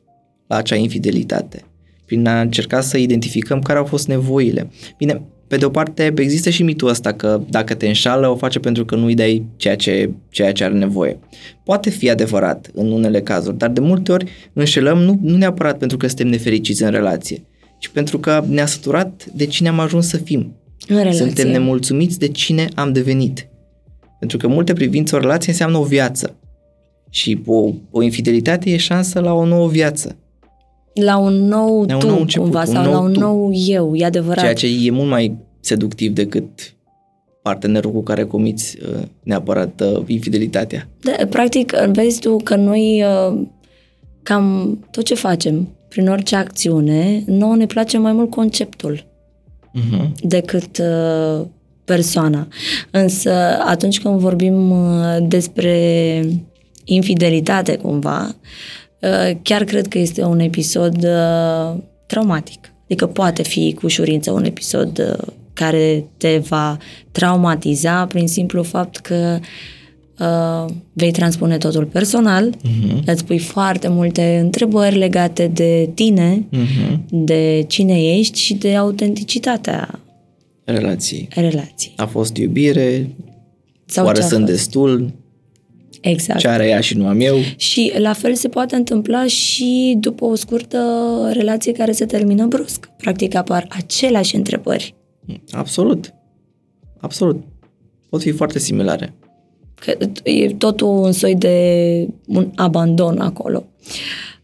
la 0.47 0.57
acea 0.57 0.77
infidelitate. 0.77 1.63
Prin 2.07 2.27
a 2.27 2.41
încerca 2.41 2.81
să 2.81 2.97
identificăm 2.97 3.61
care 3.61 3.79
au 3.79 3.85
fost 3.85 4.07
nevoile. 4.09 4.71
Bine, 4.97 5.23
pe 5.53 5.59
de 5.59 5.65
o 5.65 5.71
parte, 5.71 6.13
există 6.17 6.51
și 6.51 6.63
mitul 6.63 6.89
ăsta 6.89 7.13
că 7.13 7.41
dacă 7.51 7.75
te 7.75 7.87
înșală, 7.87 8.29
o 8.29 8.37
face 8.37 8.59
pentru 8.59 8.85
că 8.85 8.97
nu-i 8.97 9.15
dai 9.15 9.47
ceea 9.57 9.77
ce, 9.77 10.11
ceea 10.29 10.53
ce 10.53 10.65
are 10.65 10.75
nevoie. 10.75 11.19
Poate 11.65 11.91
fi 11.91 12.11
adevărat 12.11 12.71
în 12.75 12.93
unele 12.93 13.21
cazuri, 13.21 13.59
dar 13.59 13.71
de 13.71 13.81
multe 13.81 14.13
ori 14.13 14.25
înșelăm 14.53 14.99
nu, 14.99 15.19
nu 15.23 15.37
neapărat 15.37 15.79
pentru 15.79 15.97
că 15.97 16.07
suntem 16.07 16.29
nefericiți 16.29 16.83
în 16.83 16.91
relație, 16.91 17.45
ci 17.83 17.89
pentru 17.89 18.19
că 18.19 18.45
ne-a 18.49 18.67
săturat 18.67 19.27
de 19.35 19.47
cine 19.47 19.69
am 19.69 19.79
ajuns 19.79 20.09
să 20.09 20.17
fim. 20.17 20.57
În 20.89 20.97
relație. 20.97 21.19
Suntem 21.19 21.51
nemulțumiți 21.51 22.19
de 22.19 22.29
cine 22.29 22.69
am 22.75 22.93
devenit. 22.93 23.49
Pentru 24.19 24.37
că 24.37 24.47
în 24.47 24.53
multe 24.53 24.73
privințe 24.73 25.17
o 25.17 25.19
relație 25.19 25.53
înseamnă 25.53 25.79
o 25.79 25.83
viață. 25.85 26.37
Și 27.11 27.43
o, 27.47 27.71
o 27.91 28.03
infidelitate 28.03 28.71
e 28.71 28.77
șansă 28.77 29.21
la 29.21 29.33
o 29.33 29.45
nouă 29.45 29.69
viață. 29.69 30.17
La 30.95 31.17
un 31.17 31.35
nou 31.35 31.85
la 31.85 31.95
un 31.95 32.01
tu, 32.01 32.07
nou 32.07 32.21
început, 32.21 32.45
cumva, 32.45 32.65
sau 32.65 32.83
nou 32.83 32.93
la 32.93 33.01
un 33.01 33.13
tu. 33.13 33.21
nou 33.21 33.51
eu, 33.67 33.95
e 33.95 34.05
adevărat. 34.05 34.39
Ceea 34.39 34.55
ce 34.55 34.87
e 34.87 34.91
mult 34.91 35.09
mai 35.09 35.37
seductiv 35.61 36.13
decât 36.13 36.75
partenerul 37.43 37.93
cu 37.93 38.03
care 38.03 38.25
comiți 38.25 38.79
uh, 38.83 39.03
neapărat 39.23 39.81
uh, 39.81 40.03
infidelitatea. 40.07 40.89
Da, 41.01 41.27
practic, 41.27 41.73
vezi 41.93 42.21
tu 42.21 42.37
că 42.37 42.57
noi 42.57 43.03
uh, 43.03 43.41
cam 44.23 44.79
tot 44.91 45.05
ce 45.05 45.15
facem 45.15 45.69
prin 45.93 46.09
orice 46.09 46.37
acțiune, 46.37 47.23
nouă 47.27 47.57
ne 47.57 47.67
place 47.67 47.99
mai 47.99 48.13
mult 48.13 48.31
conceptul 48.31 49.05
uh-huh. 49.79 50.09
decât 50.23 50.79
uh, 50.79 51.47
persoana. 51.85 52.49
Însă 52.91 53.33
atunci 53.67 54.01
când 54.01 54.19
vorbim 54.19 54.71
uh, 54.71 55.17
despre 55.21 56.25
infidelitate 56.85 57.77
cumva, 57.77 58.37
uh, 59.01 59.37
chiar 59.43 59.65
cred 59.65 59.89
că 59.89 59.99
este 59.99 60.23
un 60.25 60.39
episod 60.39 61.05
uh, 61.05 61.79
traumatic. 62.07 62.73
Adică 62.85 63.07
poate 63.07 63.43
fi 63.43 63.73
cu 63.73 63.87
ușurință 63.87 64.31
un 64.31 64.45
episod 64.45 64.99
uh, 64.99 65.27
care 65.53 66.05
te 66.17 66.39
va 66.39 66.77
traumatiza 67.11 68.07
prin 68.07 68.29
simplu 68.29 68.63
fapt 68.63 68.97
că 68.97 69.39
uh, 69.41 69.47
uh, 70.23 70.73
vei 70.93 71.11
transpune 71.11 71.59
totul 71.59 71.85
personal, 71.85 72.55
uh-huh. 72.57 73.05
îți 73.07 73.25
pui 73.25 73.39
foarte 73.39 73.89
multe 73.89 74.39
întrebări 74.43 74.97
legate 74.97 75.47
de 75.47 75.91
tine, 75.95 76.47
uh-huh. 76.53 76.99
de 77.11 77.65
cine 77.69 78.17
ești 78.17 78.39
și 78.39 78.55
de 78.55 78.77
autenticitatea 78.77 80.01
relației. 80.65 81.29
relației. 81.35 81.93
A 81.97 82.07
fost 82.07 82.37
iubire, 82.37 83.09
Sau 83.85 84.05
oare 84.05 84.21
sunt 84.21 84.47
destul, 84.47 85.13
Exact. 86.03 86.41
Ce 86.41 86.49
are 86.49 86.69
ea 86.69 86.81
și 86.81 86.97
nu 86.97 87.07
am 87.07 87.21
eu. 87.21 87.37
Și 87.57 87.93
la 87.99 88.13
fel 88.13 88.35
se 88.35 88.49
poate 88.49 88.77
întâmpla 88.77 89.27
și 89.27 89.97
după 90.01 90.25
o 90.25 90.35
scurtă 90.35 90.79
relație 91.33 91.73
care 91.73 91.93
se 91.93 92.05
termină 92.05 92.47
brusc. 92.47 92.91
Practic 92.97 93.35
apar 93.35 93.67
aceleași 93.71 94.37
întrebări. 94.37 94.95
Absolut. 95.51 96.15
Absolut. 97.01 97.45
Pot 98.09 98.21
fi 98.21 98.31
foarte 98.31 98.59
similare. 98.59 99.15
Că 99.85 99.97
e 100.23 100.55
totul 100.55 100.89
un 100.89 101.13
soi 101.13 101.35
de 101.35 102.09
un 102.27 102.51
abandon 102.55 103.19
acolo. 103.19 103.65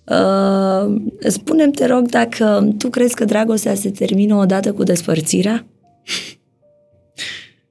Uh, 0.05 0.97
spune 1.19 1.71
te 1.71 1.87
rog, 1.87 2.09
dacă 2.09 2.75
tu 2.79 2.89
crezi 2.89 3.15
că 3.15 3.25
dragostea 3.25 3.75
se 3.75 3.91
termină 3.91 4.35
odată 4.35 4.73
cu 4.73 4.83
despărțirea? 4.83 5.67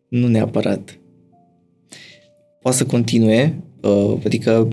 Nu 0.07 0.27
neapărat. 0.27 0.99
Poate 2.61 2.77
să 2.77 2.85
continue, 2.85 3.63
uh, 3.81 4.17
adică, 4.25 4.67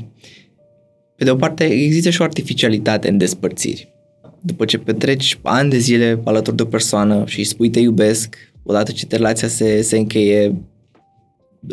pe 1.17 1.25
de 1.25 1.31
o 1.31 1.37
parte, 1.37 1.65
există 1.65 2.11
și 2.11 2.21
o 2.21 2.25
artificialitate 2.25 3.09
în 3.09 3.19
despărțiri. 3.19 3.93
După 4.41 4.65
ce 4.65 4.79
petreci 4.79 5.39
ani 5.43 5.71
de 5.71 5.79
zile 5.79 6.21
alături 6.25 6.57
de 6.57 6.63
o 6.63 6.67
persoană 6.67 7.23
și 7.27 7.39
îi 7.39 7.45
spui 7.45 7.71
te 7.71 7.81
iubesc, 7.81 8.37
odată 8.63 8.93
ce 8.93 9.07
relația 9.11 9.49
se, 9.49 9.83
se 9.83 9.97
încheie, 9.97 10.55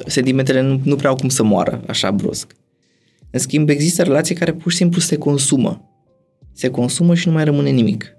sentimentele 0.06 0.62
nu, 0.62 0.82
nu 0.84 0.96
prea 0.96 1.10
au 1.10 1.16
cum 1.16 1.30
să 1.30 1.44
moară 1.44 1.84
așa 1.88 2.12
brusc. 2.12 2.56
În 3.32 3.40
schimb, 3.40 3.70
există 3.70 4.04
relații 4.04 4.36
care 4.36 4.54
pur 4.54 4.72
și 4.72 4.78
simplu 4.78 5.00
se 5.00 5.16
consumă. 5.16 5.90
Se 6.54 6.70
consumă 6.70 7.16
și 7.16 7.28
nu 7.28 7.34
mai 7.34 7.44
rămâne 7.44 7.70
nimic. 7.70 8.16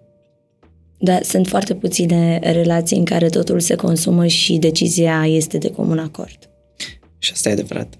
Da, 0.98 1.18
sunt 1.22 1.46
foarte 1.46 1.74
puține 1.74 2.38
relații 2.42 2.96
în 2.96 3.04
care 3.04 3.28
totul 3.28 3.60
se 3.60 3.74
consumă 3.74 4.26
și 4.26 4.56
decizia 4.56 5.26
este 5.26 5.58
de 5.58 5.70
comun 5.70 5.98
acord. 5.98 6.38
Și 7.18 7.30
asta 7.34 7.48
e 7.48 7.52
adevărat. 7.52 7.98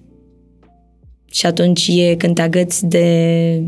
Și 1.30 1.46
atunci 1.46 1.88
e 1.88 2.14
când 2.14 2.34
te 2.34 2.42
agăți 2.42 2.86
de, 2.86 3.62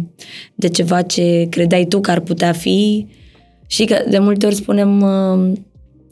de 0.55 0.69
ceva 0.69 1.03
ce 1.03 1.47
credeai 1.51 1.85
tu 1.85 2.01
că 2.01 2.11
ar 2.11 2.21
putea 2.21 2.53
fi 2.53 3.07
și 3.67 3.85
că 3.85 4.05
de 4.11 4.19
multe 4.19 4.47
ori 4.47 4.55
spunem 4.55 5.01
uh, 5.01 5.53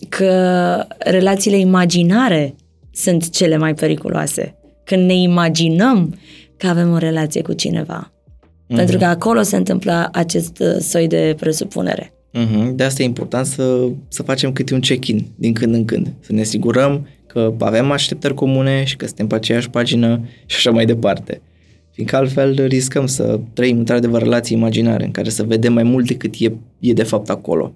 că 0.08 0.86
relațiile 0.98 1.58
imaginare 1.58 2.54
sunt 2.92 3.30
cele 3.30 3.56
mai 3.56 3.74
periculoase. 3.74 4.56
Când 4.84 5.06
ne 5.06 5.14
imaginăm 5.14 6.14
că 6.56 6.66
avem 6.66 6.92
o 6.92 6.98
relație 6.98 7.42
cu 7.42 7.52
cineva. 7.52 8.12
Mm-hmm. 8.12 8.76
Pentru 8.76 8.98
că 8.98 9.04
acolo 9.04 9.42
se 9.42 9.56
întâmplă 9.56 10.08
acest 10.12 10.58
uh, 10.58 10.76
soi 10.80 11.06
de 11.06 11.34
presupunere. 11.38 12.12
Mm-hmm. 12.34 12.74
De 12.74 12.84
asta 12.84 13.02
e 13.02 13.04
important 13.04 13.46
să, 13.46 13.88
să 14.08 14.22
facem 14.22 14.52
câte 14.52 14.74
un 14.74 14.80
check-in 14.80 15.26
din 15.34 15.52
când 15.52 15.74
în 15.74 15.84
când. 15.84 16.12
Să 16.20 16.32
ne 16.32 16.40
asigurăm 16.40 17.06
că 17.26 17.54
avem 17.58 17.90
așteptări 17.90 18.34
comune 18.34 18.84
și 18.84 18.96
că 18.96 19.06
suntem 19.06 19.26
pe 19.26 19.34
aceeași 19.34 19.70
pagină 19.70 20.20
și 20.46 20.56
așa 20.56 20.70
mai 20.70 20.86
departe. 20.86 21.40
Fiindcă 21.90 22.16
altfel 22.16 22.66
riscăm 22.66 23.06
să 23.06 23.40
trăim 23.52 23.78
într-adevăr 23.78 24.22
relații 24.22 24.56
imaginare 24.56 25.04
în 25.04 25.10
care 25.10 25.28
să 25.28 25.42
vedem 25.42 25.72
mai 25.72 25.82
mult 25.82 26.06
decât 26.06 26.34
e, 26.38 26.52
e 26.78 26.92
de 26.92 27.02
fapt 27.02 27.30
acolo. 27.30 27.74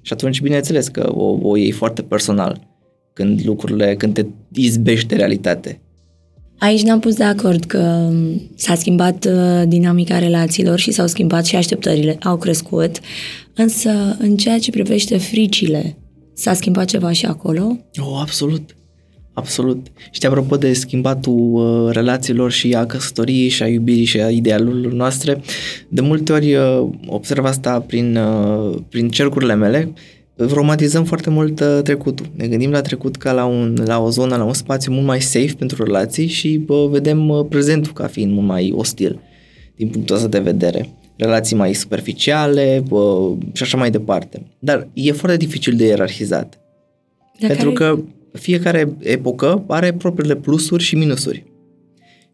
Și 0.00 0.12
atunci, 0.12 0.40
bineînțeles 0.40 0.88
că 0.88 1.12
o, 1.14 1.38
o 1.42 1.56
iei 1.56 1.70
foarte 1.70 2.02
personal 2.02 2.60
când 3.16 3.40
lucrurile, 3.44 3.94
când 3.98 4.14
te 4.14 4.24
izbești 4.52 5.08
de 5.08 5.14
realitate. 5.14 5.80
Aici 6.58 6.82
ne-am 6.82 7.00
pus 7.00 7.14
de 7.14 7.24
acord 7.24 7.64
că 7.64 8.10
s-a 8.54 8.74
schimbat 8.74 9.24
uh, 9.24 9.62
dinamica 9.68 10.18
relațiilor 10.18 10.78
și 10.78 10.90
s-au 10.92 11.06
schimbat 11.06 11.44
și 11.44 11.56
așteptările, 11.56 12.16
au 12.22 12.36
crescut, 12.36 13.00
însă 13.54 14.16
în 14.18 14.36
ceea 14.36 14.58
ce 14.58 14.70
privește 14.70 15.16
fricile, 15.16 15.96
s-a 16.34 16.52
schimbat 16.54 16.84
ceva 16.84 17.12
și 17.12 17.26
acolo? 17.26 17.78
Oh, 18.00 18.18
absolut. 18.20 18.76
Absolut. 19.32 19.86
Și 20.10 20.26
apropo 20.26 20.56
de 20.56 20.72
schimbatul 20.72 21.52
uh, 21.52 21.92
relațiilor 21.92 22.50
și 22.50 22.72
a 22.74 22.86
căsătoriei 22.86 23.48
și 23.48 23.62
a 23.62 23.68
iubirii 23.68 24.04
și 24.04 24.20
a 24.20 24.30
idealurilor 24.30 24.92
noastre, 24.92 25.40
de 25.88 26.00
multe 26.00 26.32
ori 26.32 26.54
uh, 26.54 26.88
observ 27.06 27.44
asta 27.44 27.80
prin, 27.80 28.16
uh, 28.16 28.78
prin 28.88 29.08
cercurile 29.08 29.54
mele, 29.54 29.92
romantizăm 30.36 31.04
foarte 31.04 31.30
mult 31.30 31.60
uh, 31.60 31.78
trecutul. 31.82 32.26
Ne 32.34 32.46
gândim 32.46 32.70
la 32.70 32.80
trecut 32.80 33.16
ca 33.16 33.32
la, 33.32 33.44
un, 33.44 33.76
la 33.84 34.02
o 34.02 34.10
zonă, 34.10 34.36
la 34.36 34.44
un 34.44 34.52
spațiu 34.52 34.92
mult 34.92 35.06
mai 35.06 35.20
safe 35.20 35.54
pentru 35.58 35.84
relații 35.84 36.26
și 36.26 36.64
uh, 36.68 36.86
vedem 36.90 37.28
uh, 37.28 37.46
prezentul 37.48 37.92
ca 37.92 38.06
fiind 38.06 38.32
mult 38.32 38.46
mai 38.46 38.72
ostil 38.76 39.20
din 39.76 39.88
punctul 39.88 40.16
ăsta 40.16 40.28
de 40.28 40.38
vedere. 40.38 40.88
Relații 41.16 41.56
mai 41.56 41.72
superficiale 41.72 42.82
uh, 42.90 43.36
și 43.52 43.62
așa 43.62 43.76
mai 43.76 43.90
departe. 43.90 44.42
Dar 44.58 44.88
e 44.92 45.12
foarte 45.12 45.36
dificil 45.36 45.76
de 45.76 45.86
ierarhizat. 45.86 46.58
Dar 47.40 47.50
pentru 47.50 47.72
care- 47.72 47.90
că 47.90 48.00
fiecare 48.38 48.96
epocă 48.98 49.64
are 49.66 49.92
propriile 49.92 50.34
plusuri 50.34 50.82
și 50.82 50.96
minusuri. 50.96 51.44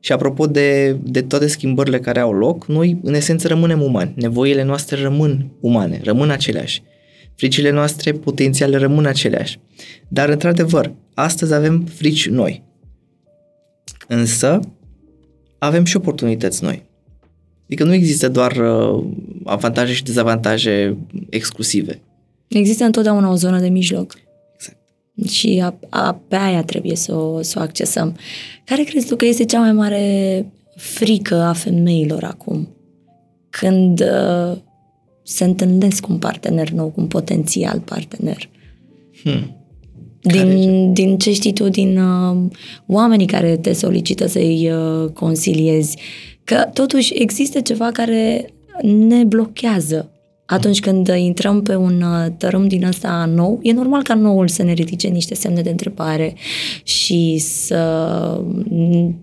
Și 0.00 0.12
apropo 0.12 0.46
de, 0.46 0.96
de 1.02 1.22
toate 1.22 1.46
schimbările 1.46 1.98
care 1.98 2.20
au 2.20 2.32
loc, 2.32 2.66
noi 2.66 2.98
în 3.02 3.14
esență 3.14 3.48
rămânem 3.48 3.82
umani. 3.82 4.12
Nevoile 4.14 4.62
noastre 4.64 5.02
rămân 5.02 5.50
umane, 5.60 6.00
rămân 6.04 6.30
aceleași. 6.30 6.82
Fricile 7.34 7.70
noastre 7.70 8.12
potențiale 8.12 8.76
rămân 8.76 9.06
aceleași. 9.06 9.58
Dar, 10.08 10.28
într-adevăr, 10.28 10.92
astăzi 11.14 11.54
avem 11.54 11.84
frici 11.84 12.28
noi. 12.28 12.62
Însă, 14.08 14.60
avem 15.58 15.84
și 15.84 15.96
oportunități 15.96 16.64
noi. 16.64 16.82
Adică 17.64 17.84
nu 17.84 17.94
există 17.94 18.28
doar 18.28 18.56
uh, 18.56 19.04
avantaje 19.44 19.92
și 19.92 20.02
dezavantaje 20.02 20.96
exclusive. 21.30 22.00
Există 22.48 22.84
întotdeauna 22.84 23.30
o 23.30 23.34
zonă 23.34 23.60
de 23.60 23.68
mijloc. 23.68 24.14
Exact. 24.54 24.78
Și 25.28 25.60
a, 25.64 25.78
a, 25.88 26.20
pe 26.28 26.36
aia 26.36 26.62
trebuie 26.62 26.96
să 26.96 27.14
o, 27.14 27.42
să 27.42 27.58
o 27.58 27.62
accesăm. 27.62 28.16
Care 28.64 28.82
crezi 28.82 29.06
tu 29.06 29.16
că 29.16 29.24
este 29.24 29.44
cea 29.44 29.58
mai 29.60 29.72
mare 29.72 30.46
frică 30.76 31.34
a 31.34 31.52
femeilor 31.52 32.24
acum? 32.24 32.68
Când 33.50 34.00
uh, 34.00 34.56
se 35.22 35.44
întâlnesc 35.44 36.00
cu 36.00 36.12
un 36.12 36.18
partener 36.18 36.70
nou, 36.70 36.86
cu 36.86 37.00
un 37.00 37.06
potențial 37.06 37.80
partener. 37.80 38.48
Hmm. 39.22 39.56
Care 40.20 40.54
Din, 40.54 40.92
din 40.92 41.18
ce 41.18 41.32
știi 41.32 41.52
tu, 41.52 41.68
din 41.68 41.98
uh, 41.98 42.36
oamenii 42.86 43.26
care 43.26 43.56
te 43.56 43.72
solicită 43.72 44.26
să-i 44.26 44.70
uh, 44.70 45.10
consiliezi, 45.10 45.96
că 46.44 46.68
totuși 46.72 47.14
există 47.14 47.60
ceva 47.60 47.90
care 47.90 48.54
ne 48.82 49.24
blochează 49.24 50.10
atunci 50.46 50.80
când 50.80 51.08
intrăm 51.16 51.62
pe 51.62 51.74
un 51.74 52.02
uh, 52.02 52.32
tărâm 52.36 52.68
din 52.68 52.84
ăsta 52.84 53.30
nou, 53.34 53.58
e 53.62 53.72
normal 53.72 54.02
ca 54.02 54.14
noul 54.14 54.48
să 54.48 54.62
ne 54.62 54.72
ridice 54.72 55.08
niște 55.08 55.34
semne 55.34 55.60
de 55.60 55.70
întrebare 55.70 56.34
și 56.82 57.38
să 57.38 58.40
mm, 58.68 59.16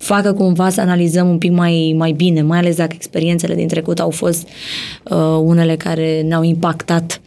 facă 0.00 0.32
cumva 0.32 0.70
să 0.70 0.80
analizăm 0.80 1.28
un 1.28 1.38
pic 1.38 1.50
mai, 1.50 1.94
mai 1.96 2.12
bine, 2.12 2.42
mai 2.42 2.58
ales 2.58 2.76
dacă 2.76 2.92
experiențele 2.94 3.54
din 3.54 3.68
trecut 3.68 4.00
au 4.00 4.10
fost 4.10 4.48
uh, 5.10 5.16
unele 5.42 5.76
care 5.76 6.22
ne-au 6.22 6.42
impactat. 6.42 7.20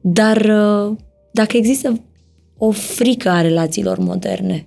Dar 0.00 0.36
uh, 0.36 0.96
dacă 1.30 1.56
există 1.56 2.00
o 2.56 2.70
frică 2.70 3.28
a 3.28 3.40
relațiilor 3.40 3.98
moderne, 3.98 4.66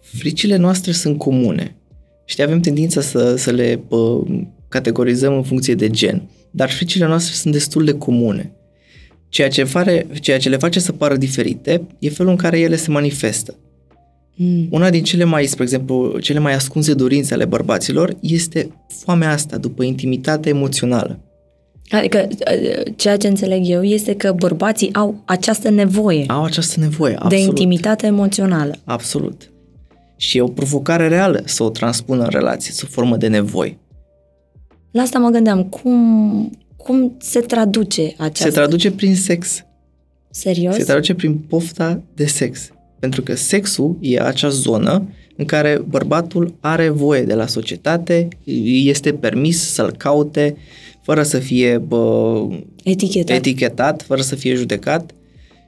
fricile 0.00 0.56
noastre 0.56 0.92
sunt 0.92 1.18
comune. 1.18 1.76
Știi, 2.24 2.42
avem 2.42 2.60
tendința 2.60 3.00
să, 3.00 3.36
să 3.36 3.50
le 3.50 3.80
pă, 3.88 4.22
categorizăm 4.68 5.34
în 5.34 5.42
funcție 5.42 5.74
de 5.74 5.90
gen, 5.90 6.28
dar 6.50 6.70
fricile 6.70 7.06
noastre 7.06 7.34
sunt 7.34 7.52
destul 7.52 7.84
de 7.84 7.92
comune. 7.92 8.52
Ceea 9.28 9.48
ce, 9.48 9.64
fare, 9.64 10.06
ceea 10.20 10.38
ce 10.38 10.48
le 10.48 10.56
face 10.56 10.80
să 10.80 10.92
pară 10.92 11.16
diferite 11.16 11.86
e 11.98 12.08
felul 12.08 12.30
în 12.30 12.36
care 12.36 12.58
ele 12.58 12.76
se 12.76 12.90
manifestă. 12.90 13.54
Mm. 14.42 14.66
Una 14.70 14.90
din 14.90 15.02
cele 15.02 15.24
mai, 15.24 15.46
spre 15.46 15.62
exemplu, 15.62 16.18
cele 16.18 16.38
mai 16.38 16.54
ascunse 16.54 16.94
dorințe 16.94 17.34
ale 17.34 17.44
bărbaților 17.44 18.16
este 18.20 18.70
foamea 18.88 19.30
asta 19.30 19.56
după 19.56 19.82
intimitate 19.82 20.48
emoțională. 20.48 21.18
adică 21.90 22.28
uh, 22.28 22.92
ceea 22.96 23.16
ce 23.16 23.28
înțeleg 23.28 23.62
eu 23.64 23.82
este 23.82 24.14
că 24.14 24.32
bărbații 24.32 24.94
au 24.94 25.22
această 25.24 25.70
nevoie 25.70 26.24
Au 26.26 26.44
această 26.44 26.80
nevoie, 26.80 27.12
de 27.12 27.18
absolut. 27.22 27.46
intimitate 27.46 28.06
emoțională. 28.06 28.76
Absolut. 28.84 29.50
Și 30.16 30.38
e 30.38 30.40
o 30.40 30.46
provocare 30.46 31.08
reală 31.08 31.42
să 31.44 31.62
o 31.62 31.70
transpună 31.70 32.22
în 32.22 32.28
relație, 32.30 32.72
sub 32.72 32.88
formă 32.88 33.16
de 33.16 33.26
nevoi. 33.26 33.78
La 34.90 35.02
asta 35.02 35.18
mă 35.18 35.28
gândeam, 35.28 35.64
cum, 35.64 36.50
cum 36.76 37.16
se 37.18 37.40
traduce 37.40 38.02
aceasta? 38.02 38.44
Se 38.44 38.50
traduce 38.50 38.90
prin 38.90 39.16
sex. 39.16 39.64
Serios? 40.30 40.74
Se 40.74 40.82
traduce 40.84 41.14
prin 41.14 41.38
pofta 41.38 42.02
de 42.14 42.26
sex. 42.26 42.70
Pentru 43.00 43.22
că 43.22 43.34
sexul 43.34 43.96
e 44.00 44.20
acea 44.20 44.48
zonă 44.48 45.08
în 45.36 45.44
care 45.44 45.82
bărbatul 45.88 46.54
are 46.60 46.88
voie 46.88 47.22
de 47.22 47.34
la 47.34 47.46
societate, 47.46 48.28
îi 48.44 48.88
este 48.88 49.12
permis 49.12 49.72
să-l 49.72 49.90
caute 49.90 50.56
fără 51.02 51.22
să 51.22 51.38
fie 51.38 51.78
bă, 51.78 52.42
Etichetat. 52.84 53.36
etichetat, 53.36 54.02
fără 54.02 54.20
să 54.20 54.34
fie 54.34 54.54
judecat 54.54 55.14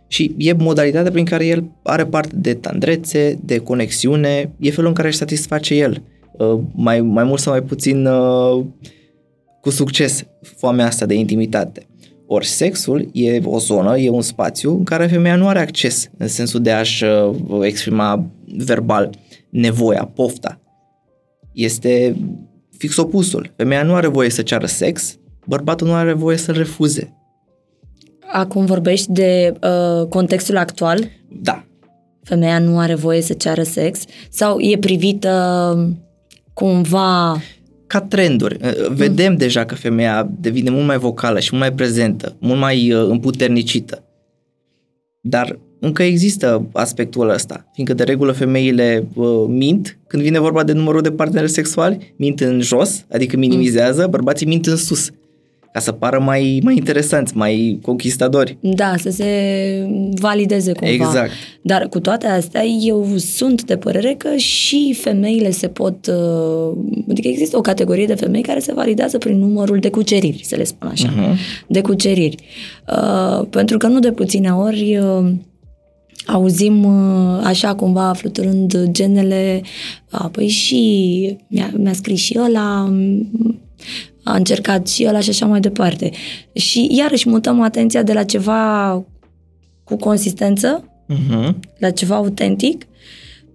și 0.09 0.35
e 0.37 0.53
modalitatea 0.53 1.11
prin 1.11 1.24
care 1.24 1.47
el 1.47 1.64
are 1.83 2.07
parte 2.07 2.37
de 2.37 2.55
tandrețe, 2.55 3.39
de 3.45 3.59
conexiune, 3.59 4.53
e 4.59 4.70
felul 4.70 4.89
în 4.89 4.95
care 4.95 5.09
își 5.09 5.16
satisface 5.16 5.74
el, 5.74 6.03
uh, 6.33 6.59
mai, 6.74 7.01
mai 7.01 7.24
mult 7.24 7.41
sau 7.41 7.53
mai 7.53 7.62
puțin 7.62 8.07
uh, 8.07 8.64
cu 9.61 9.70
succes 9.70 10.24
foamea 10.57 10.87
asta 10.87 11.07
de 11.07 11.14
intimitate. 11.14 11.87
Ori 12.35 12.47
sexul 12.47 13.09
e 13.12 13.41
o 13.45 13.59
zonă, 13.59 13.99
e 13.99 14.11
un 14.11 14.22
spațiu 14.22 14.76
în 14.76 14.85
care 14.85 15.07
femeia 15.07 15.37
nu 15.37 15.49
are 15.49 15.59
acces 15.59 16.11
în 16.18 16.28
sensul 16.28 16.61
de 16.61 16.70
a-și 16.70 17.05
uh, 17.05 17.35
exprima 17.62 18.26
verbal 18.57 19.11
nevoia, 19.51 20.11
pofta. 20.14 20.61
Este 21.53 22.16
fix 22.78 22.97
opusul. 22.97 23.53
Femeia 23.57 23.83
nu 23.83 23.95
are 23.95 24.07
voie 24.07 24.30
să 24.30 24.43
ceară 24.43 24.66
sex, 24.66 25.18
bărbatul 25.47 25.87
nu 25.87 25.93
are 25.93 26.12
voie 26.12 26.37
să-l 26.37 26.55
refuze. 26.55 27.16
Acum 28.33 28.64
vorbești 28.64 29.12
de 29.12 29.53
uh, 29.62 30.07
contextul 30.07 30.57
actual? 30.57 31.09
Da, 31.28 31.64
Femeia 32.22 32.59
nu 32.59 32.78
are 32.78 32.95
voie 32.95 33.20
să 33.20 33.33
ceară 33.33 33.62
sex? 33.62 34.05
Sau 34.30 34.61
e 34.61 34.78
privită 34.78 35.97
cumva... 36.53 37.41
ca 37.93 38.01
trenduri. 38.01 38.57
Vedem 38.90 39.36
deja 39.36 39.64
că 39.64 39.74
femeia 39.74 40.30
devine 40.40 40.70
mult 40.70 40.86
mai 40.86 40.99
vocală 40.99 41.40
și 41.40 41.49
mult 41.53 41.64
mai 41.64 41.72
prezentă, 41.72 42.36
mult 42.38 42.59
mai 42.59 42.93
uh, 42.93 43.09
împuternicită. 43.09 44.03
Dar 45.20 45.59
încă 45.78 46.03
există 46.03 46.68
aspectul 46.72 47.28
ăsta, 47.28 47.70
fiindcă 47.72 47.95
de 47.95 48.03
regulă 48.03 48.32
femeile 48.32 49.07
uh, 49.14 49.45
mint 49.49 49.99
când 50.07 50.22
vine 50.22 50.38
vorba 50.38 50.64
de 50.64 50.72
numărul 50.72 51.01
de 51.01 51.11
parteneri 51.11 51.51
sexuali, 51.51 52.14
mint 52.16 52.40
în 52.40 52.61
jos, 52.61 53.05
adică 53.12 53.36
minimizează, 53.36 54.07
bărbații 54.11 54.47
mint 54.47 54.66
în 54.66 54.76
sus, 54.76 55.11
ca 55.73 55.81
să 55.81 55.93
pară 55.93 56.18
mai, 56.18 56.61
mai 56.64 56.77
interesanți, 56.77 57.37
mai 57.37 57.79
conquistadori. 57.83 58.57
Da, 58.61 58.95
să 58.99 59.11
se 59.11 59.27
valideze 60.20 60.73
cumva. 60.73 60.93
Exact. 60.93 61.31
Dar 61.62 61.89
cu 61.89 62.01
toate 62.01 62.27
astea, 62.27 62.64
eu 62.64 63.07
sunt 63.16 63.64
de 63.64 63.77
părere 63.77 64.14
că 64.18 64.37
și 64.37 64.97
femeile 65.01 65.51
se 65.51 65.68
pot... 65.68 66.07
uh, 66.07 66.79
Adică 67.11 67.29
există 67.29 67.57
o 67.57 67.61
categorie 67.61 68.07
de 68.07 68.14
femei 68.14 68.43
care 68.43 68.59
se 68.59 68.73
validează 68.73 69.18
prin 69.18 69.39
numărul 69.39 69.79
de 69.79 69.91
cuceriri, 69.91 70.41
să 70.45 70.57
le 70.57 70.64
spun 70.64 70.89
așa. 70.89 71.12
Mhm. 71.16 71.37
De 71.68 71.81
cuceriri. 71.81 72.37
Uh, 72.89 73.47
pentru 73.51 73.77
că 73.77 73.87
nu 73.87 73.99
de 73.99 74.12
puține 74.12 74.51
ori... 74.51 74.99
Uh, 74.99 75.31
auzim 76.27 76.85
uh, 76.85 77.41
așa 77.45 77.75
cumva 77.75 78.12
fluturând 78.12 78.85
genele, 78.91 79.62
a, 80.11 80.29
păi 80.29 80.49
și 80.49 81.37
mi-a, 81.49 81.70
mi-a 81.77 81.93
scris 81.93 82.18
și 82.18 82.39
ăla, 82.39 82.85
m, 82.85 83.61
a 84.25 84.35
încercat 84.35 84.89
și 84.89 85.05
ăla 85.09 85.20
și 85.20 85.29
așa 85.31 85.47
mai 85.47 85.61
departe. 85.61 86.11
Și 86.53 86.89
iarăși 86.99 87.29
mutăm 87.29 87.61
atenția 87.61 88.03
de 88.03 88.12
la 88.12 88.23
ceva 88.25 89.05
cu 89.85 89.97
consistență, 89.97 90.85
Mhm. 91.09 91.61
la 91.79 91.91
ceva 91.91 92.14
autentic, 92.14 92.87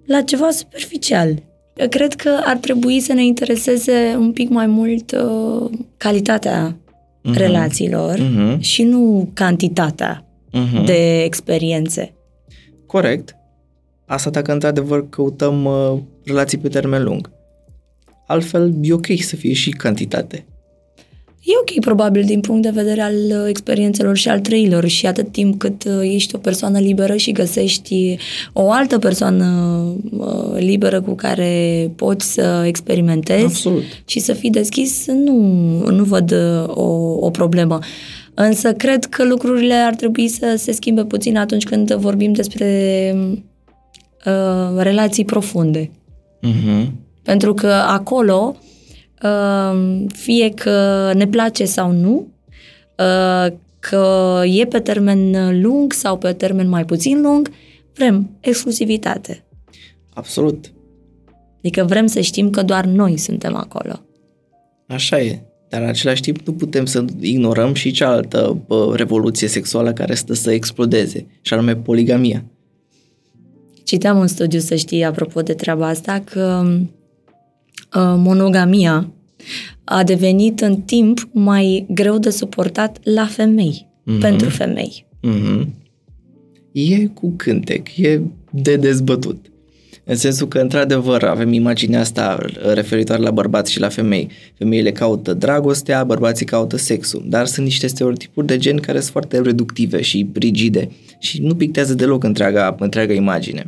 la 0.05 0.21
ceva 0.21 0.49
superficial. 0.51 1.43
Cred 1.89 2.13
că 2.13 2.39
ar 2.45 2.57
trebui 2.57 2.99
să 2.99 3.13
ne 3.13 3.25
intereseze 3.25 4.15
un 4.19 4.31
pic 4.31 4.49
mai 4.49 4.67
mult 4.67 5.11
uh, 5.11 5.69
calitatea 5.97 6.77
Mhm. 7.23 7.37
relațiilor 7.37 8.19
Mhm. 8.19 8.59
și 8.59 8.83
nu 8.83 9.29
cantitatea 9.33 10.25
Mhm. 10.51 10.85
de 10.85 11.21
experiențe. 11.23 12.13
Corect. 12.85 13.35
Asta 14.05 14.29
dacă 14.29 14.51
într-adevăr 14.51 15.09
căutăm 15.09 15.65
uh, 15.65 15.99
relații 16.25 16.57
pe 16.57 16.67
termen 16.67 17.03
lung. 17.03 17.31
Altfel, 18.27 18.73
e 18.81 18.93
ok 18.93 19.05
să 19.19 19.35
fie 19.35 19.53
și 19.53 19.69
cantitate. 19.69 20.45
E 21.47 21.53
ok, 21.61 21.83
probabil, 21.83 22.23
din 22.23 22.39
punct 22.39 22.61
de 22.61 22.69
vedere 22.69 23.01
al 23.01 23.13
uh, 23.13 23.45
experiențelor 23.47 24.17
și 24.17 24.29
al 24.29 24.39
trăilor 24.39 24.85
și 24.85 25.05
atât 25.05 25.31
timp 25.31 25.59
cât 25.59 25.83
uh, 25.83 26.13
ești 26.13 26.35
o 26.35 26.37
persoană 26.37 26.79
liberă 26.79 27.15
și 27.15 27.31
găsești 27.31 28.17
o 28.53 28.71
altă 28.71 28.97
persoană 28.97 29.45
uh, 30.11 30.57
liberă 30.57 31.01
cu 31.01 31.15
care 31.15 31.91
poți 31.95 32.33
să 32.33 32.63
experimentezi 32.65 33.43
Absolut. 33.43 33.83
și 34.05 34.19
să 34.19 34.33
fii 34.33 34.49
deschis, 34.49 35.05
nu, 35.07 35.33
nu 35.89 36.03
văd 36.03 36.33
o, 36.67 36.91
o 37.19 37.29
problemă. 37.29 37.79
Însă 38.33 38.73
cred 38.73 39.05
că 39.05 39.23
lucrurile 39.23 39.73
ar 39.73 39.95
trebui 39.95 40.27
să 40.27 40.55
se 40.57 40.71
schimbe 40.71 41.05
puțin 41.05 41.37
atunci 41.37 41.63
când 41.63 41.93
vorbim 41.93 42.33
despre 42.33 43.13
uh, 44.25 44.77
relații 44.77 45.25
profunde. 45.25 45.91
Uh-huh. 46.43 46.87
Pentru 47.23 47.53
că 47.53 47.71
acolo 47.71 48.55
Ehm, 48.55 48.65
fie 50.13 50.49
că 50.49 51.11
ne 51.15 51.27
place 51.27 51.65
sau 51.65 51.91
nu, 51.91 52.27
ehm, 52.95 53.59
că 53.79 54.41
e 54.45 54.65
pe 54.65 54.79
termen 54.79 55.61
lung 55.61 55.93
sau 55.93 56.17
pe 56.17 56.33
termen 56.33 56.69
mai 56.69 56.85
puțin 56.85 57.21
lung, 57.21 57.51
vrem 57.93 58.29
exclusivitate. 58.39 59.43
Absolut. 60.13 60.71
Adică 61.57 61.83
vrem 61.83 62.07
să 62.07 62.19
știm 62.19 62.49
că 62.49 62.61
doar 62.61 62.85
noi 62.85 63.17
suntem 63.17 63.55
acolo. 63.55 63.99
Așa 64.87 65.21
e. 65.21 65.39
Dar 65.69 65.81
în 65.81 65.87
același 65.87 66.21
timp 66.21 66.47
nu 66.47 66.53
putem 66.53 66.85
să 66.85 67.05
ignorăm 67.19 67.73
și 67.73 67.91
cealaltă 67.91 68.61
bă, 68.67 68.93
revoluție 68.95 69.47
sexuală 69.47 69.93
care 69.93 70.13
stă 70.13 70.33
să 70.33 70.51
explodeze, 70.51 71.25
și 71.41 71.53
anume 71.53 71.75
poligamia. 71.75 72.45
Citeam 73.83 74.17
un 74.17 74.27
studiu, 74.27 74.59
să 74.59 74.75
știi, 74.75 75.03
apropo 75.03 75.41
de 75.41 75.53
treaba 75.53 75.87
asta, 75.87 76.23
că 76.25 76.63
Uh, 76.65 76.81
monogamia 77.95 79.11
a 79.83 80.03
devenit 80.03 80.61
în 80.61 80.81
timp 80.81 81.29
mai 81.31 81.85
greu 81.89 82.17
de 82.17 82.29
suportat 82.29 82.97
la 83.03 83.25
femei, 83.25 83.87
mm-hmm. 83.87 84.19
pentru 84.19 84.49
femei. 84.49 85.05
Mm-hmm. 85.27 85.67
E 86.71 87.05
cu 87.05 87.33
cântec, 87.35 87.97
e 87.97 88.21
de 88.51 88.75
dezbătut. 88.75 89.45
În 90.09 90.15
sensul 90.15 90.47
că, 90.47 90.59
într-adevăr, 90.59 91.23
avem 91.23 91.53
imaginea 91.53 91.99
asta 91.99 92.37
referitoare 92.73 93.21
la 93.21 93.31
bărbați 93.31 93.71
și 93.71 93.79
la 93.79 93.89
femei. 93.89 94.29
Femeile 94.57 94.91
caută 94.91 95.33
dragostea, 95.33 96.03
bărbații 96.03 96.45
caută 96.45 96.77
sexul, 96.77 97.25
dar 97.25 97.45
sunt 97.45 97.65
niște 97.65 97.87
stereotipuri 97.87 98.47
de 98.47 98.57
gen 98.57 98.77
care 98.77 98.99
sunt 98.99 99.11
foarte 99.11 99.41
reductive 99.41 100.01
și 100.01 100.27
rigide 100.33 100.89
și 101.19 101.41
nu 101.41 101.55
pictează 101.55 101.93
deloc 101.93 102.23
întreaga, 102.23 102.75
întreaga 102.79 103.13
imagine. 103.13 103.67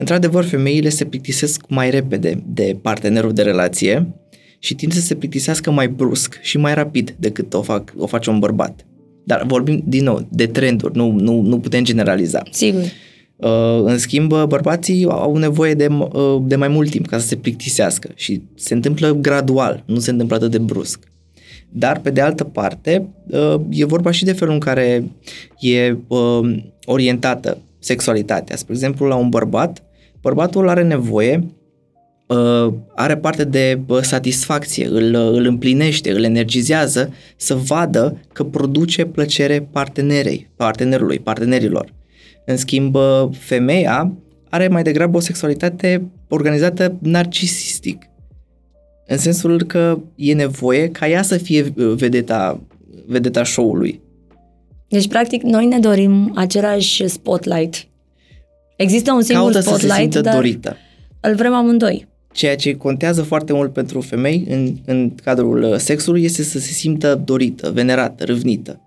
Într-adevăr, 0.00 0.44
femeile 0.44 0.88
se 0.88 1.04
plictisesc 1.04 1.64
mai 1.68 1.90
repede 1.90 2.42
de 2.46 2.76
partenerul 2.82 3.32
de 3.32 3.42
relație 3.42 4.14
și 4.58 4.74
tind 4.74 4.92
să 4.92 5.00
se 5.00 5.14
plictisească 5.14 5.70
mai 5.70 5.88
brusc 5.88 6.38
și 6.42 6.58
mai 6.58 6.74
rapid 6.74 7.14
decât 7.18 7.54
o, 7.54 7.62
fac, 7.62 7.92
o 7.96 8.06
face 8.06 8.30
un 8.30 8.38
bărbat. 8.38 8.86
Dar 9.24 9.44
vorbim 9.46 9.82
din 9.86 10.04
nou 10.04 10.28
de 10.30 10.46
trenduri, 10.46 10.96
nu, 10.96 11.12
nu, 11.12 11.40
nu 11.40 11.58
putem 11.58 11.84
generaliza. 11.84 12.42
Sigur. 12.50 12.82
Uh, 13.36 13.82
în 13.84 13.98
schimb, 13.98 14.34
bărbații 14.44 15.04
au 15.08 15.36
nevoie 15.36 15.74
de, 15.74 15.86
uh, 15.86 16.42
de 16.42 16.56
mai 16.56 16.68
mult 16.68 16.90
timp 16.90 17.06
ca 17.06 17.18
să 17.18 17.26
se 17.26 17.36
plictisească 17.36 18.10
și 18.14 18.42
se 18.54 18.74
întâmplă 18.74 19.14
gradual, 19.14 19.82
nu 19.86 19.98
se 19.98 20.10
întâmplă 20.10 20.36
atât 20.36 20.50
de 20.50 20.58
brusc. 20.58 20.98
Dar, 21.68 22.00
pe 22.00 22.10
de 22.10 22.20
altă 22.20 22.44
parte, 22.44 23.08
uh, 23.26 23.54
e 23.70 23.84
vorba 23.84 24.10
și 24.10 24.24
de 24.24 24.32
felul 24.32 24.54
în 24.54 24.60
care 24.60 25.04
e 25.58 25.96
uh, 26.08 26.56
orientată 26.84 27.58
sexualitatea. 27.78 28.56
Spre 28.56 28.72
exemplu, 28.72 29.06
la 29.06 29.14
un 29.14 29.28
bărbat, 29.28 29.82
bărbatul 30.20 30.68
are 30.68 30.82
nevoie, 30.82 31.46
uh, 32.26 32.72
are 32.94 33.16
parte 33.16 33.44
de 33.44 33.80
uh, 33.86 34.00
satisfacție, 34.00 34.86
îl, 34.86 35.14
uh, 35.14 35.36
îl 35.36 35.44
împlinește, 35.46 36.10
îl 36.10 36.24
energizează 36.24 37.12
să 37.36 37.54
vadă 37.54 38.20
că 38.32 38.44
produce 38.44 39.04
plăcere 39.04 39.68
partenerei, 39.72 40.50
partenerului, 40.56 41.18
partenerilor. 41.18 41.92
În 42.44 42.56
schimb, 42.56 42.96
femeia 43.32 44.12
are 44.48 44.68
mai 44.68 44.82
degrabă 44.82 45.16
o 45.16 45.20
sexualitate 45.20 46.10
organizată 46.28 46.96
narcisistic. 47.00 48.04
În 49.06 49.18
sensul 49.18 49.62
că 49.62 49.98
e 50.14 50.34
nevoie 50.34 50.88
ca 50.88 51.08
ea 51.08 51.22
să 51.22 51.36
fie 51.36 51.72
vedeta, 51.76 52.60
vedeta 53.06 53.44
show-ului. 53.44 54.00
Deci, 54.88 55.08
practic, 55.08 55.42
noi 55.42 55.66
ne 55.66 55.78
dorim 55.78 56.32
același 56.34 57.08
spotlight 57.08 57.88
Există 58.82 59.12
un 59.12 59.22
singur 59.22 59.42
Caută 59.42 59.60
spotlight, 59.60 60.12
să 60.12 60.18
se 60.18 60.20
dar 60.20 60.34
dorită. 60.34 60.76
îl 61.20 61.34
vrem 61.34 61.54
amândoi. 61.54 62.06
Ceea 62.32 62.56
ce 62.56 62.74
contează 62.74 63.22
foarte 63.22 63.52
mult 63.52 63.72
pentru 63.72 64.00
femei 64.00 64.46
în, 64.48 64.76
în 64.84 65.14
cadrul 65.24 65.62
uh, 65.62 65.76
sexului 65.76 66.24
este 66.24 66.42
să 66.42 66.58
se 66.58 66.72
simtă 66.72 67.22
dorită, 67.24 67.70
venerată, 67.74 68.24
râvnită. 68.24 68.80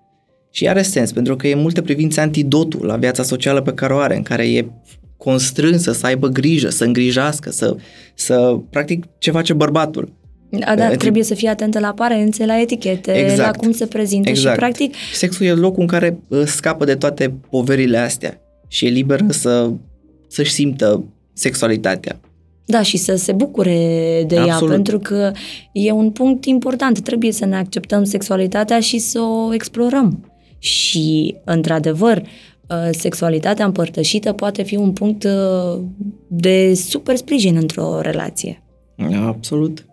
Și 0.51 0.67
are 0.67 0.81
sens, 0.81 1.11
pentru 1.11 1.35
că 1.35 1.47
e 1.47 1.53
în 1.53 1.59
multe 1.59 1.81
privințe 1.81 2.21
antidotul 2.21 2.85
la 2.85 2.95
viața 2.95 3.23
socială 3.23 3.61
pe 3.61 3.73
care 3.73 3.93
o 3.93 3.97
are, 3.97 4.15
în 4.15 4.23
care 4.23 4.51
e 4.51 4.65
constrânsă 5.17 5.91
să 5.91 6.05
aibă 6.05 6.27
grijă, 6.27 6.69
să 6.69 6.83
îngrijească, 6.83 7.51
să, 7.51 7.75
să 8.13 8.57
practic 8.69 9.05
ce 9.17 9.31
face 9.31 9.53
bărbatul. 9.53 10.13
Da, 10.49 10.75
da, 10.75 10.87
trebuie 10.89 11.23
să 11.23 11.33
fie 11.33 11.49
atentă 11.49 11.79
la 11.79 11.87
aparențe, 11.87 12.45
la 12.45 12.61
etichete, 12.61 13.11
exact. 13.11 13.55
la 13.55 13.61
cum 13.61 13.71
se 13.71 13.85
prezintă 13.85 14.29
exact. 14.29 14.53
și 14.53 14.59
practic... 14.59 14.93
Sexul 15.13 15.45
e 15.45 15.53
locul 15.53 15.81
în 15.81 15.87
care 15.87 16.17
uh, 16.27 16.43
scapă 16.45 16.85
de 16.85 16.95
toate 16.95 17.33
poverile 17.49 17.97
astea 17.97 18.42
și 18.73 18.85
e 18.85 18.89
liberă 18.89 19.25
să, 19.29 19.71
să-și 20.27 20.51
simtă 20.51 21.03
sexualitatea. 21.33 22.19
Da, 22.65 22.81
și 22.81 22.97
să 22.97 23.15
se 23.15 23.31
bucure 23.31 24.23
de 24.27 24.37
Absolut. 24.37 24.69
ea, 24.69 24.75
pentru 24.75 24.99
că 24.99 25.31
e 25.71 25.91
un 25.91 26.11
punct 26.11 26.45
important. 26.45 26.99
Trebuie 26.99 27.31
să 27.31 27.45
ne 27.45 27.55
acceptăm 27.55 28.03
sexualitatea 28.03 28.79
și 28.79 28.97
să 28.97 29.19
o 29.19 29.53
explorăm. 29.53 30.31
Și, 30.57 31.35
într-adevăr, 31.43 32.17
uh, 32.17 32.89
sexualitatea 32.91 33.65
împărtășită 33.65 34.31
poate 34.31 34.63
fi 34.63 34.75
un 34.75 34.91
punct 34.91 35.23
uh, 35.23 35.81
de 36.27 36.73
super 36.73 37.15
sprijin 37.15 37.55
într-o 37.55 38.01
relație. 38.01 38.63
Absolut. 39.25 39.85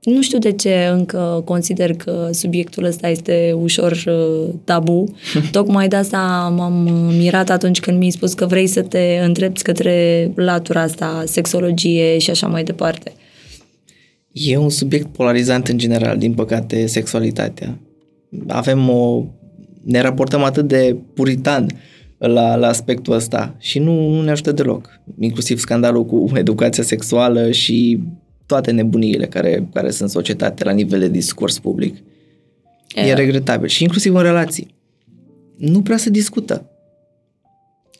Nu 0.00 0.22
știu 0.22 0.38
de 0.38 0.52
ce 0.52 0.88
încă 0.92 1.42
consider 1.44 1.94
că 1.94 2.28
subiectul 2.32 2.84
ăsta 2.84 3.08
este 3.08 3.52
ușor 3.60 4.02
uh, 4.06 4.54
tabu. 4.64 5.04
Tocmai 5.52 5.88
de 5.88 5.96
asta 5.96 6.52
m-am 6.56 6.88
mirat 7.16 7.50
atunci 7.50 7.80
când 7.80 7.98
mi-ai 7.98 8.10
spus 8.10 8.34
că 8.34 8.46
vrei 8.46 8.66
să 8.66 8.82
te 8.82 9.20
îndrepți 9.24 9.64
către 9.64 10.30
latura 10.34 10.80
asta, 10.80 11.22
sexologie 11.26 12.18
și 12.18 12.30
așa 12.30 12.46
mai 12.46 12.64
departe. 12.64 13.12
E 14.32 14.56
un 14.56 14.70
subiect 14.70 15.06
polarizant 15.06 15.68
în 15.68 15.78
general, 15.78 16.18
din 16.18 16.32
păcate, 16.32 16.86
sexualitatea. 16.86 17.78
Avem 18.46 18.88
o... 18.88 19.24
ne 19.84 20.00
raportăm 20.00 20.42
atât 20.42 20.68
de 20.68 20.96
puritan 21.14 21.66
la, 22.18 22.56
la 22.56 22.68
aspectul 22.68 23.14
ăsta 23.14 23.54
și 23.58 23.78
nu, 23.78 24.08
nu 24.08 24.22
ne 24.22 24.30
ajută 24.30 24.52
deloc. 24.52 25.00
Inclusiv 25.18 25.58
scandalul 25.58 26.04
cu 26.06 26.30
educația 26.34 26.82
sexuală 26.82 27.50
și 27.50 28.00
toate 28.50 28.70
nebuniile 28.70 29.26
care, 29.26 29.68
care 29.72 29.90
sunt 29.90 30.10
societate 30.10 30.64
la 30.64 30.70
nivel 30.72 31.00
de 31.00 31.08
discurs 31.08 31.58
public. 31.58 31.96
E, 32.94 33.00
e 33.00 33.14
regretabil. 33.14 33.68
Și 33.68 33.82
inclusiv 33.82 34.14
în 34.14 34.22
relații. 34.22 34.74
Nu 35.56 35.82
prea 35.82 35.96
se 35.96 36.10
discută. 36.10 36.70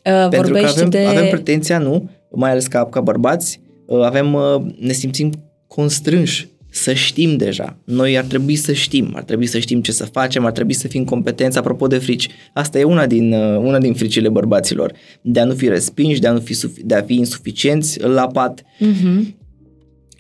Uh, 0.05 0.29
Pentru 0.31 0.53
că 0.53 0.59
avem, 0.59 0.89
de... 0.89 0.99
avem 0.99 1.29
pretenția, 1.29 1.79
nu, 1.79 2.11
mai 2.31 2.51
ales 2.51 2.67
ca, 2.67 2.87
ca 2.87 3.01
bărbați, 3.01 3.61
uh, 3.87 4.03
avem, 4.03 4.35
uh, 4.35 4.63
ne 4.79 4.93
simțim 4.93 5.33
constrânși 5.67 6.49
să 6.71 6.93
știm 6.93 7.37
deja. 7.37 7.77
Noi 7.85 8.19
ar 8.19 8.25
trebui 8.25 8.57
să 8.57 8.73
știm, 8.73 9.13
ar 9.15 9.23
trebui 9.23 9.47
să 9.47 9.59
știm 9.59 9.81
ce 9.83 9.93
să 9.93 10.05
facem, 10.05 10.45
ar 10.45 10.53
trebui 10.53 10.73
să 10.73 10.89
fim 10.89 11.05
competenți. 11.05 11.59
Apropo 11.59 11.87
de 11.87 11.99
frici, 11.99 12.29
asta 12.53 12.79
e 12.79 12.85
una 12.85 13.07
din, 13.07 13.33
uh, 13.33 13.59
una 13.59 13.79
din 13.79 13.95
fricile 13.95 14.29
bărbaților. 14.29 14.93
De 15.21 15.41
a 15.41 15.45
nu 15.45 15.55
fi 15.55 15.69
respinși, 15.69 16.21
de 16.21 16.27
a, 16.27 16.33
nu 16.33 16.41
fi, 16.41 16.67
de 16.85 16.95
a 16.95 17.03
fi 17.03 17.15
insuficienți 17.15 18.01
la 18.01 18.27
pat. 18.27 18.63
Uh-huh. 18.63 19.39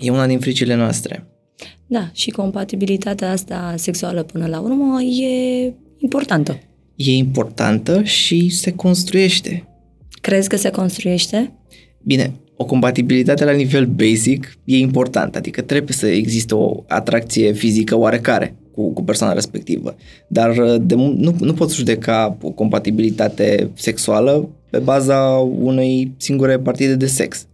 E 0.01 0.11
una 0.11 0.27
din 0.27 0.39
fricile 0.39 0.75
noastre. 0.75 1.27
Da, 1.87 2.11
și 2.13 2.31
compatibilitatea 2.31 3.31
asta 3.31 3.75
sexuală 3.77 4.23
până 4.23 4.47
la 4.47 4.61
urmă 4.61 5.03
e 5.03 5.73
importantă. 5.99 6.59
E 6.95 7.13
importantă 7.13 8.03
și 8.03 8.49
se 8.49 8.73
construiește. 8.73 9.69
Crezi 10.21 10.49
că 10.49 10.57
se 10.57 10.71
construiește? 10.71 11.53
Bine, 12.03 12.33
o 12.57 12.65
compatibilitate 12.65 13.45
la 13.45 13.53
nivel 13.53 13.87
basic 13.87 14.59
e 14.65 14.77
importantă, 14.77 15.39
adică 15.39 15.61
trebuie 15.61 15.93
să 15.93 16.07
existe 16.07 16.55
o 16.55 16.85
atracție 16.89 17.53
fizică 17.53 17.97
oarecare 17.97 18.57
cu, 18.73 18.93
cu 18.93 19.05
persoana 19.05 19.33
respectivă. 19.33 19.97
Dar 20.29 20.77
de, 20.77 20.95
nu, 20.95 21.35
nu 21.41 21.53
poți 21.53 21.77
judeca 21.77 22.39
o 22.43 22.51
compatibilitate 22.51 23.71
sexuală 23.75 24.49
pe 24.71 24.79
baza 24.79 25.19
unei 25.61 26.15
singure 26.17 26.59
partide 26.59 26.95
de 26.95 27.07
sex. 27.07 27.47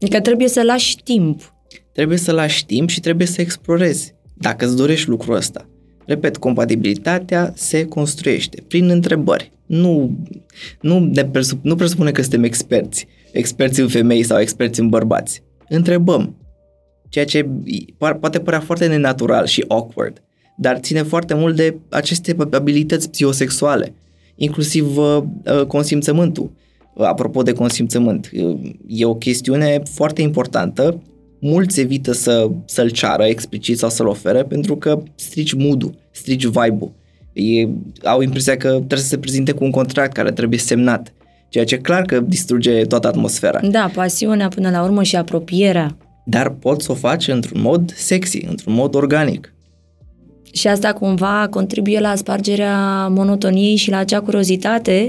Adică 0.00 0.20
trebuie 0.20 0.48
să 0.48 0.62
lași 0.62 0.96
timp. 0.96 1.54
Trebuie 1.92 2.18
să 2.18 2.32
lași 2.32 2.66
timp 2.66 2.88
și 2.88 3.00
trebuie 3.00 3.26
să 3.26 3.40
explorezi. 3.40 4.14
Dacă 4.34 4.64
îți 4.64 4.76
dorești 4.76 5.08
lucrul 5.08 5.34
ăsta. 5.34 5.68
Repet, 6.06 6.36
compatibilitatea 6.36 7.52
se 7.56 7.84
construiește 7.84 8.62
prin 8.68 8.88
întrebări. 8.88 9.52
Nu, 9.66 10.18
nu, 10.80 10.98
ne 10.98 11.24
presup, 11.24 11.64
nu 11.64 11.76
presupune 11.76 12.10
că 12.10 12.20
suntem 12.20 12.42
experți, 12.42 13.06
experți 13.32 13.80
în 13.80 13.88
femei 13.88 14.22
sau 14.22 14.40
experți 14.40 14.80
în 14.80 14.88
bărbați. 14.88 15.42
Întrebăm, 15.68 16.36
ceea 17.08 17.24
ce 17.24 17.48
poate 18.20 18.38
părea 18.40 18.60
foarte 18.60 18.86
nenatural 18.86 19.46
și 19.46 19.64
awkward, 19.68 20.22
dar 20.56 20.78
ține 20.78 21.02
foarte 21.02 21.34
mult 21.34 21.56
de 21.56 21.76
aceste 21.88 22.36
abilități 22.50 23.10
psihosexuale, 23.10 23.94
inclusiv 24.34 24.96
uh, 24.96 25.22
uh 25.44 25.66
consimțământul. 25.66 26.50
Apropo 27.06 27.42
de 27.42 27.52
consimțământ, 27.52 28.30
uh, 28.32 28.58
e 28.86 29.04
o 29.04 29.14
chestiune 29.14 29.82
foarte 29.84 30.22
importantă 30.22 31.02
mulți 31.40 31.80
evită 31.80 32.12
să, 32.12 32.50
să-l 32.64 32.90
ceară 32.90 33.24
explicit 33.24 33.78
sau 33.78 33.88
să-l 33.88 34.06
ofere 34.06 34.42
pentru 34.42 34.76
că 34.76 35.02
strici 35.14 35.52
mood 35.52 35.94
strici 36.10 36.44
vibe-ul. 36.44 36.92
E, 37.32 37.68
au 38.04 38.20
impresia 38.20 38.56
că 38.56 38.68
trebuie 38.68 38.98
să 38.98 39.06
se 39.06 39.18
prezinte 39.18 39.52
cu 39.52 39.64
un 39.64 39.70
contract 39.70 40.12
care 40.12 40.30
trebuie 40.30 40.58
semnat, 40.58 41.12
ceea 41.48 41.64
ce 41.64 41.78
clar 41.78 42.02
că 42.02 42.20
distruge 42.20 42.82
toată 42.82 43.06
atmosfera. 43.06 43.60
Da, 43.60 43.90
pasiunea 43.94 44.48
până 44.48 44.70
la 44.70 44.82
urmă 44.82 45.02
și 45.02 45.16
apropierea. 45.16 45.96
Dar 46.24 46.50
poți 46.50 46.84
să 46.84 46.92
o 46.92 46.94
faci 46.94 47.28
într-un 47.28 47.60
mod 47.60 47.92
sexy, 47.94 48.44
într-un 48.48 48.74
mod 48.74 48.94
organic. 48.94 49.54
Și 50.52 50.66
asta 50.66 50.92
cumva 50.92 51.46
contribuie 51.50 52.00
la 52.00 52.14
spargerea 52.14 53.08
monotoniei 53.08 53.76
și 53.76 53.90
la 53.90 53.96
acea 53.96 54.20
curiozitate 54.20 55.08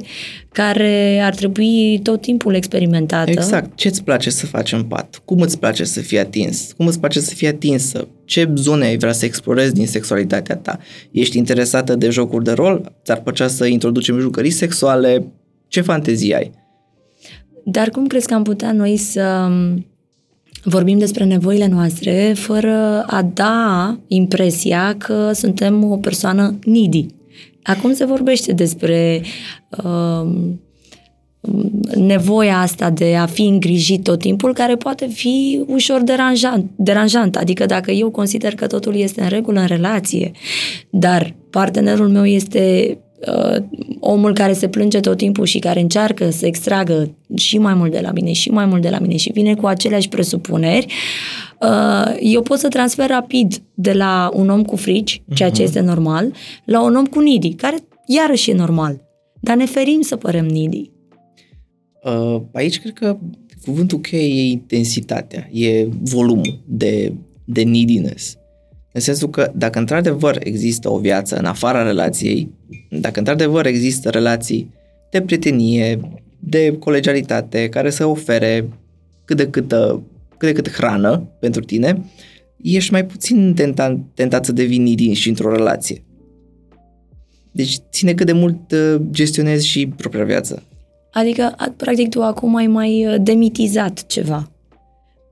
care 0.52 1.22
ar 1.24 1.36
trebui 1.36 2.00
tot 2.04 2.22
timpul 2.22 2.54
experimentată. 2.54 3.30
Exact. 3.30 3.76
Ce 3.76 3.88
îți 3.88 4.04
place 4.04 4.30
să 4.30 4.46
faci 4.46 4.72
în 4.72 4.84
pat? 4.84 5.22
Cum 5.26 5.42
îți 5.42 5.60
place 5.60 5.84
să 5.84 6.00
fii 6.00 6.20
atins? 6.20 6.74
Cum 6.78 6.88
îți 6.88 7.00
place 7.00 7.20
să 7.20 7.34
fii 7.34 7.48
atinsă? 7.48 8.08
Ce 8.26 8.52
zone 8.56 8.86
ai 8.86 8.98
vrea 8.98 9.12
să 9.12 9.26
explorezi 9.26 9.74
din 9.74 9.88
sexualitatea 9.88 10.56
ta? 10.56 10.80
Ești 11.12 11.38
interesată 11.38 11.96
de 11.96 12.10
jocuri 12.10 12.44
de 12.44 12.52
rol? 12.52 12.96
Ți-ar 13.04 13.22
plăcea 13.22 13.48
să 13.48 13.66
introducem 13.66 14.20
jucării 14.20 14.52
sexuale? 14.52 15.28
Ce 15.68 15.82
fantezii 15.82 16.36
ai? 16.36 16.52
Dar 17.66 17.90
cum 17.90 18.08
crezi 18.08 18.28
că 18.28 18.34
am 18.34 18.44
putea 18.44 18.72
noi 18.72 18.98
să 18.98 19.50
vorbim 20.64 20.98
despre 20.98 21.24
nevoile 21.24 21.68
noastre 21.68 22.34
fără 22.36 23.04
a 23.08 23.22
da 23.34 23.98
impresia 24.08 24.96
că 24.98 25.32
suntem 25.34 25.92
o 25.92 25.98
persoană 25.98 26.60
needy. 26.66 27.06
Acum 27.64 27.94
se 27.94 28.06
vorbește 28.06 28.54
despre 28.54 29.22
uh, 29.84 30.30
nevoia 31.96 32.60
asta 32.60 32.90
de 32.90 33.16
a 33.16 33.26
fi 33.26 33.42
îngrijit 33.42 34.04
tot 34.04 34.20
timpul, 34.20 34.54
care 34.54 34.76
poate 34.76 35.08
fi 35.08 35.64
ușor 35.68 36.02
deranjant, 36.02 36.72
deranjant. 36.76 37.36
Adică 37.36 37.66
dacă 37.66 37.92
eu 37.92 38.10
consider 38.10 38.56
că 38.56 38.68
totul 38.68 38.96
este 38.96 39.22
în 39.22 39.30
regulă 39.30 39.60
în 39.60 39.68
relație, 39.68 40.32
dar 40.90 41.36
partenerul 41.50 42.10
meu 42.10 42.26
este 42.26 42.98
uh, 43.28 43.64
omul 44.00 44.34
care 44.34 44.54
se 44.54 44.68
plânge 44.68 45.00
tot 45.00 45.18
timpul 45.18 45.46
și 45.46 45.60
care 45.60 45.80
încearcă 45.80 46.30
să 46.30 46.46
extragă 46.46 47.16
și 47.36 47.58
mai 47.58 47.74
mult 47.74 47.92
de 47.92 48.00
la 48.00 48.12
mine 48.12 48.32
și 48.32 48.50
mai 48.50 48.66
mult 48.66 48.82
de 48.82 48.90
la 48.90 49.00
mine 49.00 49.16
și 49.16 49.32
vine 49.32 49.56
cu 49.56 49.66
aceleași 49.66 50.10
presupuneri, 50.10 50.86
uh, 51.62 52.16
eu 52.20 52.42
pot 52.42 52.60
să 52.60 52.68
transfer 52.68 53.10
rapid 53.10 53.62
de 53.74 53.94
la 53.94 54.30
un 54.34 54.50
om 54.50 54.64
cu 54.64 54.76
frici, 54.76 55.24
ceea 55.34 55.50
ce 55.50 55.62
mhm. 55.62 55.68
este 55.68 55.80
normal, 55.80 56.34
la 56.66 56.84
un 56.84 56.96
om 56.96 57.06
cu 57.06 57.20
nidi, 57.20 57.54
care 57.54 57.78
iarăși 58.06 58.50
e 58.50 58.54
normal. 58.54 59.02
Dar 59.40 59.56
ne 59.56 59.66
ferim 59.66 60.02
să 60.02 60.16
părem 60.16 60.46
nidi. 60.46 60.92
Uh, 62.04 62.42
aici 62.54 62.80
cred 62.80 62.94
că 62.94 63.18
cuvântul 63.66 64.00
cheie 64.00 64.44
e 64.44 64.52
intensitatea, 64.52 65.50
e 65.52 65.88
volumul 66.02 66.64
de, 66.66 67.14
de 67.46 67.64
neediness. 67.64 68.38
În 68.94 69.02
sensul 69.02 69.30
că 69.30 69.52
dacă 69.56 69.80
într-adevăr 69.80 70.38
există 70.44 70.90
o 70.90 70.98
viață 70.98 71.38
în 71.38 71.46
afara 71.46 71.84
relației, 71.84 72.50
dacă 72.90 73.20
într-adevăr 73.20 73.66
există 73.66 74.10
relații 74.10 74.74
de 75.12 75.22
prietenie, 75.22 76.00
de 76.40 76.78
colegialitate, 76.80 77.70
care 77.70 77.90
să 77.90 78.06
ofere 78.06 78.70
cât 79.26 79.38
de 79.38 79.50
cât, 79.50 79.74
cât 80.38 80.48
de 80.48 80.52
cât 80.52 80.72
hrană 80.72 81.28
pentru 81.40 81.62
tine, 81.62 82.06
ești 82.62 82.92
mai 82.92 83.06
puțin 83.06 83.54
tentat, 83.54 83.98
tentat 84.14 84.46
să 84.46 84.52
devii 84.52 84.78
nidin 84.78 85.14
și 85.14 85.30
într-o 85.30 85.56
relație. 85.56 86.04
Deci 87.52 87.78
ține 87.92 88.14
cât 88.14 88.26
de 88.26 88.32
mult 88.32 88.72
uh, 88.72 89.02
gestionezi 89.12 89.68
și 89.68 89.88
propria 89.88 90.24
viață. 90.24 90.64
Adică, 91.12 91.56
practic, 91.78 92.10
tu 92.10 92.22
acum 92.22 92.56
ai 92.56 92.68
mai 92.68 93.06
uh, 93.08 93.16
demitizat 93.22 94.06
ceva. 94.08 94.52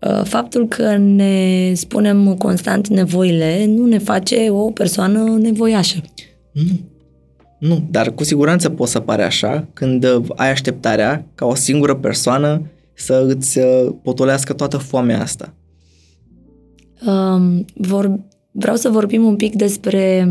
Uh, 0.02 0.22
faptul 0.24 0.68
că 0.68 0.97
ne 0.97 1.72
spunem 1.74 2.36
constant 2.36 2.88
nevoile 2.88 3.66
nu 3.66 3.86
ne 3.86 3.97
face 3.97 4.50
o 4.50 4.72
persoană 4.72 5.38
nevoiașă. 5.38 6.02
Nu. 6.52 6.80
Nu, 7.60 7.88
dar 7.91 8.12
cu 8.12 8.24
siguranță 8.24 8.70
poți 8.70 8.91
să 8.91 9.00
pare 9.00 9.24
așa 9.24 9.68
când 9.74 10.04
uh, 10.04 10.26
ai 10.36 10.52
așteptarea 10.52 11.26
ca 11.36 11.45
o 11.45 11.56
singură 11.56 11.95
persoană 11.95 12.62
să 12.93 13.26
îți 13.28 13.60
uh, 13.60 13.93
potolească 14.04 14.54
toată 14.54 14.78
foamea 14.78 15.22
asta. 15.22 15.54
Um, 17.06 17.66
vor, 17.76 18.20
vreau 18.52 18.76
să 18.76 18.89
vorbim 18.89 19.24
un 19.24 19.36
pic 19.36 19.56
despre 19.56 20.28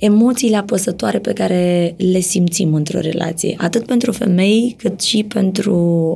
emoțiile 0.00 0.56
apăsătoare 0.56 1.18
pe 1.18 1.32
care 1.32 1.94
le 1.96 2.20
simțim 2.20 2.74
într-o 2.74 3.00
relație, 3.00 3.54
atât 3.58 3.86
pentru 3.86 4.12
femei 4.12 4.74
cât 4.78 5.00
și 5.00 5.24
pentru 5.28 5.74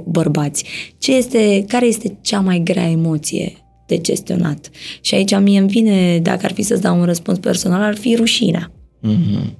bărbați. 0.08 0.64
Ce 0.98 1.16
este, 1.16 1.64
care 1.68 1.86
este 1.86 2.16
cea 2.20 2.40
mai 2.40 2.60
grea 2.64 2.90
emoție 2.90 3.52
de 3.86 4.00
gestionat? 4.00 4.70
Și 5.00 5.14
aici 5.14 5.38
mie 5.38 5.58
îmi 5.58 5.68
vine, 5.68 6.18
dacă 6.18 6.40
ar 6.42 6.52
fi 6.52 6.62
să-ți 6.62 6.82
dau 6.82 6.98
un 6.98 7.04
răspuns 7.04 7.38
personal, 7.38 7.82
ar 7.82 7.96
fi 7.96 8.14
rușinea. 8.14 8.72
Mm-hmm. 9.02 9.54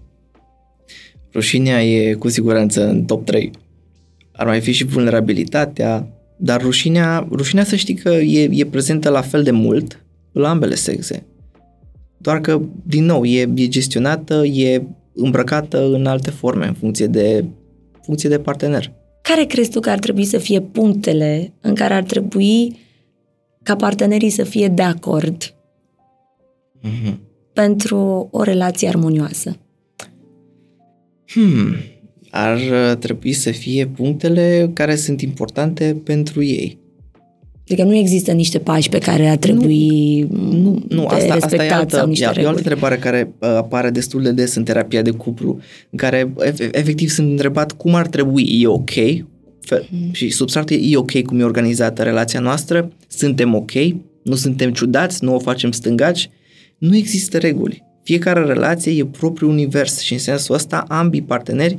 Rușinea 1.33 1.85
e 1.85 2.13
cu 2.13 2.29
siguranță 2.29 2.89
în 2.89 3.05
top 3.05 3.25
3. 3.25 3.51
Ar 4.33 4.47
mai 4.47 4.61
fi 4.61 4.73
și 4.73 4.85
vulnerabilitatea, 4.85 6.09
dar 6.37 6.61
rușinea, 6.61 7.29
rușinea 7.31 7.65
să 7.65 7.77
știi 7.77 7.95
că 7.95 8.09
e, 8.11 8.49
e 8.53 8.67
prezentă 8.67 9.09
la 9.09 9.21
fel 9.21 9.43
de 9.43 9.51
mult 9.51 10.05
la 10.33 10.49
ambele 10.49 10.75
sexe 10.75 11.27
doar 12.25 12.41
că, 12.41 12.61
din 12.87 13.05
nou, 13.05 13.25
e, 13.25 13.53
e 13.55 13.69
gestionată, 13.69 14.45
e 14.45 14.83
îmbrăcată 15.15 15.87
în 15.87 16.07
alte 16.07 16.31
forme, 16.31 16.67
în 16.67 16.73
funcție 16.73 17.07
de, 17.07 17.45
funcție 18.03 18.29
de 18.29 18.39
partener. 18.39 18.93
Care 19.23 19.45
crezi 19.45 19.71
tu 19.71 19.81
că 19.81 19.91
ar 19.91 19.99
trebui 19.99 20.25
să 20.25 20.39
fie 20.39 20.61
punctele 20.61 21.53
în 21.61 21.75
care 21.75 21.95
ar 21.95 22.03
trebui 22.03 22.77
ca 23.63 23.77
partenerii 23.77 24.31
să 24.31 24.45
fie 24.45 24.69
de 24.69 24.83
acord 24.83 25.55
mm-hmm. 26.83 27.15
pentru 27.53 28.29
o 28.31 28.43
relație 28.43 28.89
armonioasă? 28.89 29.57
Hmm, 31.27 31.75
ar 32.31 32.59
trebui 32.99 33.33
să 33.33 33.51
fie 33.51 33.87
punctele 33.87 34.71
care 34.73 34.95
sunt 34.95 35.21
importante 35.21 36.01
pentru 36.05 36.43
ei. 36.43 36.79
Adică 37.67 37.85
nu 37.85 37.95
există 37.95 38.33
niște 38.33 38.59
pași 38.59 38.89
pe 38.89 38.99
care 38.99 39.29
ar 39.29 39.37
trebui 39.37 40.21
nu, 40.31 40.83
nu, 40.89 41.07
asta, 41.07 41.35
asta 41.35 41.65
e 41.65 41.71
altă, 41.71 41.97
sau 41.97 42.07
niște 42.07 42.25
e 42.25 42.45
o 42.45 42.49
altă 42.49 42.59
întrebare 42.59 42.97
care 42.97 43.33
uh, 43.39 43.49
apare 43.49 43.91
destul 43.91 44.23
de 44.23 44.33
des 44.33 44.55
în 44.55 44.65
terapia 44.65 45.03
de 45.03 45.11
cuplu, 45.11 45.59
în 45.91 45.99
care 45.99 46.33
efectiv 46.71 47.09
sunt 47.09 47.31
întrebat 47.31 47.73
cum 47.73 47.95
ar 47.95 48.07
trebui, 48.07 48.61
e 48.61 48.67
ok? 48.67 48.91
Fel, 49.61 49.89
mm. 49.91 50.13
Și 50.13 50.29
substratul 50.31 50.77
e 50.81 50.97
ok 50.97 51.23
cum 51.23 51.41
e 51.41 51.45
organizată 51.45 52.03
relația 52.03 52.41
noastră, 52.41 52.93
suntem 53.09 53.55
ok, 53.55 53.73
nu 54.23 54.35
suntem 54.35 54.73
ciudați, 54.73 55.25
nu 55.25 55.35
o 55.35 55.39
facem 55.39 55.71
stângaci, 55.71 56.31
nu 56.79 56.97
există 56.97 57.39
reguli. 57.39 57.83
Fiecare 58.03 58.45
relație 58.45 58.93
e 58.93 59.05
propriul 59.05 59.51
univers 59.51 60.01
și 60.01 60.13
în 60.13 60.19
sensul 60.19 60.55
ăsta 60.55 60.85
ambii 60.89 61.23
parteneri 61.23 61.77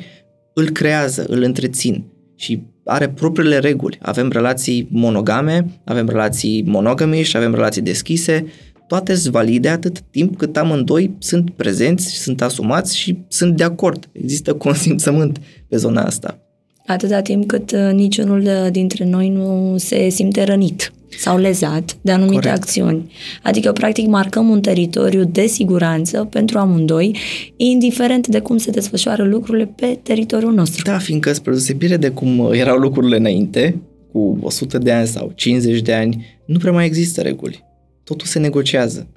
îl 0.54 0.70
creează, 0.70 1.26
îl 1.28 1.42
întrețin 1.42 2.04
și 2.36 2.62
are 2.86 3.10
propriile 3.10 3.58
reguli. 3.60 3.98
Avem 4.02 4.30
relații 4.30 4.88
monogame, 4.92 5.66
avem 5.84 6.08
relații 6.08 6.64
monogame 6.68 7.22
și 7.22 7.38
avem 7.38 7.54
relații 7.54 7.82
deschise. 7.82 8.46
Toate 8.88 9.16
sunt 9.16 9.34
valide 9.34 9.70
atât 9.70 10.00
timp 10.00 10.38
cât 10.38 10.58
amândoi 10.58 11.16
sunt 11.20 11.50
prezenți, 11.50 12.08
sunt 12.08 12.42
asumați 12.42 12.98
și 12.98 13.18
sunt 13.28 13.58
de 13.58 13.64
acord. 13.64 14.10
Există 14.12 14.54
consimțământ 14.54 15.40
pe 15.68 15.78
zona 15.78 16.04
asta. 16.04 16.40
Atâta 16.86 17.22
timp 17.22 17.48
cât 17.48 17.72
uh, 17.72 17.92
niciunul 17.94 18.70
dintre 18.72 19.06
noi 19.06 19.30
nu 19.30 19.76
se 19.78 20.10
simte 20.10 20.44
rănit 20.44 20.92
sau 21.18 21.38
lezat 21.38 21.98
de 22.02 22.12
anumite 22.12 22.36
Corect. 22.36 22.58
acțiuni. 22.58 23.12
Adică, 23.44 23.72
practic, 23.72 24.08
marcăm 24.08 24.50
un 24.50 24.62
teritoriu 24.62 25.24
de 25.24 25.46
siguranță 25.46 26.28
pentru 26.32 26.58
amândoi, 26.58 27.18
indiferent 27.56 28.28
de 28.28 28.40
cum 28.40 28.58
se 28.58 28.72
desfășoară 28.72 29.24
lucrurile 29.24 29.66
pe 29.66 30.00
teritoriul 30.04 30.54
nostru. 30.54 30.84
Da, 30.84 30.98
fiindcă, 30.98 31.34
spre 31.34 31.52
deosebire 31.52 31.98
de 31.98 32.10
cum 32.10 32.50
erau 32.52 32.78
lucrurile 32.78 33.18
înainte, 33.18 33.82
cu 34.12 34.38
100 34.42 34.78
de 34.78 34.92
ani 34.92 35.08
sau 35.08 35.32
50 35.36 35.82
de 35.82 35.94
ani, 35.94 36.26
nu 36.46 36.58
prea 36.58 36.72
mai 36.72 36.86
există 36.86 37.22
reguli. 37.22 37.64
Totul 38.04 38.28
se 38.28 38.40
negociază. 38.40 39.08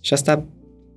Și 0.00 0.12
asta 0.12 0.44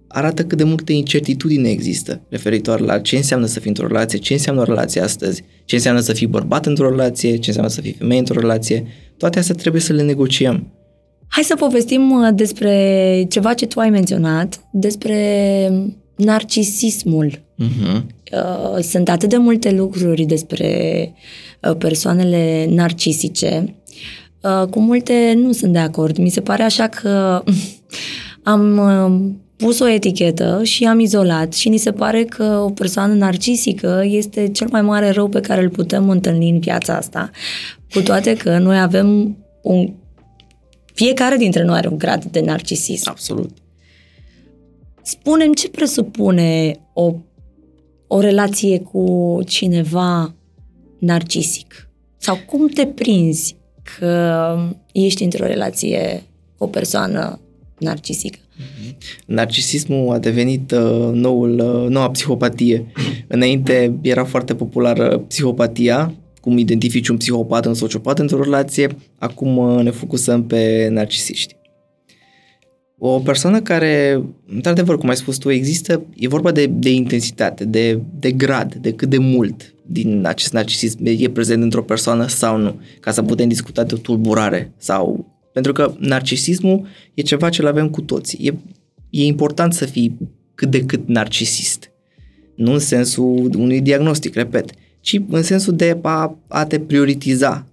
arată 0.08 0.44
cât 0.44 0.58
de 0.58 0.64
multe 0.64 0.94
incertitudine 0.94 1.70
există 1.70 2.22
referitor 2.30 2.80
la 2.80 3.00
ce 3.00 3.16
înseamnă 3.16 3.46
să 3.46 3.60
fii 3.60 3.70
într-o 3.70 3.88
relație, 3.88 4.20
ce 4.20 4.34
înseamnă 4.34 4.62
o 4.62 4.66
relație 4.66 5.02
astăzi, 5.02 5.44
ce 5.66 5.76
înseamnă 5.76 6.02
să 6.02 6.14
fii 6.14 6.28
bărbat 6.28 6.66
într-o 6.66 6.90
relație, 6.90 7.38
ce 7.38 7.48
înseamnă 7.48 7.72
să 7.72 7.82
fii 7.82 7.96
femeie 7.98 8.20
într-o 8.20 8.40
relație. 8.40 8.88
Toate 9.18 9.40
astea 9.40 9.56
trebuie 9.56 9.82
să 9.82 9.94
le 9.94 10.02
negociem. 10.02 10.68
Hai 11.28 11.44
să 11.44 11.56
povestim 11.56 12.12
uh, 12.12 12.30
despre 12.34 13.26
ceva 13.30 13.54
ce 13.54 13.66
tu 13.66 13.80
ai 13.80 13.90
menționat, 13.90 14.60
despre 14.72 15.72
narcisismul. 16.16 17.32
Uh-huh. 17.32 18.02
Sunt 18.80 19.10
atât 19.10 19.30
de 19.30 19.38
multe 19.38 19.72
lucruri 19.72 20.24
despre 20.24 21.14
uh, 21.62 21.76
persoanele 21.78 22.68
narcisice, 22.70 23.76
cu 24.70 24.80
multe 24.80 25.34
nu 25.36 25.52
sunt 25.52 25.74
de 25.74 25.80
acord. 25.80 26.18
Mi 26.18 26.30
se 26.30 26.42
pare 26.42 26.64
așa 26.64 26.88
că 26.88 27.44
am 28.44 28.80
pus 29.58 29.80
o 29.80 29.88
etichetă 29.88 30.64
și 30.64 30.86
am 30.86 31.00
izolat 31.00 31.54
și 31.54 31.70
ni 31.70 31.78
se 31.78 31.92
pare 31.92 32.24
că 32.24 32.44
o 32.44 32.70
persoană 32.70 33.14
narcisică 33.14 34.04
este 34.06 34.52
cel 34.52 34.68
mai 34.72 34.82
mare 34.82 35.10
rău 35.10 35.28
pe 35.28 35.40
care 35.40 35.62
îl 35.62 35.70
putem 35.70 36.10
întâlni 36.10 36.50
în 36.50 36.60
viața 36.60 36.96
asta. 36.96 37.32
Cu 37.92 38.02
toate 38.02 38.34
că 38.34 38.58
noi 38.58 38.80
avem 38.80 39.38
un... 39.62 39.94
Fiecare 40.94 41.38
dintre 41.38 41.64
noi 41.64 41.78
are 41.78 41.88
un 41.88 41.98
grad 41.98 42.24
de 42.24 42.40
narcisism. 42.40 43.10
Absolut. 43.10 43.58
Spunem 45.02 45.54
ce 45.54 45.70
presupune 45.70 46.80
o, 46.94 47.16
o 48.08 48.20
relație 48.20 48.80
cu 48.80 49.40
cineva 49.46 50.36
narcisic? 51.00 51.90
Sau 52.18 52.38
cum 52.46 52.68
te 52.68 52.86
prinzi 52.86 53.56
că 54.00 54.56
ești 54.92 55.24
într-o 55.24 55.46
relație 55.46 56.24
cu 56.58 56.64
o 56.64 56.68
persoană 56.68 57.40
narcisică? 57.80 58.40
Mhm. 58.58 58.98
Narcisismul 59.26 60.14
a 60.14 60.20
devenit 60.20 60.72
uh, 60.72 61.10
noul, 61.14 61.60
uh, 61.60 61.90
noua 61.90 62.10
psihopatie. 62.10 62.86
Înainte 63.28 63.98
era 64.02 64.24
foarte 64.24 64.56
populară 64.56 65.18
psihopatia, 65.18 66.14
cum 66.42 66.58
identifici 66.58 67.08
un 67.08 67.18
psihopat, 67.18 67.66
un 67.66 67.74
sociopat 67.74 68.20
într-o 68.20 68.44
relație, 68.44 68.96
acum 69.18 69.58
uh, 69.58 69.84
ne 69.84 69.90
focusăm 69.90 70.44
pe 70.44 70.88
narcisiști. 70.92 71.56
O 73.00 73.20
persoană 73.20 73.62
care, 73.62 74.24
într-adevăr, 74.48 74.98
cum 74.98 75.10
ai 75.10 75.16
spus 75.16 75.38
tu, 75.38 75.50
există, 75.50 76.06
e 76.16 76.28
vorba 76.28 76.52
de, 76.52 76.66
de 76.66 76.92
intensitate, 76.92 77.66
de, 77.66 78.02
de 78.20 78.32
grad, 78.32 78.74
de 78.74 78.92
cât 78.92 79.10
de 79.10 79.18
mult 79.18 79.74
din 79.86 80.26
acest 80.26 80.54
narcisism 80.54 81.00
e 81.04 81.30
prezent 81.30 81.64
într-o 81.64 81.84
persoană 81.84 82.28
sau 82.28 82.58
nu, 82.58 82.80
ca 83.00 83.12
să 83.12 83.22
putem 83.22 83.48
discuta 83.48 83.84
de 83.84 83.94
o 83.94 83.98
tulburare 83.98 84.72
sau 84.78 85.26
pentru 85.58 85.76
că 85.76 85.96
narcisismul 86.00 86.88
e 87.14 87.22
ceva 87.22 87.50
ce 87.50 87.62
îl 87.62 87.68
avem 87.68 87.90
cu 87.90 88.02
toții. 88.02 88.48
E, 88.48 88.54
e 89.10 89.26
important 89.26 89.74
să 89.74 89.86
fii 89.86 90.18
cât 90.56 90.70
de 90.72 90.86
cât 90.86 91.08
narcisist. 91.08 91.92
Nu 92.56 92.72
în 92.74 92.80
sensul 92.80 93.52
unui 93.58 93.82
diagnostic, 93.82 94.34
repet, 94.34 94.72
ci 95.02 95.20
în 95.30 95.44
sensul 95.44 95.76
de 95.76 95.98
a, 96.02 96.38
a 96.48 96.66
te 96.66 96.80
prioritiza 96.80 97.68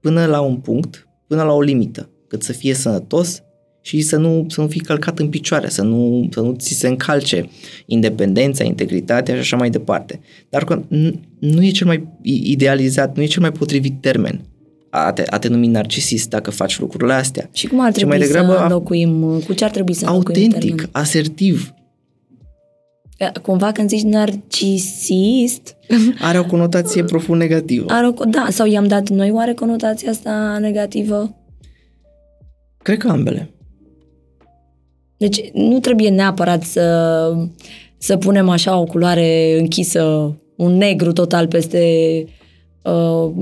până 0.00 0.26
la 0.26 0.40
un 0.40 0.56
punct, 0.56 1.08
până 1.26 1.42
la 1.42 1.52
o 1.52 1.60
limită, 1.60 2.10
cât 2.28 2.42
să 2.42 2.52
fie 2.52 2.74
sănătos 2.74 3.42
și 3.80 4.00
să 4.00 4.16
nu, 4.16 4.46
să 4.48 4.60
nu 4.60 4.66
fii 4.66 4.80
călcat 4.80 5.18
în 5.18 5.28
picioare, 5.28 5.68
să 5.68 5.82
nu, 5.82 6.28
să 6.32 6.40
nu 6.40 6.54
ți 6.58 6.74
se 6.74 6.88
încalce 6.88 7.48
independența, 7.86 8.64
integritatea 8.64 9.34
și 9.34 9.40
așa 9.40 9.56
mai 9.56 9.70
departe. 9.70 10.20
Dar 10.48 10.64
că 10.64 10.82
nu 11.38 11.64
e 11.64 11.70
cel 11.70 11.86
mai 11.86 12.06
idealizat, 12.22 13.16
nu 13.16 13.22
e 13.22 13.26
cel 13.26 13.42
mai 13.42 13.52
potrivit 13.52 14.00
termen 14.00 14.44
a 14.90 15.12
te, 15.12 15.22
a 15.30 15.38
te 15.38 15.48
numi 15.48 15.66
narcisist 15.66 16.28
dacă 16.28 16.50
faci 16.50 16.78
lucrurile 16.78 17.12
astea. 17.12 17.48
Și 17.52 17.66
cum 17.66 17.80
ar 17.80 17.92
trebui 17.92 18.18
mai 18.18 18.26
degrabă, 18.26 18.52
să 18.52 18.62
înlocuim? 18.62 19.40
Cu 19.46 19.52
ce 19.52 19.64
ar 19.64 19.70
trebui 19.70 19.94
să 19.94 20.06
Autentic, 20.06 20.88
asertiv. 20.92 21.74
Cumva 23.42 23.72
când 23.72 23.88
zici 23.88 24.02
narcisist... 24.02 25.76
Are 26.28 26.38
o 26.38 26.44
conotație 26.44 27.04
profund 27.04 27.40
negativă. 27.40 27.92
Are 27.92 28.06
o, 28.06 28.24
da, 28.24 28.46
sau 28.50 28.66
i-am 28.66 28.86
dat 28.86 29.08
noi 29.08 29.30
oare 29.30 29.54
conotația 29.54 30.10
asta 30.10 30.58
negativă? 30.60 31.34
Cred 32.82 32.98
că 32.98 33.08
ambele. 33.08 33.50
Deci 35.16 35.50
nu 35.52 35.78
trebuie 35.78 36.10
neapărat 36.10 36.62
să, 36.62 37.32
să 37.98 38.16
punem 38.16 38.48
așa 38.48 38.78
o 38.78 38.84
culoare 38.84 39.58
închisă, 39.58 40.34
un 40.56 40.76
negru 40.76 41.12
total 41.12 41.46
peste 41.46 41.84
uh, 42.82 43.32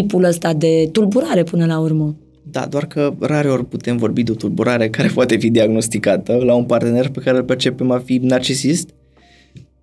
tipul 0.00 0.24
ăsta 0.24 0.52
de 0.52 0.88
tulburare 0.92 1.42
până 1.42 1.66
la 1.66 1.78
urmă. 1.78 2.16
Da, 2.50 2.66
doar 2.66 2.86
că 2.86 3.14
rare 3.18 3.48
ori 3.48 3.66
putem 3.66 3.96
vorbi 3.96 4.22
de 4.22 4.30
o 4.30 4.34
tulburare 4.34 4.88
care 4.88 5.08
poate 5.08 5.36
fi 5.36 5.50
diagnosticată 5.50 6.40
la 6.44 6.54
un 6.54 6.64
partener 6.64 7.08
pe 7.08 7.20
care 7.20 7.36
îl 7.36 7.44
percepem 7.44 7.90
a 7.90 7.98
fi 7.98 8.18
narcisist, 8.22 8.88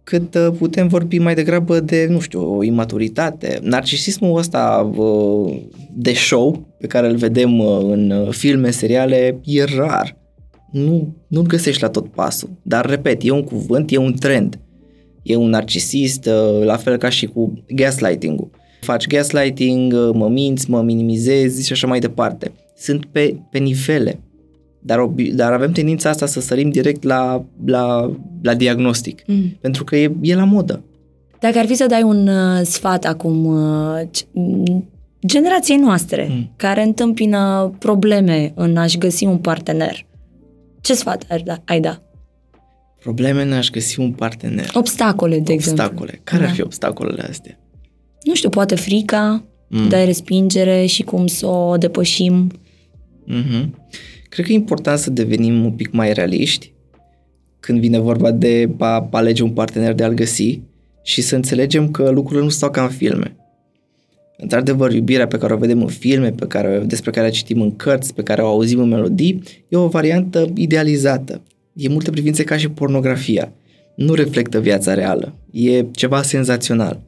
cât 0.04 0.36
uh, 0.36 0.48
putem 0.58 0.88
vorbi 0.88 1.18
mai 1.18 1.36
degrabă 1.36 1.80
de, 1.80 2.08
nu 2.10 2.20
știu, 2.20 2.58
o 2.58 2.64
imaturitate. 2.64 3.60
Narcisismul 3.62 4.38
ăsta 4.38 4.92
uh, 4.96 5.62
de 5.94 6.14
show 6.14 6.68
pe 6.80 6.88
care 6.88 7.10
îl 7.10 7.16
vedem 7.16 7.60
uh, 7.60 7.80
în 7.82 8.28
filme, 8.30 8.72
seriale, 8.72 9.40
e 9.44 9.64
rar. 9.64 10.18
Nu, 10.72 11.16
nu-l 11.28 11.46
găsești 11.46 11.82
la 11.82 11.90
tot 11.90 12.08
pasul. 12.08 12.50
Dar, 12.62 12.86
repet, 12.86 13.24
e 13.24 13.32
un 13.32 13.44
cuvânt, 13.44 13.92
e 13.92 13.98
un 13.98 14.14
trend. 14.20 14.60
E 15.22 15.36
un 15.36 15.50
narcisist, 15.50 16.30
la 16.64 16.76
fel 16.76 16.98
ca 16.98 17.10
și 17.10 17.26
cu 17.26 17.54
gaslighting-ul 17.68 18.50
faci 18.84 19.08
gaslighting, 19.08 19.94
uh, 19.94 20.10
mă 20.14 20.28
minți, 20.30 20.70
mă 20.70 20.82
minimizezi 20.82 21.66
și 21.66 21.72
așa 21.72 21.88
mai 21.88 22.00
departe. 22.00 22.52
Sunt 22.78 23.06
pe, 23.06 23.36
pe 23.52 23.58
nivele, 23.58 24.20
dar, 24.80 25.10
dar 25.34 25.52
avem 25.52 25.72
tendința 25.72 26.10
asta 26.10 26.26
să 26.26 26.40
sărim 26.42 26.70
direct 26.70 27.04
la, 27.04 27.46
la, 27.66 28.12
la 28.42 28.54
diagnostic, 28.54 29.22
mm. 29.28 29.58
pentru 29.62 29.84
că 29.84 29.96
e, 29.96 30.12
e 30.22 30.36
la 30.36 30.44
modă. 30.44 30.84
Dacă 31.40 31.58
ar 31.58 31.66
fi 31.66 31.76
să 31.76 31.86
dai 31.86 32.04
un 32.04 32.28
uh, 32.28 32.62
sfat 32.64 33.06
acum 33.06 33.46
uh, 33.46 34.02
generației 35.26 35.78
noastre, 35.78 36.28
mm. 36.30 36.50
care 36.56 36.84
întâmpină 36.84 37.74
probleme 37.80 38.52
în 38.56 38.78
a-și 38.78 38.98
găsi 38.98 39.26
un 39.26 39.38
partener, 39.38 40.06
ce 40.82 40.94
sfat 40.94 41.26
ai 41.30 41.42
da? 41.42 41.62
Ai 41.66 41.80
da? 41.80 42.02
Probleme 43.00 43.42
în 43.42 43.54
a-și 43.54 43.72
găsi 43.72 44.00
un 44.00 44.12
partener. 44.12 44.70
Obstacole, 44.74 45.40
de 45.40 45.54
obstacole. 45.54 45.54
exemplu. 45.54 45.84
Obstacole. 45.84 46.22
Care 46.24 46.42
da. 46.42 46.48
ar 46.48 46.54
fi 46.54 46.62
obstacolele 46.62 47.22
astea? 47.30 47.58
Nu 48.24 48.36
știu, 48.36 48.50
poate 48.50 48.76
frica 48.76 49.44
mm. 49.68 49.90
de 49.90 50.04
respingere 50.04 50.86
și 50.86 51.04
cum 51.04 51.28
să 51.28 51.48
o 51.48 51.78
depășim. 51.78 52.52
Mm-hmm. 53.28 53.70
Cred 54.30 54.46
că 54.46 54.52
e 54.52 54.56
important 54.56 55.00
să 55.00 55.10
devenim 55.10 55.66
un 55.66 55.72
pic 55.72 55.92
mai 55.92 56.14
realiști 56.14 56.74
când 57.60 57.80
vine 57.80 58.00
vorba 58.00 58.32
de 58.32 58.70
a 58.80 59.08
alege 59.12 59.44
un 59.44 59.50
partener 59.50 59.94
de 59.94 60.04
a-l 60.04 60.14
găsi 60.14 60.62
și 61.04 61.22
să 61.22 61.36
înțelegem 61.36 61.92
că 61.92 62.10
lucrurile 62.10 62.44
nu 62.44 62.50
stau 62.50 62.70
ca 62.70 62.84
în 62.84 62.90
filme. 62.90 63.36
Într-adevăr, 64.38 64.92
iubirea 64.92 65.28
pe 65.28 65.38
care 65.38 65.54
o 65.54 65.58
vedem 65.58 65.82
în 65.82 65.88
filme, 65.88 66.32
pe 66.32 66.48
care, 66.48 66.84
despre 66.86 67.12
care 67.12 67.30
citim 67.30 67.62
în 67.62 67.76
cărți, 67.76 68.14
pe 68.14 68.24
care 68.24 68.42
o 68.42 68.48
auzim 68.48 68.80
în 68.80 68.88
melodii, 68.88 69.44
e 69.68 69.78
o 69.78 69.88
variantă 69.88 70.52
idealizată. 70.56 71.42
E 71.74 71.90
multe 71.90 72.12
privințe 72.12 72.44
ca 72.44 72.58
și 72.58 72.70
pornografia. 72.70 73.52
Nu 73.96 74.14
reflectă 74.14 74.60
viața 74.60 74.94
reală. 74.94 75.36
E 75.52 75.86
ceva 75.92 76.22
senzațional. 76.22 77.02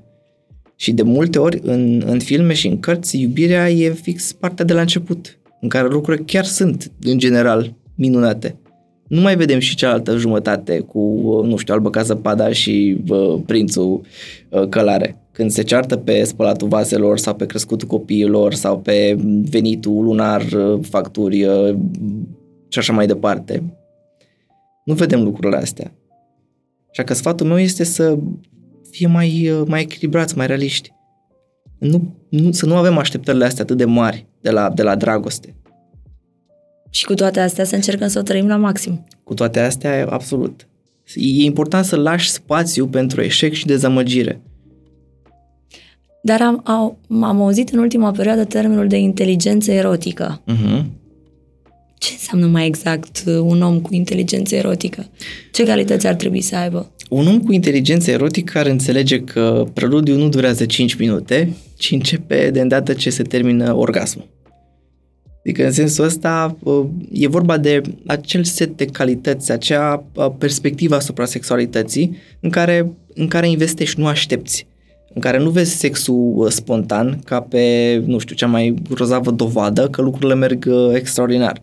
Și 0.75 0.91
de 0.91 1.01
multe 1.01 1.39
ori 1.39 1.59
în, 1.63 2.03
în 2.05 2.19
filme 2.19 2.53
și 2.53 2.67
în 2.67 2.79
cărți, 2.79 3.21
iubirea 3.21 3.69
e 3.69 3.89
fix 3.89 4.33
partea 4.33 4.65
de 4.65 4.73
la 4.73 4.81
început, 4.81 5.37
în 5.61 5.69
care 5.69 5.87
lucrurile 5.87 6.23
chiar 6.27 6.45
sunt, 6.45 6.91
în 7.01 7.17
general, 7.17 7.73
minunate. 7.95 8.55
Nu 9.07 9.21
mai 9.21 9.35
vedem 9.35 9.59
și 9.59 9.75
cealaltă 9.75 10.17
jumătate 10.17 10.79
cu, 10.79 10.99
nu 11.43 11.57
știu, 11.57 11.73
albă 11.73 11.89
ca 11.89 12.01
zăpada 12.01 12.51
și 12.51 12.97
uh, 13.09 13.39
prințul 13.45 14.01
uh, 14.49 14.67
călare. 14.69 15.19
Când 15.31 15.51
se 15.51 15.61
ceartă 15.61 15.97
pe 15.97 16.23
spălatul 16.23 16.67
vaselor 16.67 17.17
sau 17.17 17.35
pe 17.35 17.45
crescutul 17.45 17.87
copiilor 17.87 18.53
sau 18.53 18.79
pe 18.79 19.17
venitul 19.49 20.03
lunar, 20.03 20.41
uh, 20.41 20.79
facturi 20.81 21.43
uh, 21.43 21.75
și 22.67 22.79
așa 22.79 22.93
mai 22.93 23.07
departe. 23.07 23.63
Nu 24.85 24.93
vedem 24.93 25.23
lucrurile 25.23 25.57
astea. 25.57 25.91
Așa 26.89 27.03
că 27.03 27.13
sfatul 27.13 27.47
meu 27.47 27.59
este 27.59 27.83
să 27.83 28.17
fie 28.95 29.07
mai, 29.07 29.49
uh, 29.49 29.67
mai 29.67 29.81
echilibrați, 29.81 30.37
mai 30.37 30.47
realiști. 30.47 30.93
Nu, 31.77 32.15
nu, 32.29 32.51
să 32.51 32.65
nu 32.65 32.75
avem 32.75 32.97
așteptările 32.97 33.45
astea 33.45 33.63
atât 33.63 33.77
de 33.77 33.85
mari 33.85 34.25
de 34.41 34.49
la, 34.49 34.69
de 34.69 34.83
la 34.83 34.95
dragoste. 34.95 35.55
Și 36.89 37.05
cu 37.05 37.13
toate 37.13 37.39
astea 37.39 37.63
să 37.63 37.75
încercăm 37.75 38.07
să 38.07 38.19
o 38.19 38.21
trăim 38.21 38.47
la 38.47 38.55
maxim. 38.55 39.05
Cu 39.23 39.33
toate 39.33 39.59
astea, 39.59 40.07
absolut. 40.09 40.67
E 41.15 41.43
important 41.43 41.85
să 41.85 41.95
lași 41.95 42.29
spațiu 42.29 42.87
pentru 42.87 43.21
eșec 43.21 43.53
și 43.53 43.65
dezamăgire. 43.65 44.41
Dar 46.21 46.41
am, 46.41 46.61
am, 46.63 47.23
am 47.23 47.41
auzit 47.41 47.69
în 47.69 47.79
ultima 47.79 48.11
perioadă 48.11 48.43
termenul 48.43 48.87
de 48.87 48.97
inteligență 48.97 49.71
erotică. 49.71 50.41
Uh-huh. 50.41 50.85
Ce 51.97 52.09
înseamnă 52.11 52.47
mai 52.47 52.65
exact 52.65 53.23
uh, 53.25 53.39
un 53.39 53.61
om 53.61 53.81
cu 53.81 53.93
inteligență 53.93 54.55
erotică? 54.55 55.05
Ce 55.51 55.65
calități 55.65 56.07
ar 56.07 56.13
trebui 56.13 56.41
să 56.41 56.55
aibă? 56.55 56.94
Un 57.09 57.27
om 57.27 57.39
cu 57.39 57.51
inteligență 57.51 58.11
erotică 58.11 58.57
ar 58.57 58.65
înțelege 58.65 59.19
că 59.19 59.65
preludiul 59.73 60.17
nu 60.17 60.29
durează 60.29 60.65
5 60.65 60.95
minute, 60.95 61.53
ci 61.77 61.91
începe 61.91 62.49
de 62.49 62.61
îndată 62.61 62.93
ce 62.93 63.09
se 63.09 63.23
termină 63.23 63.73
orgasmul. 63.73 64.27
Adică 65.39 65.65
în 65.65 65.71
sensul 65.71 66.03
ăsta 66.03 66.57
uh, 66.63 66.85
e 67.11 67.27
vorba 67.27 67.57
de 67.57 67.81
acel 68.05 68.43
set 68.43 68.77
de 68.77 68.85
calități, 68.85 69.51
acea 69.51 70.05
uh, 70.15 70.31
perspectivă 70.37 70.95
asupra 70.95 71.25
sexualității 71.25 72.17
în 72.39 72.49
care, 72.49 72.91
în 73.13 73.27
care 73.27 73.49
investești, 73.49 73.99
nu 73.99 74.07
aștepți 74.07 74.67
în 75.13 75.21
care 75.21 75.37
nu 75.37 75.49
vezi 75.49 75.75
sexul 75.75 76.33
uh, 76.35 76.51
spontan 76.51 77.19
ca 77.25 77.41
pe, 77.41 77.95
nu 78.05 78.17
știu, 78.17 78.35
cea 78.35 78.47
mai 78.47 78.75
grozavă 78.89 79.31
dovadă 79.31 79.87
că 79.89 80.01
lucrurile 80.01 80.35
merg 80.35 80.65
uh, 80.67 80.93
extraordinar. 80.93 81.61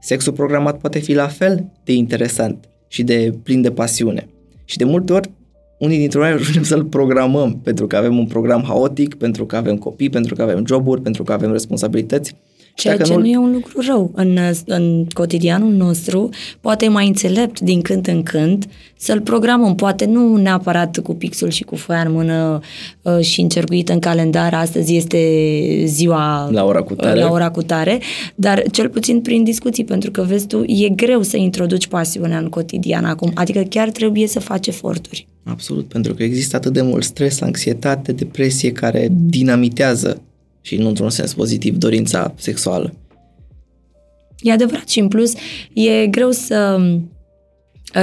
Sexul 0.00 0.32
programat 0.32 0.78
poate 0.78 0.98
fi 0.98 1.14
la 1.14 1.26
fel 1.26 1.72
de 1.84 1.92
interesant 1.92 2.68
și 2.88 3.02
de 3.02 3.34
plin 3.42 3.62
de 3.62 3.70
pasiune. 3.70 4.28
Și 4.70 4.76
de 4.76 4.84
multe 4.84 5.12
ori, 5.12 5.30
unii 5.78 5.98
dintre 5.98 6.18
noi 6.18 6.28
ajungem 6.28 6.62
să-l 6.62 6.84
programăm 6.84 7.60
pentru 7.62 7.86
că 7.86 7.96
avem 7.96 8.18
un 8.18 8.26
program 8.26 8.62
haotic, 8.62 9.14
pentru 9.14 9.46
că 9.46 9.56
avem 9.56 9.76
copii, 9.76 10.10
pentru 10.10 10.34
că 10.34 10.42
avem 10.42 10.66
joburi, 10.66 11.00
pentru 11.00 11.22
că 11.22 11.32
avem 11.32 11.52
responsabilități 11.52 12.36
Ceea 12.80 12.96
ce 12.96 13.14
nu 13.14 13.26
e 13.26 13.36
un 13.36 13.52
lucru 13.52 13.80
rău. 13.86 14.10
În, 14.14 14.38
în 14.66 15.06
cotidianul 15.12 15.72
nostru, 15.72 16.28
poate 16.60 16.84
e 16.84 16.88
mai 16.88 17.06
înțelept 17.06 17.60
din 17.60 17.80
când 17.80 18.08
în 18.08 18.22
când 18.22 18.64
să-l 18.96 19.20
programăm. 19.20 19.74
Poate 19.74 20.04
nu 20.04 20.36
neapărat 20.36 20.98
cu 20.98 21.14
pixul 21.14 21.50
și 21.50 21.62
cu 21.62 21.76
foaia 21.76 22.02
în 22.02 22.12
mână 22.12 22.60
uh, 23.02 23.20
și 23.20 23.40
încercuit 23.40 23.88
în 23.88 23.98
calendar. 23.98 24.54
Astăzi 24.54 24.96
este 24.96 25.18
ziua 25.84 26.48
la 26.50 26.64
ora 26.64 26.82
cu 26.82 26.94
tare. 26.94 27.20
La 27.20 27.30
ora 27.30 27.50
cu 27.50 27.62
tare 27.62 28.00
dar 28.34 28.62
cel 28.70 28.88
puțin 28.88 29.20
prin 29.20 29.44
discuții, 29.44 29.84
pentru 29.84 30.10
că, 30.10 30.22
vezi 30.22 30.46
tu, 30.46 30.62
e 30.66 30.88
greu 30.88 31.22
să 31.22 31.36
introduci 31.36 31.86
pasiunea 31.86 32.38
în 32.38 32.48
cotidian 32.48 33.04
acum. 33.04 33.30
Adică 33.34 33.60
chiar 33.60 33.90
trebuie 33.90 34.26
să 34.26 34.40
faci 34.40 34.66
eforturi. 34.66 35.26
Absolut, 35.44 35.84
pentru 35.84 36.14
că 36.14 36.22
există 36.22 36.56
atât 36.56 36.72
de 36.72 36.82
mult 36.82 37.04
stres, 37.04 37.40
anxietate, 37.40 38.12
depresie 38.12 38.72
care 38.72 39.08
dinamitează 39.10 40.22
și 40.60 40.76
nu 40.76 40.88
într-un 40.88 41.10
sens 41.10 41.34
pozitiv 41.34 41.76
dorința 41.76 42.34
sexuală. 42.36 42.94
E 44.38 44.52
adevărat 44.52 44.88
și 44.88 44.98
în 44.98 45.08
plus 45.08 45.32
e 45.72 46.06
greu 46.06 46.30
să 46.30 46.78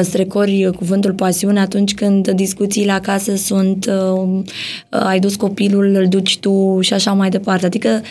strecori 0.01 0.69
cuvântul 0.75 1.13
pasiune 1.13 1.59
atunci 1.59 1.93
când 1.93 2.29
discuțiile 2.29 2.91
acasă 2.91 3.35
sunt 3.35 3.85
uh, 3.85 4.43
ai 4.89 5.19
dus 5.19 5.35
copilul, 5.35 5.95
îl 5.95 6.07
duci 6.07 6.39
tu 6.39 6.77
și 6.81 6.93
așa 6.93 7.13
mai 7.13 7.29
departe. 7.29 7.65
Adică 7.65 8.01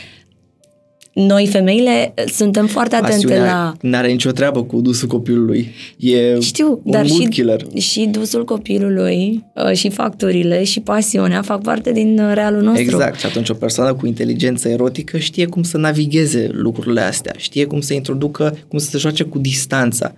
noi, 1.19 1.47
femeile, 1.47 2.14
suntem 2.27 2.67
foarte 2.67 2.95
atente 2.95 3.12
Pasiunea 3.12 3.45
la... 3.45 3.75
nu 3.81 3.97
are 3.97 4.11
nicio 4.11 4.31
treabă 4.31 4.62
cu 4.64 4.81
dusul 4.81 5.09
copilului. 5.09 5.69
E 5.97 6.41
Știu, 6.41 6.81
un 6.85 6.93
dar 6.93 7.05
mood 7.09 7.21
și, 7.21 7.29
killer. 7.29 7.67
și 7.77 8.07
dusul 8.11 8.45
copilului 8.45 9.45
uh, 9.55 9.73
și 9.73 9.91
factorile 9.91 10.64
și 10.64 10.81
pasiunea 10.81 11.43
fac 11.43 11.62
parte 11.62 11.93
din 11.93 12.19
uh, 12.19 12.31
realul 12.35 12.62
nostru. 12.62 12.83
Exact. 12.83 13.19
Și 13.19 13.27
atunci 13.27 13.49
o 13.49 13.55
persoană 13.55 13.95
cu 13.95 14.07
inteligență 14.07 14.69
erotică 14.69 15.19
știe 15.19 15.47
cum 15.47 15.62
să 15.62 15.77
navigheze 15.77 16.49
lucrurile 16.53 17.01
astea, 17.01 17.35
știe 17.37 17.64
cum 17.64 17.81
să 17.81 17.95
introducă, 17.95 18.57
cum 18.69 18.79
să 18.79 18.91
se 18.91 18.99
joace 18.99 19.25
cu 19.25 19.39
distanța. 19.39 20.14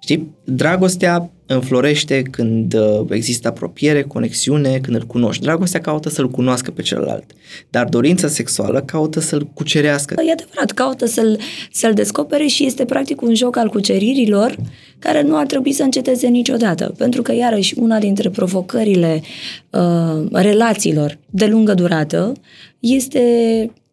Știi? 0.00 0.34
Dragostea 0.44 1.30
înflorește 1.46 2.22
când 2.22 2.74
uh, 2.74 3.00
există 3.10 3.48
apropiere, 3.48 4.02
conexiune, 4.02 4.78
când 4.82 4.96
îl 4.96 5.02
cunoști. 5.02 5.42
Dragostea 5.42 5.80
caută 5.80 6.08
să-l 6.08 6.30
cunoască 6.30 6.70
pe 6.70 6.82
celălalt. 6.82 7.24
Dar 7.70 7.88
dorința 7.88 8.28
sexuală 8.28 8.80
caută 8.80 9.20
să-l 9.20 9.48
cucerească. 9.54 10.14
E 10.26 10.32
adevărat, 10.32 10.70
caută 10.70 11.06
să-l, 11.06 11.38
să-l 11.72 11.94
descopere 11.94 12.46
și 12.46 12.66
este 12.66 12.84
practic 12.84 13.20
un 13.20 13.34
joc 13.34 13.56
al 13.56 13.68
cuceririlor 13.68 14.56
care 14.98 15.22
nu 15.22 15.36
ar 15.36 15.46
trebui 15.46 15.72
să 15.72 15.82
înceteze 15.82 16.26
niciodată. 16.26 16.94
Pentru 16.96 17.22
că, 17.22 17.34
iarăși, 17.34 17.74
una 17.78 17.98
dintre 17.98 18.30
provocările 18.30 19.22
uh, 19.70 20.26
relațiilor 20.32 21.18
de 21.30 21.46
lungă 21.46 21.74
durată 21.74 22.32
este 22.78 23.22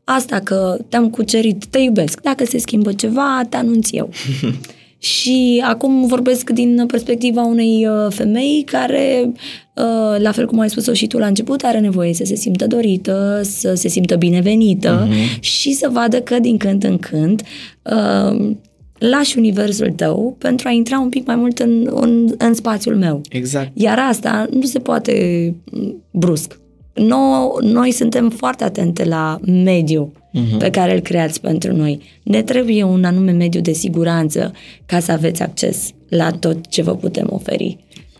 asta 0.03 0.39
că 0.39 0.77
te-am 0.89 1.09
cucerit, 1.09 1.65
te 1.65 1.79
iubesc. 1.79 2.21
Dacă 2.21 2.45
se 2.45 2.57
schimbă 2.57 2.93
ceva, 2.93 3.41
te 3.49 3.57
anunț 3.57 3.91
eu. 3.91 4.09
Și 4.97 5.63
acum 5.65 6.05
vorbesc 6.05 6.49
din 6.49 6.83
perspectiva 6.87 7.43
unei 7.43 7.87
uh, 7.87 8.11
femei 8.13 8.63
care, 8.65 9.31
uh, 9.75 10.21
la 10.21 10.31
fel 10.31 10.45
cum 10.45 10.59
ai 10.59 10.69
spus-o 10.69 10.93
și 10.93 11.07
tu 11.07 11.17
la 11.17 11.25
început, 11.25 11.63
are 11.63 11.79
nevoie 11.79 12.13
să 12.13 12.23
se 12.25 12.35
simtă 12.35 12.67
dorită, 12.67 13.41
să 13.43 13.73
se 13.73 13.87
simtă 13.87 14.15
binevenită 14.15 15.07
uh-huh. 15.07 15.39
și 15.39 15.73
să 15.73 15.89
vadă 15.91 16.21
că 16.21 16.39
din 16.39 16.57
când 16.57 16.83
în 16.83 16.97
când 16.97 17.41
uh, 17.83 18.51
lași 18.97 19.37
universul 19.37 19.91
tău 19.91 20.35
pentru 20.39 20.67
a 20.67 20.71
intra 20.71 20.99
un 20.99 21.09
pic 21.09 21.25
mai 21.25 21.35
mult 21.35 21.59
în, 21.59 21.89
în, 21.91 22.33
în 22.37 22.53
spațiul 22.53 22.95
meu. 22.95 23.21
Exact. 23.29 23.71
Iar 23.73 23.99
asta 23.99 24.47
nu 24.51 24.61
se 24.61 24.79
poate 24.79 25.55
brusc. 26.11 26.59
Noi, 26.95 27.49
noi 27.61 27.91
suntem 27.91 28.29
foarte 28.29 28.63
atente 28.63 29.03
la 29.03 29.39
mediu 29.45 30.11
uh-huh. 30.11 30.57
pe 30.57 30.69
care 30.69 30.93
îl 30.93 30.99
creați 30.99 31.41
pentru 31.41 31.75
noi. 31.75 32.01
Ne 32.23 32.41
trebuie 32.41 32.83
un 32.83 33.03
anume 33.03 33.31
mediu 33.31 33.61
de 33.61 33.71
siguranță 33.71 34.51
ca 34.85 34.99
să 34.99 35.11
aveți 35.11 35.41
acces 35.41 35.89
la 36.09 36.31
tot 36.31 36.67
ce 36.67 36.81
vă 36.81 36.95
putem 36.95 37.27
oferi. 37.29 37.77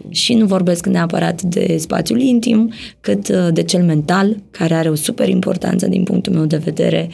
Și 0.10 0.34
nu 0.34 0.46
vorbesc 0.46 0.86
neapărat 0.86 1.42
de 1.42 1.76
spațiul 1.80 2.22
intim, 2.22 2.72
cât 3.02 3.28
uh, 3.28 3.48
de 3.54 3.64
cel 3.64 3.84
mental, 3.84 4.44
care 4.52 4.74
are 4.74 4.90
o 4.90 4.96
super 4.96 5.30
importanță 5.30 5.88
din 5.88 6.04
punctul 6.04 6.34
meu 6.34 6.46
de 6.46 6.58
vedere. 6.58 7.10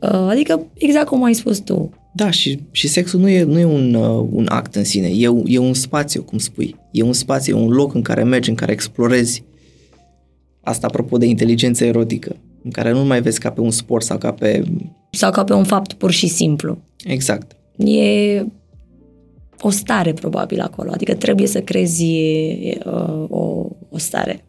Uh, 0.00 0.26
adică, 0.28 0.66
exact 0.74 1.06
cum 1.06 1.24
ai 1.24 1.34
spus 1.34 1.58
tu. 1.58 1.90
Da, 2.14 2.30
și, 2.30 2.58
și 2.70 2.88
sexul 2.88 3.20
nu 3.20 3.28
e, 3.28 3.42
nu 3.42 3.58
e 3.58 3.64
un, 3.64 3.94
uh, 3.94 4.26
un 4.30 4.46
act 4.48 4.74
în 4.74 4.84
sine, 4.84 5.08
e, 5.08 5.28
e 5.44 5.58
un 5.58 5.74
spațiu, 5.74 6.22
cum 6.22 6.38
spui. 6.38 6.76
E 6.90 7.02
un 7.02 7.12
spațiu, 7.12 7.56
e 7.56 7.60
un 7.60 7.70
loc 7.70 7.94
în 7.94 8.02
care 8.02 8.22
mergi, 8.22 8.48
în 8.48 8.54
care 8.54 8.72
explorezi. 8.72 9.42
Asta 10.62 10.86
apropo 10.86 11.16
de 11.16 11.26
inteligență 11.26 11.84
erotică 11.84 12.36
în 12.64 12.70
care 12.70 12.90
nu 12.90 13.04
mai 13.04 13.22
vezi 13.22 13.40
ca 13.40 13.50
pe 13.50 13.60
un 13.60 13.70
sport 13.70 14.04
sau 14.04 14.18
ca 14.18 14.32
pe... 14.32 14.64
Sau 15.10 15.30
ca 15.30 15.44
pe 15.44 15.52
un 15.52 15.64
fapt 15.64 15.92
pur 15.92 16.10
și 16.10 16.26
simplu. 16.26 16.78
Exact. 17.04 17.56
E 17.76 18.44
o 19.60 19.70
stare 19.70 20.12
probabil 20.12 20.60
acolo, 20.60 20.90
adică 20.90 21.14
trebuie 21.14 21.46
să 21.46 21.60
crezi 21.60 22.04
uh, 22.84 23.24
o, 23.28 23.66
o 23.88 23.98
stare. 23.98 24.44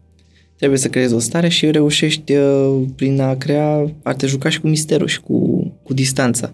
Trebuie 0.56 0.80
să 0.80 0.90
creezi 0.90 1.14
o 1.14 1.20
stare 1.20 1.48
și 1.48 1.72
reușești 1.72 2.36
uh, 2.36 2.82
prin 2.96 3.22
a 3.22 3.36
crea, 3.36 3.92
ar 4.04 4.16
te 4.16 4.28
juca 4.28 4.50
și 4.50 4.62
cu 4.62 4.68
misterul 4.68 5.08
și 5.08 5.22
cu, 5.22 5.72
cu 5.84 5.94
distanța. 5.94 6.52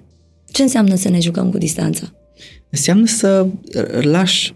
Ce 0.52 0.62
înseamnă 0.62 0.96
să 0.96 1.10
ne 1.10 1.20
jucăm 1.20 1.52
cu 1.52 1.58
distanța? 1.58 2.14
Înseamnă 2.70 3.06
să 3.06 3.48
lași 4.02 4.54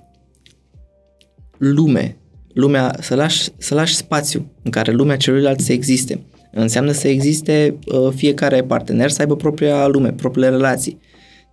lume, 1.58 2.18
lumea, 2.54 2.96
să 3.00 3.16
lași, 3.16 3.50
să 3.58 3.74
lași 3.74 3.96
spațiu 3.96 4.46
în 4.64 4.72
care 4.72 4.92
lumea 4.92 5.18
celuilalt 5.18 5.60
să 5.60 5.72
existe. 5.72 6.24
Înseamnă 6.52 6.92
să 6.92 7.08
existe 7.08 7.78
uh, 7.86 8.10
fiecare 8.16 8.64
partener 8.64 9.10
să 9.10 9.22
aibă 9.22 9.36
propria 9.36 9.88
lume, 9.88 10.12
propriile 10.12 10.50
relații. 10.50 11.00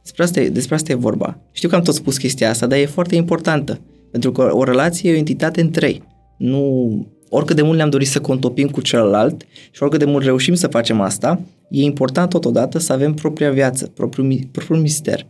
Despre 0.03 0.23
asta, 0.23 0.41
e, 0.41 0.49
despre 0.49 0.75
asta 0.75 0.93
e 0.93 0.95
vorba. 0.95 1.39
Știu 1.53 1.69
că 1.69 1.75
am 1.75 1.83
tot 1.83 1.95
spus 1.95 2.17
chestia 2.17 2.51
asta, 2.51 2.67
dar 2.67 2.79
e 2.79 2.87
foarte 2.87 3.15
importantă. 3.15 3.81
Pentru 4.11 4.33
că 4.33 4.51
o 4.53 4.65
relație 4.65 5.11
e 5.11 5.15
o 5.15 5.17
entitate 5.17 5.61
în 5.61 5.71
trei. 5.71 6.03
Nu, 6.39 7.07
oricât 7.29 7.57
de 7.57 7.63
mult 7.63 7.77
ne-am 7.77 7.91
dorit 7.91 8.09
să 8.09 8.21
contopim 8.21 8.69
cu 8.69 8.81
celălalt 8.81 9.47
și 9.71 9.83
oricât 9.83 9.99
de 9.99 10.11
mult 10.11 10.25
reușim 10.25 10.55
să 10.55 10.67
facem 10.67 11.01
asta, 11.01 11.41
e 11.71 11.83
important 11.83 12.31
totodată 12.31 12.79
să 12.79 12.93
avem 12.93 13.15
propria 13.15 13.51
viață, 13.51 13.87
propriul, 13.87 14.39
propriul 14.51 14.81
mister. 14.81 15.27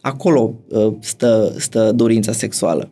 Acolo 0.00 0.54
uh, 0.68 0.92
stă, 1.00 1.54
stă 1.58 1.92
dorința 1.92 2.32
sexuală. 2.32 2.90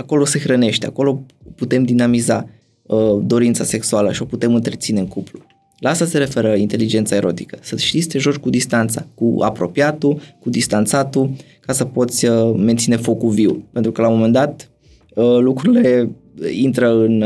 Acolo 0.00 0.24
se 0.24 0.38
hrănește, 0.38 0.86
acolo 0.86 1.22
putem 1.54 1.82
dinamiza. 1.82 2.48
Uh, 2.82 3.22
dorința 3.22 3.64
sexuală 3.64 4.12
și 4.12 4.22
o 4.22 4.24
putem 4.24 4.54
întreține 4.54 5.00
în 5.00 5.06
cuplu. 5.06 5.40
La 5.78 5.90
asta 5.90 6.04
se 6.04 6.18
referă 6.18 6.54
inteligența 6.54 7.16
erotică. 7.16 7.58
Să 7.60 7.76
știți 7.76 8.04
să 8.04 8.10
te 8.10 8.18
joci 8.18 8.34
cu 8.34 8.50
distanța, 8.50 9.06
cu 9.14 9.36
apropiatul, 9.40 10.20
cu 10.40 10.50
distanțatul, 10.50 11.30
ca 11.60 11.72
să 11.72 11.84
poți 11.84 12.26
uh, 12.26 12.54
menține 12.56 12.96
focul 12.96 13.30
viu. 13.30 13.64
Pentru 13.72 13.92
că 13.92 14.00
la 14.00 14.08
un 14.08 14.14
moment 14.14 14.32
dat 14.32 14.70
uh, 15.14 15.38
lucrurile 15.38 16.10
intră 16.52 16.94
în... 16.94 17.24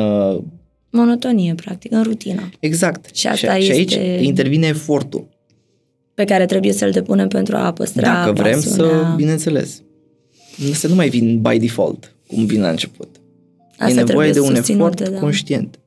Monotonie, 0.91 1.55
practic, 1.55 1.93
în 1.93 2.03
rutină. 2.03 2.49
Exact. 2.61 3.15
Și, 3.15 3.27
asta 3.27 3.55
și, 3.55 3.71
este... 3.71 3.73
și 3.73 3.99
aici 3.99 4.25
intervine 4.27 4.67
efortul. 4.67 5.29
Pe 6.15 6.25
care 6.25 6.47
trebuie 6.47 6.73
să-l 6.73 6.91
depunem 6.91 7.29
pentru 7.29 7.57
a 7.57 7.73
păstra 7.73 8.13
Dacă 8.13 8.33
vrem 8.33 8.53
pasiunea... 8.53 8.89
să, 8.89 9.15
bineînțeles. 9.17 9.83
Să 10.73 10.89
nu 10.89 10.95
mai 10.95 11.09
vin 11.09 11.41
by 11.41 11.59
default, 11.59 12.14
cum 12.35 12.45
vin 12.45 12.61
la 12.61 12.69
început. 12.69 13.09
Asta 13.79 14.01
e 14.01 14.05
nevoie 14.05 14.31
de 14.31 14.41
un 14.41 14.55
efort 14.55 15.09
da. 15.09 15.19
conștient. 15.19 15.79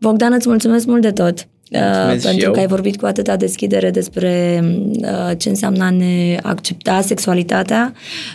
Bogdan, 0.00 0.32
îți 0.32 0.48
mulțumesc 0.48 0.86
mult 0.86 1.02
de 1.02 1.10
tot. 1.10 1.48
Uh, 1.70 2.20
pentru 2.22 2.50
că 2.50 2.58
ai 2.58 2.66
vorbit 2.66 2.96
cu 2.96 3.06
atâta 3.06 3.36
deschidere 3.36 3.90
despre 3.90 4.64
uh, 5.00 5.36
ce 5.36 5.48
înseamnă 5.48 5.84
a 5.84 5.90
ne 5.90 6.38
accepta 6.42 7.00
sexualitatea. 7.00 7.92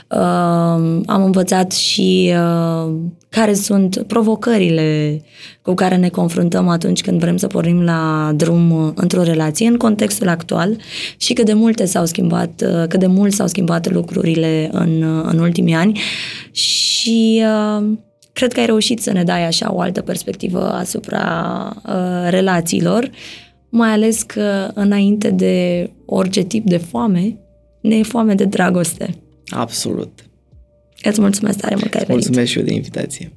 Uh, 0.07 1.01
am 1.05 1.23
învățat 1.23 1.71
și 1.71 2.33
uh, 2.35 2.93
care 3.31 3.53
sunt 3.53 4.03
provocările 4.07 5.21
cu 5.61 5.73
care 5.73 5.95
ne 5.95 6.09
confruntăm 6.09 6.67
atunci 6.67 7.01
când 7.01 7.19
vrem 7.19 7.37
să 7.37 7.47
pornim 7.47 7.81
la 7.81 8.31
drum 8.35 8.71
uh, 8.71 8.91
într-o 8.95 9.23
relație 9.23 9.67
în 9.67 9.77
contextul 9.77 10.27
actual 10.27 10.77
și 11.17 11.33
cât 11.33 11.45
de 11.45 11.53
multe 11.53 11.85
s-au 11.85 12.05
schimbat, 12.05 12.63
uh, 12.65 12.87
cât 12.87 12.99
de 12.99 13.07
mult 13.07 13.33
s-au 13.33 13.47
schimbat 13.47 13.91
lucrurile 13.91 14.69
în, 14.71 15.01
uh, 15.01 15.25
în 15.31 15.39
ultimii 15.39 15.73
ani 15.73 15.99
și 16.51 17.43
uh, 17.43 17.87
cred 18.33 18.53
că 18.53 18.59
ai 18.59 18.65
reușit 18.65 19.01
să 19.01 19.11
ne 19.11 19.23
dai 19.23 19.45
așa 19.45 19.73
o 19.73 19.79
altă 19.79 20.01
perspectivă 20.01 20.71
asupra 20.71 21.73
uh, 21.85 22.29
relațiilor, 22.29 23.09
mai 23.69 23.89
ales 23.89 24.21
că 24.21 24.71
înainte 24.73 25.29
de 25.29 25.89
orice 26.05 26.41
tip 26.41 26.65
de 26.65 26.77
foame, 26.77 27.37
ne 27.81 27.95
e 27.95 28.03
foame 28.03 28.33
de 28.33 28.45
dragoste. 28.45 29.15
Absolut. 29.49 30.30
Îți 31.03 31.21
mulțumesc 31.21 31.59
tare 31.59 31.75
mult 31.75 31.89
că 31.89 31.97
ai 31.97 32.03
venit. 32.07 32.23
Mulțumesc 32.23 32.51
și 32.51 32.57
eu 32.57 32.63
de 32.63 32.73
invitație. 32.73 33.31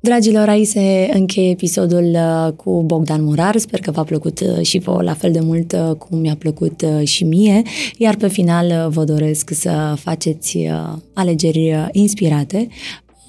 Dragilor, 0.00 0.48
aici 0.48 0.66
se 0.66 1.10
încheie 1.12 1.50
episodul 1.50 2.14
uh, 2.14 2.52
cu 2.52 2.82
Bogdan 2.82 3.24
Murar. 3.24 3.56
Sper 3.56 3.80
că 3.80 3.90
v-a 3.90 4.02
plăcut 4.02 4.40
uh, 4.40 4.66
și 4.66 4.78
vouă 4.78 5.02
la 5.02 5.14
fel 5.14 5.32
de 5.32 5.40
mult 5.40 5.72
uh, 5.72 5.94
cum 5.96 6.18
mi-a 6.18 6.36
plăcut 6.38 6.84
și 7.02 7.24
mie. 7.24 7.62
Iar 7.96 8.16
pe 8.16 8.28
final 8.28 8.90
vă 8.90 9.04
doresc 9.04 9.50
să 9.54 9.94
faceți 9.96 10.58
alegeri 11.12 11.88
inspirate, 11.92 12.68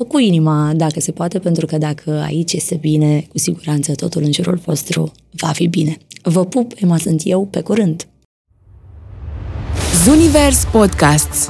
cu 0.07 0.19
inima, 0.19 0.71
dacă 0.75 0.99
se 0.99 1.11
poate, 1.11 1.39
pentru 1.39 1.65
că 1.65 1.77
dacă 1.77 2.21
aici 2.25 2.53
este 2.53 2.75
bine, 2.75 3.25
cu 3.29 3.37
siguranță 3.37 3.95
totul 3.95 4.23
în 4.23 4.31
jurul 4.31 4.61
vostru 4.65 5.11
va 5.31 5.47
fi 5.47 5.67
bine. 5.67 5.97
Vă 6.23 6.45
pup, 6.45 6.71
Emma 6.75 6.97
sunt 6.97 7.21
eu, 7.25 7.45
pe 7.45 7.61
curând! 7.61 8.07
Zunivers 10.03 10.63
Podcasts 10.71 11.49